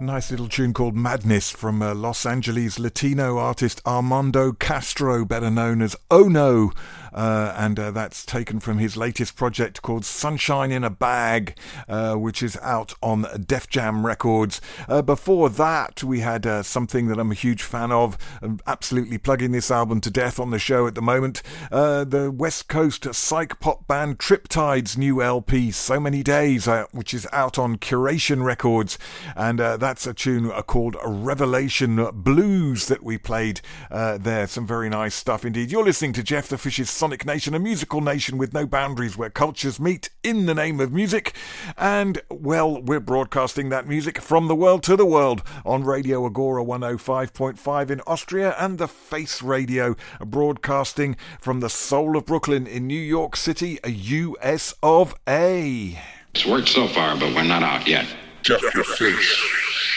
Nice 0.00 0.30
little 0.30 0.48
tune 0.48 0.72
called 0.72 0.96
Madness 0.96 1.50
from 1.50 1.82
uh, 1.82 1.94
Los 1.94 2.24
Angeles 2.24 2.78
Latino 2.78 3.36
artist 3.38 3.82
Armando 3.84 4.52
Castro, 4.52 5.24
better 5.26 5.50
known 5.50 5.82
as 5.82 5.94
Oh 6.10 6.28
No. 6.28 6.72
Uh, 7.16 7.54
and 7.56 7.80
uh, 7.80 7.90
that's 7.90 8.26
taken 8.26 8.60
from 8.60 8.78
his 8.78 8.96
latest 8.96 9.36
project 9.36 9.80
called 9.80 10.04
Sunshine 10.04 10.70
in 10.70 10.84
a 10.84 10.90
Bag, 10.90 11.58
uh, 11.88 12.14
which 12.14 12.42
is 12.42 12.58
out 12.60 12.92
on 13.02 13.26
Def 13.46 13.68
Jam 13.68 14.04
Records. 14.04 14.60
Uh, 14.86 15.00
before 15.00 15.48
that, 15.48 16.04
we 16.04 16.20
had 16.20 16.46
uh, 16.46 16.62
something 16.62 17.08
that 17.08 17.18
I'm 17.18 17.32
a 17.32 17.34
huge 17.34 17.62
fan 17.62 17.90
of. 17.90 18.18
I'm 18.42 18.60
absolutely 18.66 19.16
plugging 19.16 19.52
this 19.52 19.70
album 19.70 20.02
to 20.02 20.10
death 20.10 20.38
on 20.38 20.50
the 20.50 20.58
show 20.58 20.86
at 20.86 20.94
the 20.94 21.00
moment. 21.00 21.42
Uh, 21.72 22.04
the 22.04 22.30
West 22.30 22.68
Coast 22.68 23.12
psych 23.14 23.58
pop 23.60 23.86
band 23.86 24.18
Triptide's 24.18 24.98
new 24.98 25.22
LP, 25.22 25.70
So 25.70 25.98
Many 25.98 26.22
Days, 26.22 26.68
which 26.92 27.14
is 27.14 27.26
out 27.32 27.58
on 27.58 27.78
Curation 27.78 28.44
Records. 28.44 28.98
And 29.34 29.58
that's 29.58 30.06
a 30.06 30.12
tune 30.12 30.50
called 30.62 30.96
Revelation 31.02 32.10
Blues 32.12 32.86
that 32.88 33.02
we 33.02 33.16
played 33.16 33.62
there. 33.90 34.46
Some 34.46 34.66
very 34.66 34.90
nice 34.90 35.14
stuff 35.14 35.46
indeed. 35.46 35.70
You're 35.70 35.84
listening 35.84 36.12
to 36.14 36.22
Jeff 36.22 36.48
the 36.48 36.58
Fish's 36.58 36.90
Sonic 37.06 37.24
Nation, 37.24 37.54
a 37.54 37.60
musical 37.60 38.00
nation 38.00 38.36
with 38.36 38.52
no 38.52 38.66
boundaries 38.66 39.16
where 39.16 39.30
cultures 39.30 39.78
meet 39.78 40.10
in 40.24 40.46
the 40.46 40.54
name 40.56 40.80
of 40.80 40.92
music. 40.92 41.36
And, 41.78 42.20
well, 42.28 42.82
we're 42.82 42.98
broadcasting 42.98 43.68
that 43.68 43.86
music 43.86 44.20
from 44.20 44.48
the 44.48 44.56
world 44.56 44.82
to 44.82 44.96
the 44.96 45.06
world 45.06 45.44
on 45.64 45.84
Radio 45.84 46.26
Agora 46.26 46.64
105.5 46.64 47.90
in 47.90 48.00
Austria 48.08 48.56
and 48.58 48.78
the 48.78 48.88
Face 48.88 49.40
Radio, 49.40 49.94
broadcasting 50.18 51.16
from 51.38 51.60
the 51.60 51.70
soul 51.70 52.16
of 52.16 52.26
Brooklyn 52.26 52.66
in 52.66 52.88
New 52.88 52.94
York 53.00 53.36
City, 53.36 53.78
a 53.84 53.90
US 53.90 54.74
of 54.82 55.14
A. 55.28 55.96
It's 56.34 56.44
worked 56.44 56.70
so 56.70 56.88
far, 56.88 57.16
but 57.16 57.32
we're 57.36 57.44
not 57.44 57.62
out 57.62 57.86
yet. 57.86 58.08
Jeff 58.42 58.62
your 58.74 58.82
fish. 58.82 59.95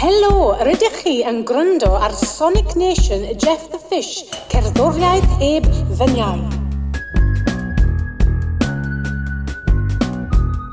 Helo, 0.00 0.54
rydych 0.64 0.94
chi 1.02 1.10
yn 1.28 1.42
gwrando 1.44 1.90
ar 2.00 2.14
Sonic 2.16 2.70
Nation 2.72 3.26
Jeff 3.36 3.66
the 3.68 3.80
Fish, 3.90 4.22
cerddoriaeth 4.48 5.34
heb 5.42 5.68
fyniau. 5.98 6.40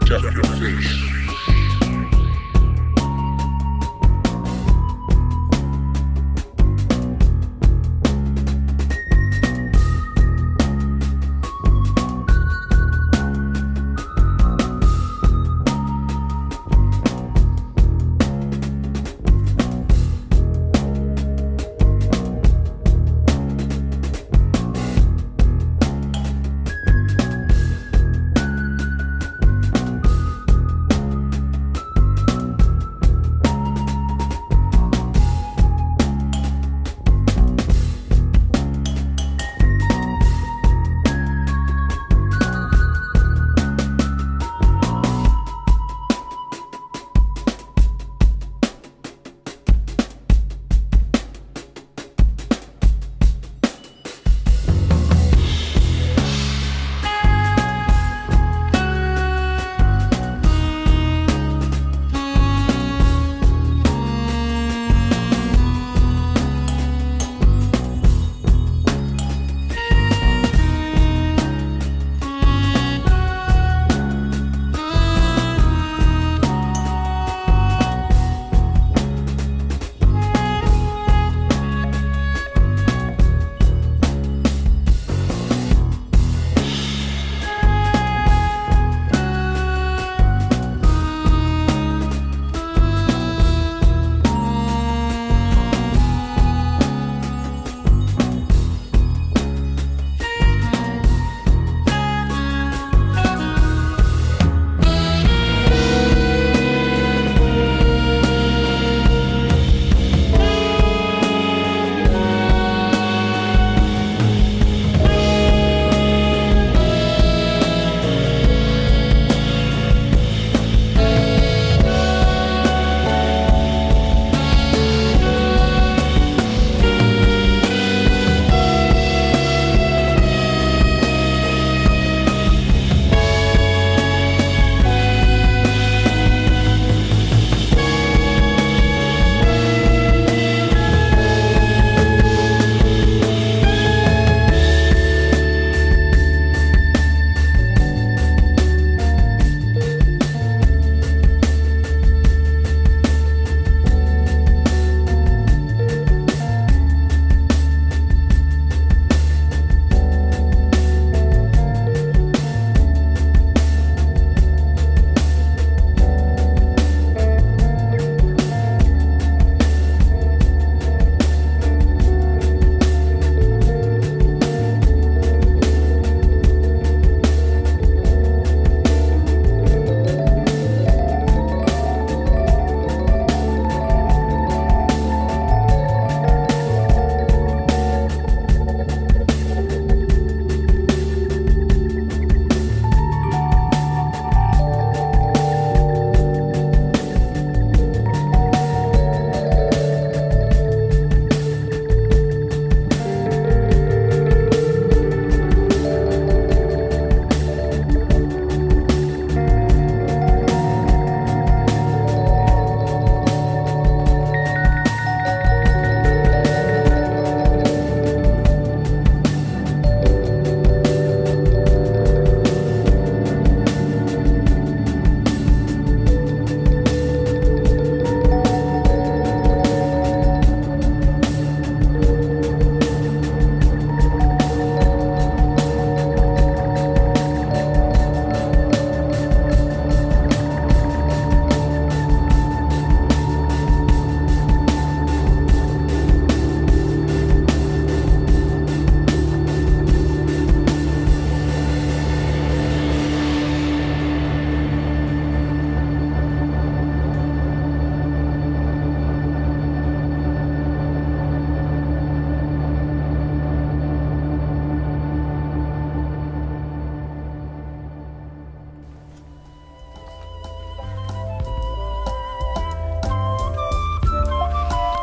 Jeff 0.07 0.23
the 0.31 0.47
Fish. 0.55 1.06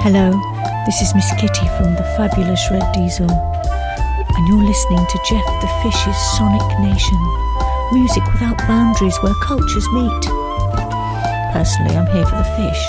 Hello, 0.05 0.33
this 0.85 1.01
is 1.01 1.15
Miss 1.15 1.31
Kitty 1.41 1.67
from 1.79 1.95
the 1.95 2.05
fabulous 2.19 2.61
Red 2.71 2.93
Diesel, 2.93 3.31
and 3.31 4.49
you're 4.49 4.63
listening 4.63 4.99
to 4.99 5.19
Jeff 5.27 5.47
the 5.63 5.69
Fish's 5.83 6.37
Sonic 6.37 6.61
Nation. 6.79 7.17
Music 7.91 8.23
without 8.35 8.59
boundaries 8.69 9.17
where 9.23 9.33
cultures 9.43 9.89
meet. 9.95 10.25
Personally, 11.55 11.97
I'm 11.97 12.07
here 12.13 12.27
for 12.27 12.37
the 12.37 12.45
fish. 12.53 12.85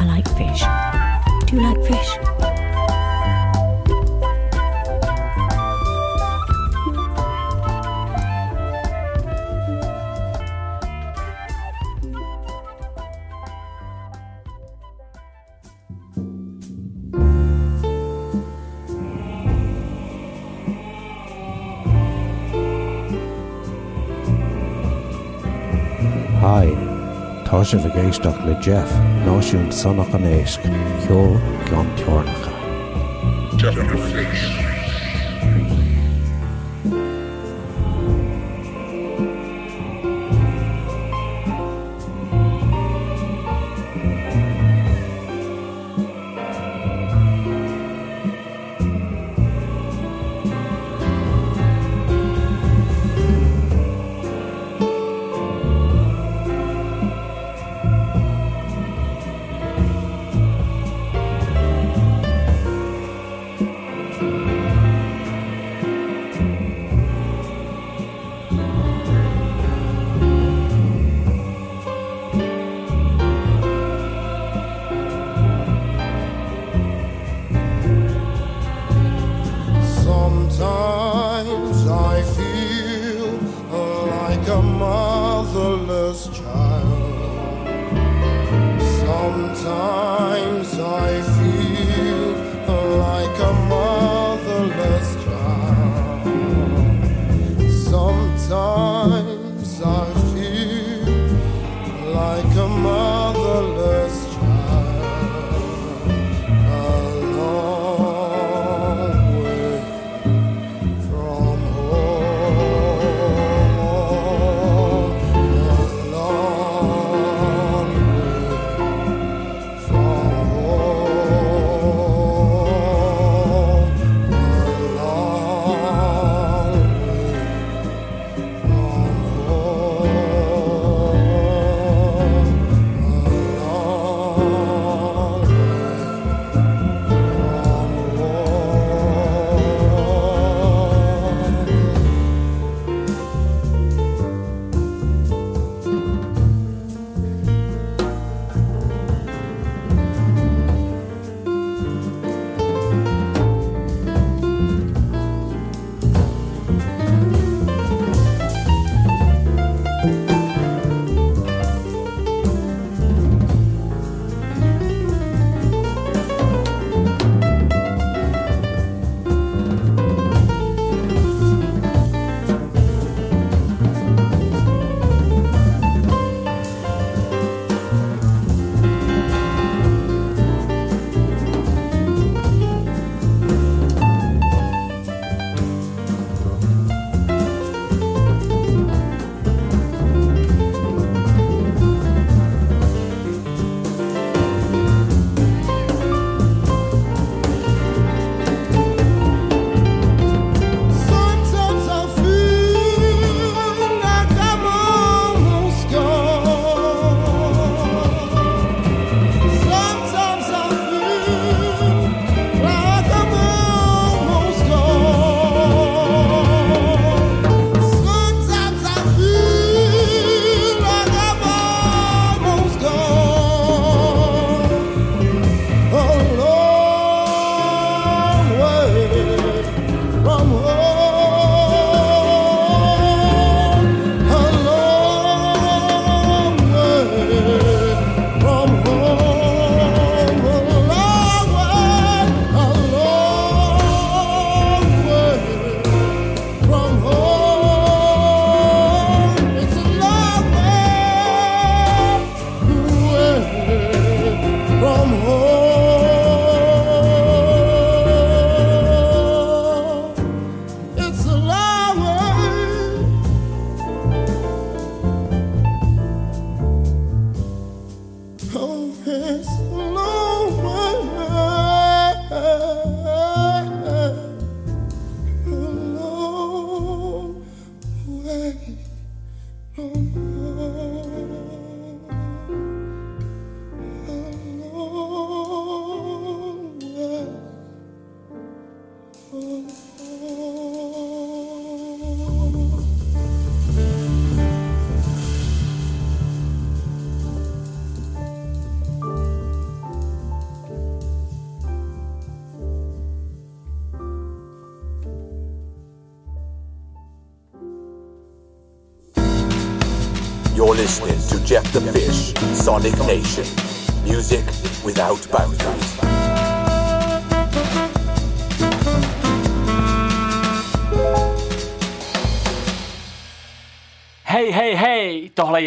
I 0.00 0.06
like 0.06 0.26
fish. 0.38 0.64
Do 1.44 1.56
you 1.56 1.62
like 1.62 1.84
fish? 1.84 2.27
Tá 27.68 27.76
sé 27.76 27.88
bhgéisteach 27.88 28.38
le 28.46 28.54
Jeff 28.64 28.92
náisiún 29.26 29.68
sannach 29.70 30.14
an 30.14 30.24
éisc 30.24 30.64
ceol 31.04 31.36
gan. 31.68 31.86
Jeff 33.60 34.67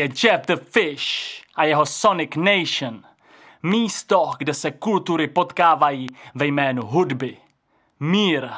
je 0.02 0.10
Jeff 0.24 0.46
the 0.46 0.56
Fish 0.56 1.42
a 1.56 1.64
jeho 1.66 1.86
Sonic 1.86 2.36
Nation. 2.36 3.04
Místo, 3.64 4.32
kde 4.38 4.54
se 4.54 4.72
kultury 4.72 5.28
potkávají 5.28 6.08
ve 6.36 6.46
jménu 6.46 6.86
hudby. 6.86 7.38
Mír. 8.00 8.50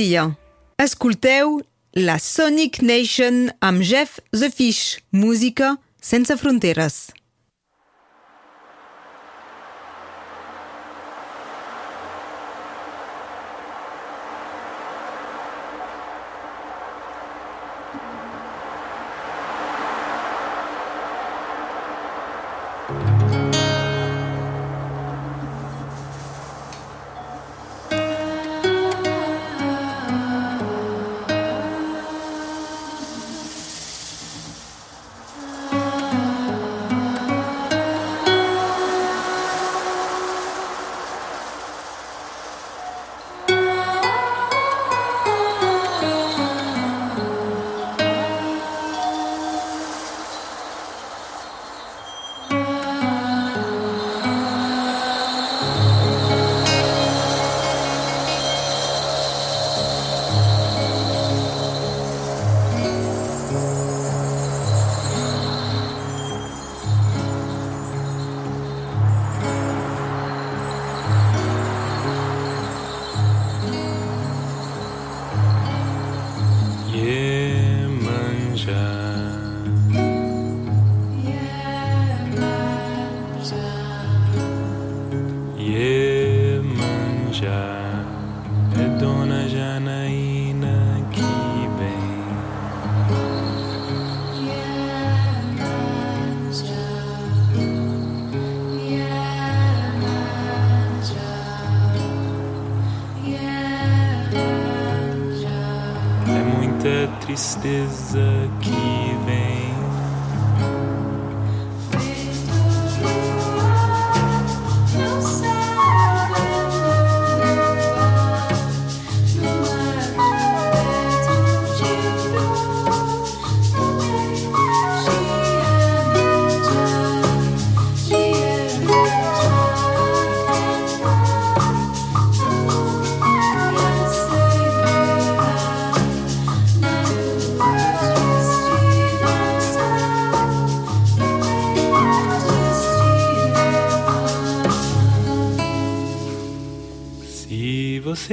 Dia. 0.00 0.24
Escolteu 0.80 1.60
la 1.92 2.16
Sonic 2.18 2.80
Nation 2.80 3.50
amb 3.60 3.84
Jeff 3.84 4.20
the 4.32 4.48
Fish, 4.48 4.98
música 5.12 5.76
sense 6.00 6.36
fronteres. 6.40 7.10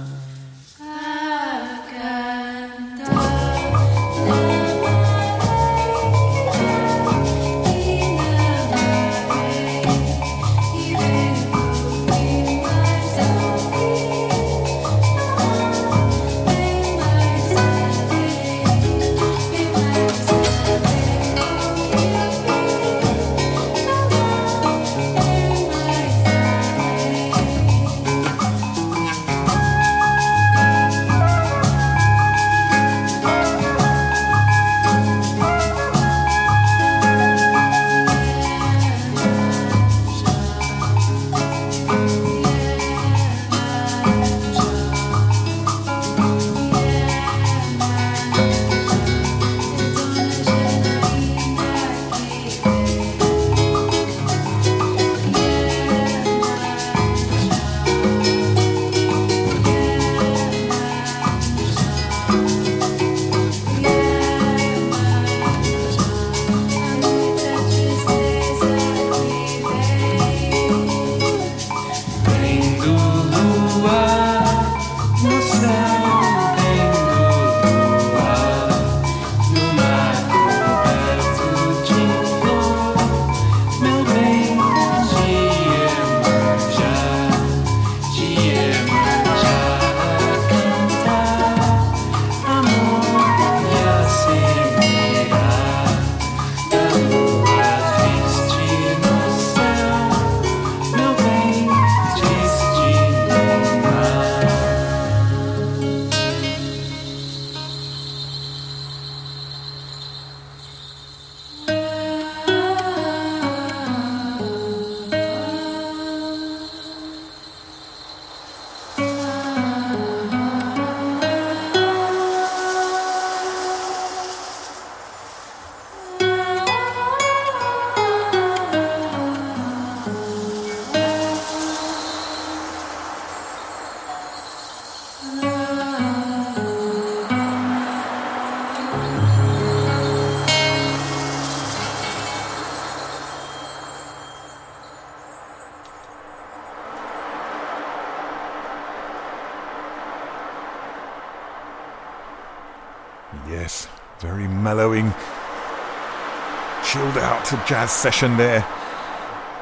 jazz 157.66 157.90
session 157.90 158.36
there. 158.36 158.60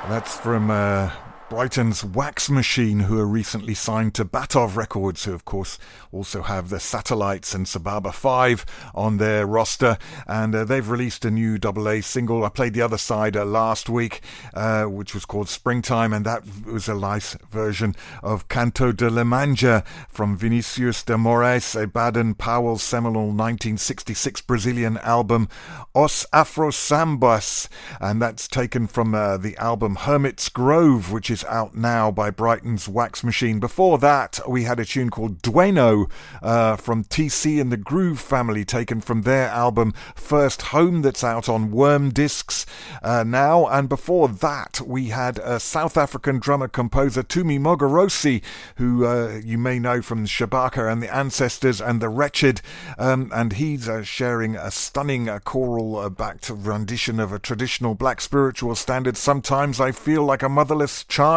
That's 0.09 0.37
from 0.37 0.71
uh, 0.71 1.11
Brighton's 1.53 2.03
Wax 2.03 2.49
Machine, 2.49 3.01
who 3.01 3.19
are 3.19 3.27
recently 3.27 3.75
signed 3.75 4.15
to 4.15 4.25
Batov 4.25 4.75
Records, 4.75 5.27
who 5.27 5.35
of 5.35 5.45
course 5.45 5.79
also 6.11 6.41
have 6.41 6.71
the 6.71 6.81
Satellites 6.81 7.55
and 7.55 7.67
Sababa 7.67 8.11
5 8.11 8.65
on 8.95 9.19
their 9.19 9.47
roster. 9.47 9.99
And 10.27 10.55
uh, 10.55 10.65
they've 10.65 10.89
released 10.89 11.27
a 11.27 11.31
new 11.31 11.59
double 11.59 11.91
A 11.91 12.01
single. 12.01 12.43
I 12.43 12.49
played 12.49 12.73
the 12.73 12.81
other 12.81 12.97
side 12.97 13.37
uh, 13.37 13.45
last 13.45 13.91
week, 13.91 14.23
uh, 14.55 14.85
which 14.85 15.13
was 15.13 15.27
called 15.27 15.51
Springtime, 15.51 16.15
and 16.15 16.25
that 16.25 16.43
was 16.65 16.89
a 16.89 16.95
nice 16.95 17.37
version 17.51 17.97
of 18.23 18.49
Canto 18.49 18.91
de 18.91 19.11
Iemanjá 19.11 19.87
from 20.09 20.39
Vinicius 20.39 21.03
de 21.03 21.17
Moraes, 21.17 21.79
a 21.79 21.87
Baden 21.87 22.35
Powell 22.35 22.79
seminal 22.79 23.25
1966 23.25 24.41
Brazilian 24.41 24.97
album, 25.03 25.51
Os 25.95 26.25
Afro 26.33 26.71
Sambas. 26.71 27.69
And 28.01 28.23
that's 28.23 28.49
taken 28.49 28.87
from 28.87 29.15
uh, 29.15 29.37
the 29.37 29.55
album 29.59 29.97
Hermit's 29.97 30.49
Grove, 30.49 31.13
which 31.13 31.31
is 31.31 31.42
out 31.45 31.75
now 31.75 32.11
by 32.11 32.31
Brighton's 32.31 32.89
Wax 32.89 33.25
Machine. 33.25 33.61
Before 33.61 33.99
that, 33.99 34.41
we 34.49 34.65
had 34.65 34.79
a 34.79 34.85
tune 34.85 35.11
called 35.11 35.43
Dueno 35.43 36.11
uh, 36.43 36.77
from 36.77 37.05
TC 37.05 37.61
and 37.61 37.73
the 37.73 37.77
Groove 37.77 38.21
family, 38.21 38.65
taken 38.65 39.01
from 39.01 39.23
their 39.23 39.49
album 39.49 39.93
First 40.15 40.63
Home, 40.63 41.03
that's 41.03 41.25
out 41.25 41.49
on 41.49 41.71
Worm 41.71 42.11
Discs 42.11 42.67
uh, 43.03 43.25
now. 43.25 43.67
And 43.67 43.89
before 43.89 44.29
that, 44.29 44.81
we 44.87 45.07
had 45.07 45.39
a 45.39 45.59
South 45.59 45.97
African 45.97 46.39
drummer 46.39 46.69
composer 46.69 47.23
Tumi 47.23 47.59
Mogorosi, 47.59 48.43
who 48.77 49.05
uh, 49.05 49.41
you 49.45 49.59
may 49.59 49.79
know 49.79 50.03
from 50.03 50.27
Shabaka 50.27 50.91
and 50.91 51.03
the 51.03 51.15
Ancestors 51.15 51.81
and 51.81 52.01
the 52.01 52.09
Wretched, 52.09 52.61
um, 52.99 53.31
and 53.35 53.55
he's 53.55 53.89
uh, 53.89 54.03
sharing 54.03 54.57
a 54.57 54.71
stunning 54.71 55.29
uh, 55.29 55.39
choral 55.41 55.97
uh, 55.97 56.09
backed 56.09 56.51
rendition 56.51 57.19
of 57.19 57.33
a 57.33 57.39
traditional 57.39 57.95
black 57.95 58.21
spiritual 58.21 58.75
standard. 58.75 59.17
Sometimes 59.17 59.81
I 59.81 59.93
feel 59.93 60.25
like 60.25 60.43
a 60.43 60.49
motherless 60.49 61.05
child 61.05 61.32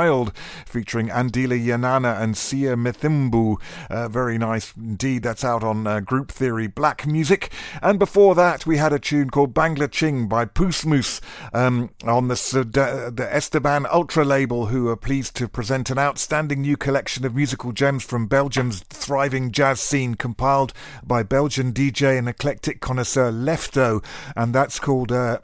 featuring 0.65 1.07
Andile 1.09 1.63
Yanana 1.63 2.21
and 2.21 2.35
Sia 2.35 2.75
Mithimbu. 2.75 3.61
Uh, 3.89 4.07
very 4.07 4.37
nice 4.37 4.73
indeed. 4.75 5.23
That's 5.23 5.43
out 5.43 5.63
on 5.63 5.87
uh, 5.87 5.99
Group 5.99 6.31
Theory 6.31 6.67
Black 6.67 7.07
Music. 7.07 7.51
And 7.81 7.97
before 7.97 8.35
that, 8.35 8.65
we 8.65 8.77
had 8.77 8.93
a 8.93 8.99
tune 8.99 9.29
called 9.29 9.53
Bangla 9.53 9.91
Ching 9.91 10.27
by 10.27 10.45
Poosmoose 10.45 11.21
um, 11.53 11.89
on 12.03 12.27
the, 12.27 12.35
the 12.35 13.29
Sdban 13.31 13.85
Ultra 13.91 14.25
label, 14.25 14.67
who 14.67 14.89
are 14.89 14.97
pleased 14.97 15.35
to 15.37 15.47
present 15.47 15.89
an 15.89 15.97
outstanding 15.97 16.61
new 16.61 16.77
collection 16.77 17.25
of 17.25 17.35
musical 17.35 17.71
gems 17.71 18.03
from 18.03 18.27
Belgium's 18.27 18.81
thriving 18.89 19.51
jazz 19.51 19.79
scene, 19.79 20.15
compiled 20.15 20.73
by 21.03 21.23
Belgian 21.23 21.73
DJ 21.73 22.17
and 22.17 22.27
eclectic 22.27 22.81
connoisseur 22.81 23.31
Lefto. 23.31 24.03
And 24.35 24.53
that's 24.53 24.79
called. 24.79 25.11
Uh, 25.11 25.39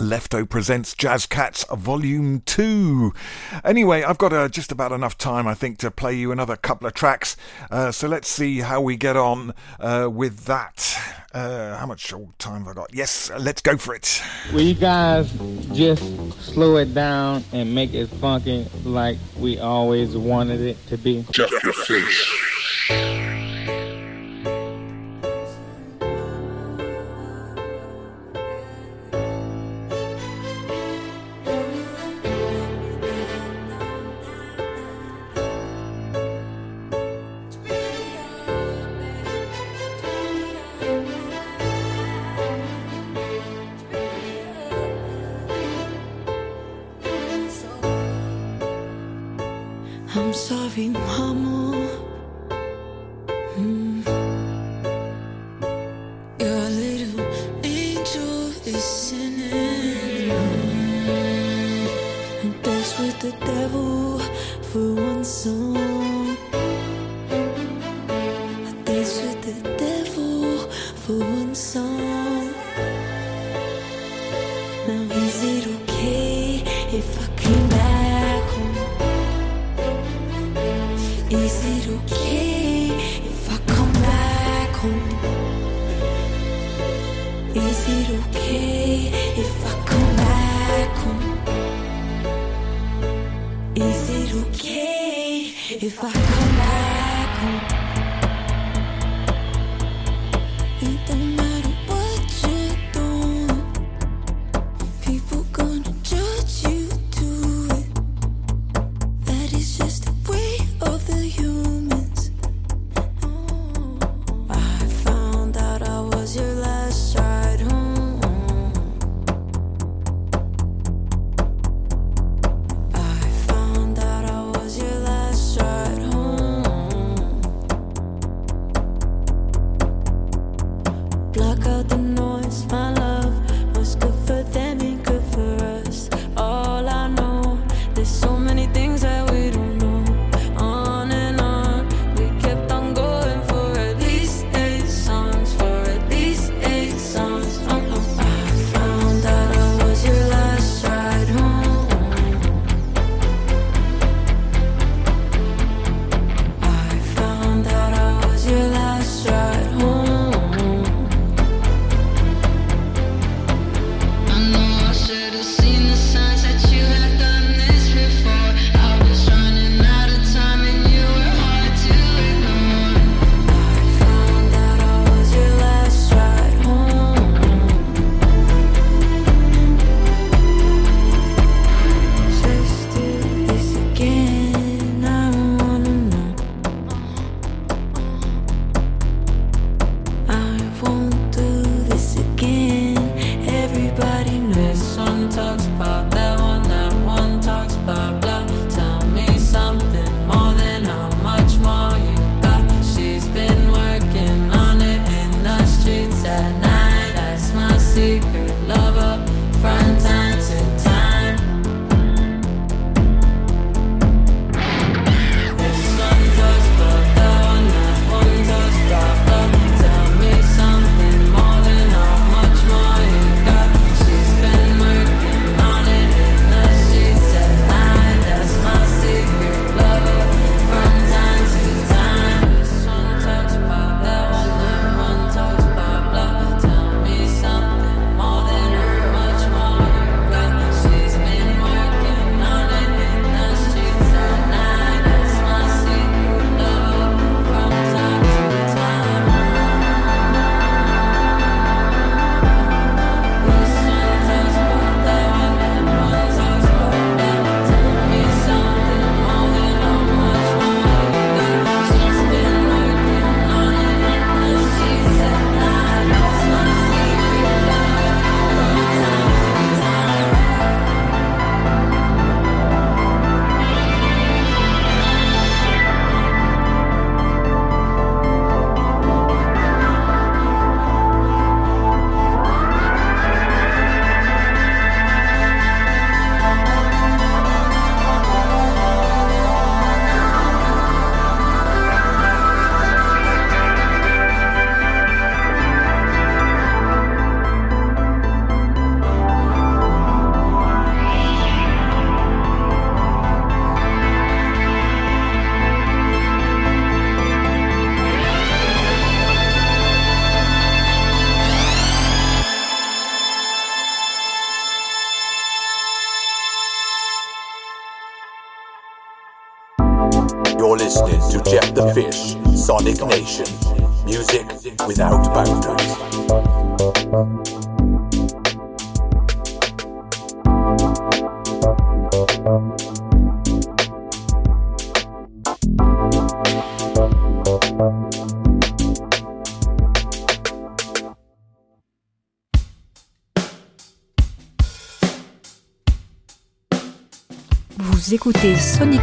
Lefto 0.00 0.48
presents 0.48 0.94
Jazz 0.94 1.26
Cats 1.26 1.64
Volume 1.70 2.40
2. 2.46 3.12
Anyway, 3.64 4.02
I've 4.02 4.16
got 4.16 4.32
uh, 4.32 4.48
just 4.48 4.72
about 4.72 4.92
enough 4.92 5.18
time, 5.18 5.46
I 5.46 5.52
think, 5.52 5.78
to 5.78 5.90
play 5.90 6.14
you 6.14 6.32
another 6.32 6.56
couple 6.56 6.86
of 6.86 6.94
tracks. 6.94 7.36
Uh, 7.70 7.92
so 7.92 8.08
let's 8.08 8.26
see 8.26 8.60
how 8.60 8.80
we 8.80 8.96
get 8.96 9.16
on 9.16 9.52
uh, 9.78 10.08
with 10.10 10.46
that. 10.46 10.98
Uh, 11.34 11.76
how 11.76 11.86
much 11.86 12.12
time 12.38 12.64
have 12.64 12.68
I 12.68 12.72
got? 12.72 12.94
Yes, 12.94 13.30
let's 13.38 13.60
go 13.60 13.76
for 13.76 13.94
it. 13.94 14.22
Will 14.52 14.62
you 14.62 14.74
guys 14.74 15.30
just 15.72 16.02
slow 16.40 16.76
it 16.76 16.94
down 16.94 17.44
and 17.52 17.74
make 17.74 17.92
it 17.92 18.06
funky 18.06 18.66
like 18.84 19.18
we 19.38 19.58
always 19.58 20.16
wanted 20.16 20.60
it 20.60 20.86
to 20.88 20.96
be? 20.96 21.26
Jeff 21.30 21.50
the 21.50 21.72
Fish. 21.72 23.39
Maman. 50.76 51.44
Mm. 51.44 51.49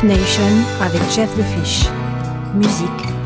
Nation 0.07 0.63
avec 0.81 1.01
Jeff 1.13 1.29
the 1.35 1.43
Fish. 1.43 1.85
Musique 2.55 3.16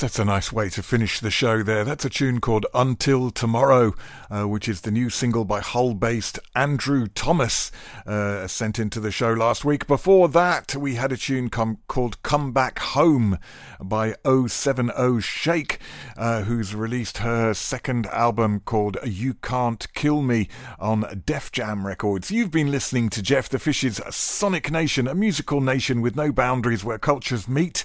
that's 0.00 0.18
a 0.18 0.24
nice 0.24 0.52
way 0.52 0.68
to 0.68 0.82
finish 0.82 1.18
the 1.18 1.30
show 1.30 1.62
there. 1.62 1.82
That's 1.82 2.04
a 2.04 2.10
tune 2.10 2.40
called 2.40 2.66
Until 2.74 3.30
Tomorrow, 3.30 3.94
uh, 4.30 4.46
which 4.46 4.68
is 4.68 4.82
the 4.82 4.90
new 4.90 5.10
single 5.10 5.44
by 5.44 5.60
Hull 5.60 5.94
based 5.94 6.38
Andrew 6.54 7.06
Thomas, 7.06 7.72
uh, 8.06 8.46
sent 8.46 8.78
into 8.78 9.00
the 9.00 9.10
show 9.10 9.32
last 9.32 9.64
week. 9.64 9.86
Before 9.86 10.28
that, 10.28 10.76
we 10.76 10.94
had 10.96 11.10
a 11.10 11.16
tune 11.16 11.48
com- 11.48 11.78
called 11.88 12.22
Come 12.22 12.52
Back 12.52 12.78
Home 12.80 13.38
by 13.80 14.14
070 14.24 15.20
Shake, 15.20 15.80
uh, 16.16 16.42
who's 16.42 16.74
released 16.74 17.18
her 17.18 17.54
second 17.54 18.06
album 18.06 18.60
called 18.60 18.98
You 19.04 19.34
Can't 19.34 19.92
Kill 19.94 20.22
Me 20.22 20.48
on 20.78 21.22
Def 21.24 21.50
Jam 21.50 21.86
Records. 21.86 22.30
You've 22.30 22.50
been 22.50 22.70
listening 22.70 23.08
to 23.10 23.22
Jeff 23.22 23.48
the 23.48 23.58
Fish's 23.58 24.00
Sonic 24.10 24.70
Nation, 24.70 25.08
a 25.08 25.14
musical 25.14 25.60
nation 25.60 26.02
with 26.02 26.14
no 26.14 26.30
boundaries 26.30 26.84
where 26.84 26.98
cultures 26.98 27.48
meet 27.48 27.84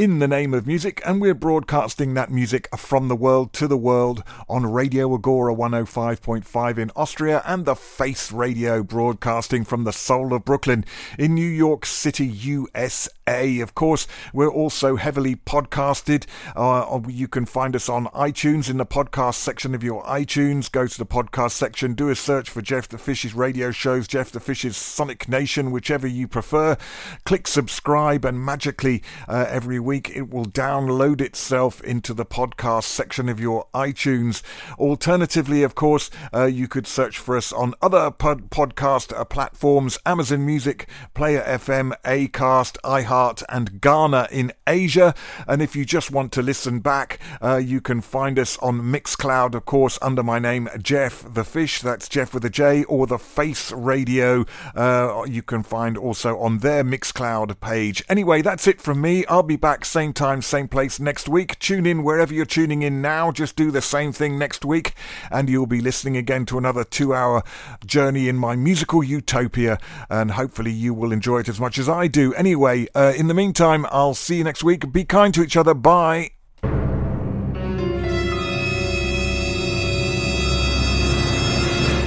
in 0.00 0.18
the 0.18 0.26
name 0.26 0.54
of 0.54 0.66
music, 0.66 1.02
and 1.04 1.20
we're 1.20 1.34
broadcasting 1.34 2.14
that 2.14 2.30
music 2.30 2.74
from 2.74 3.08
the 3.08 3.14
world 3.14 3.52
to 3.52 3.68
the 3.68 3.76
world 3.76 4.24
on 4.48 4.64
Radio 4.64 5.12
Agora 5.14 5.54
105.5 5.54 6.78
in 6.78 6.90
Austria 6.96 7.42
and 7.44 7.66
the 7.66 7.76
Face 7.76 8.32
Radio 8.32 8.82
broadcasting 8.82 9.62
from 9.62 9.84
the 9.84 9.92
soul 9.92 10.32
of 10.32 10.46
Brooklyn 10.46 10.86
in 11.18 11.34
New 11.34 11.46
York 11.46 11.84
City, 11.84 12.26
USA. 12.26 13.60
Of 13.60 13.74
course, 13.74 14.06
we're 14.32 14.48
also 14.50 14.96
heavily 14.96 15.36
podcasted. 15.36 16.24
Uh, 16.56 17.00
you 17.06 17.28
can 17.28 17.44
find 17.44 17.76
us 17.76 17.90
on 17.90 18.06
iTunes 18.06 18.70
in 18.70 18.78
the 18.78 18.86
podcast 18.86 19.34
section 19.34 19.74
of 19.74 19.84
your 19.84 20.02
iTunes. 20.04 20.72
Go 20.72 20.86
to 20.86 20.96
the 20.96 21.04
podcast 21.04 21.50
section, 21.50 21.92
do 21.92 22.08
a 22.08 22.16
search 22.16 22.48
for 22.48 22.62
Jeff 22.62 22.88
the 22.88 22.96
Fish's 22.96 23.34
radio 23.34 23.70
shows, 23.70 24.08
Jeff 24.08 24.30
the 24.30 24.40
Fish's 24.40 24.78
Sonic 24.78 25.28
Nation, 25.28 25.70
whichever 25.70 26.06
you 26.06 26.26
prefer. 26.26 26.78
Click 27.26 27.46
subscribe, 27.46 28.24
and 28.24 28.42
magically 28.42 29.02
uh, 29.28 29.44
every 29.46 29.78
week 29.78 29.89
it 29.98 30.30
will 30.30 30.44
download 30.44 31.20
itself 31.20 31.82
into 31.82 32.14
the 32.14 32.24
podcast 32.24 32.84
section 32.84 33.28
of 33.28 33.40
your 33.40 33.66
iTunes. 33.74 34.42
Alternatively, 34.78 35.62
of 35.62 35.74
course, 35.74 36.10
uh, 36.32 36.44
you 36.44 36.68
could 36.68 36.86
search 36.86 37.18
for 37.18 37.36
us 37.36 37.52
on 37.52 37.74
other 37.82 38.10
pod- 38.10 38.50
podcast 38.50 39.12
uh, 39.16 39.24
platforms 39.24 39.98
Amazon 40.06 40.46
Music, 40.46 40.88
Player 41.14 41.42
FM, 41.42 41.92
Acast, 42.04 42.76
iHeart, 42.84 43.42
and 43.48 43.80
Ghana 43.80 44.28
in 44.30 44.52
Asia. 44.66 45.14
And 45.48 45.60
if 45.60 45.74
you 45.74 45.84
just 45.84 46.10
want 46.10 46.32
to 46.32 46.42
listen 46.42 46.80
back, 46.80 47.18
uh, 47.42 47.56
you 47.56 47.80
can 47.80 48.00
find 48.00 48.38
us 48.38 48.56
on 48.58 48.80
Mixcloud, 48.82 49.54
of 49.54 49.64
course, 49.64 49.98
under 50.00 50.22
my 50.22 50.38
name, 50.38 50.68
Jeff 50.80 51.24
the 51.34 51.44
Fish. 51.44 51.80
That's 51.80 52.08
Jeff 52.08 52.32
with 52.32 52.44
a 52.44 52.50
J, 52.50 52.84
or 52.84 53.06
the 53.06 53.18
Face 53.18 53.72
Radio. 53.72 54.44
Uh, 54.74 55.24
you 55.28 55.42
can 55.42 55.62
find 55.62 55.98
also 55.98 56.38
on 56.38 56.58
their 56.58 56.84
Mixcloud 56.84 57.58
page. 57.60 58.04
Anyway, 58.08 58.42
that's 58.42 58.66
it 58.66 58.80
from 58.80 59.00
me. 59.00 59.26
I'll 59.26 59.42
be 59.42 59.56
back 59.56 59.79
same 59.84 60.12
time, 60.12 60.42
same 60.42 60.68
place 60.68 61.00
next 61.00 61.28
week. 61.28 61.58
Tune 61.58 61.86
in 61.86 62.02
wherever 62.02 62.32
you're 62.32 62.44
tuning 62.44 62.82
in 62.82 63.02
now. 63.02 63.30
Just 63.32 63.56
do 63.56 63.70
the 63.70 63.80
same 63.80 64.12
thing 64.12 64.38
next 64.38 64.64
week, 64.64 64.94
and 65.30 65.48
you'll 65.48 65.66
be 65.66 65.80
listening 65.80 66.16
again 66.16 66.46
to 66.46 66.58
another 66.58 66.84
two 66.84 67.14
hour 67.14 67.42
journey 67.84 68.28
in 68.28 68.36
my 68.36 68.56
musical 68.56 69.02
utopia. 69.02 69.78
And 70.08 70.32
hopefully, 70.32 70.72
you 70.72 70.94
will 70.94 71.12
enjoy 71.12 71.40
it 71.40 71.48
as 71.48 71.60
much 71.60 71.78
as 71.78 71.88
I 71.88 72.06
do. 72.06 72.34
Anyway, 72.34 72.88
uh, 72.94 73.12
in 73.16 73.28
the 73.28 73.34
meantime, 73.34 73.86
I'll 73.90 74.14
see 74.14 74.38
you 74.38 74.44
next 74.44 74.64
week. 74.64 74.92
Be 74.92 75.04
kind 75.04 75.32
to 75.34 75.42
each 75.42 75.56
other. 75.56 75.74
Bye. 75.74 76.30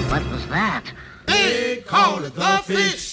What 0.10 0.30
was 0.32 0.48
that? 0.48 0.84
They 1.28 1.84
call 1.86 2.24
it 2.24 2.36
the 2.36 2.62
fish. 2.66 3.13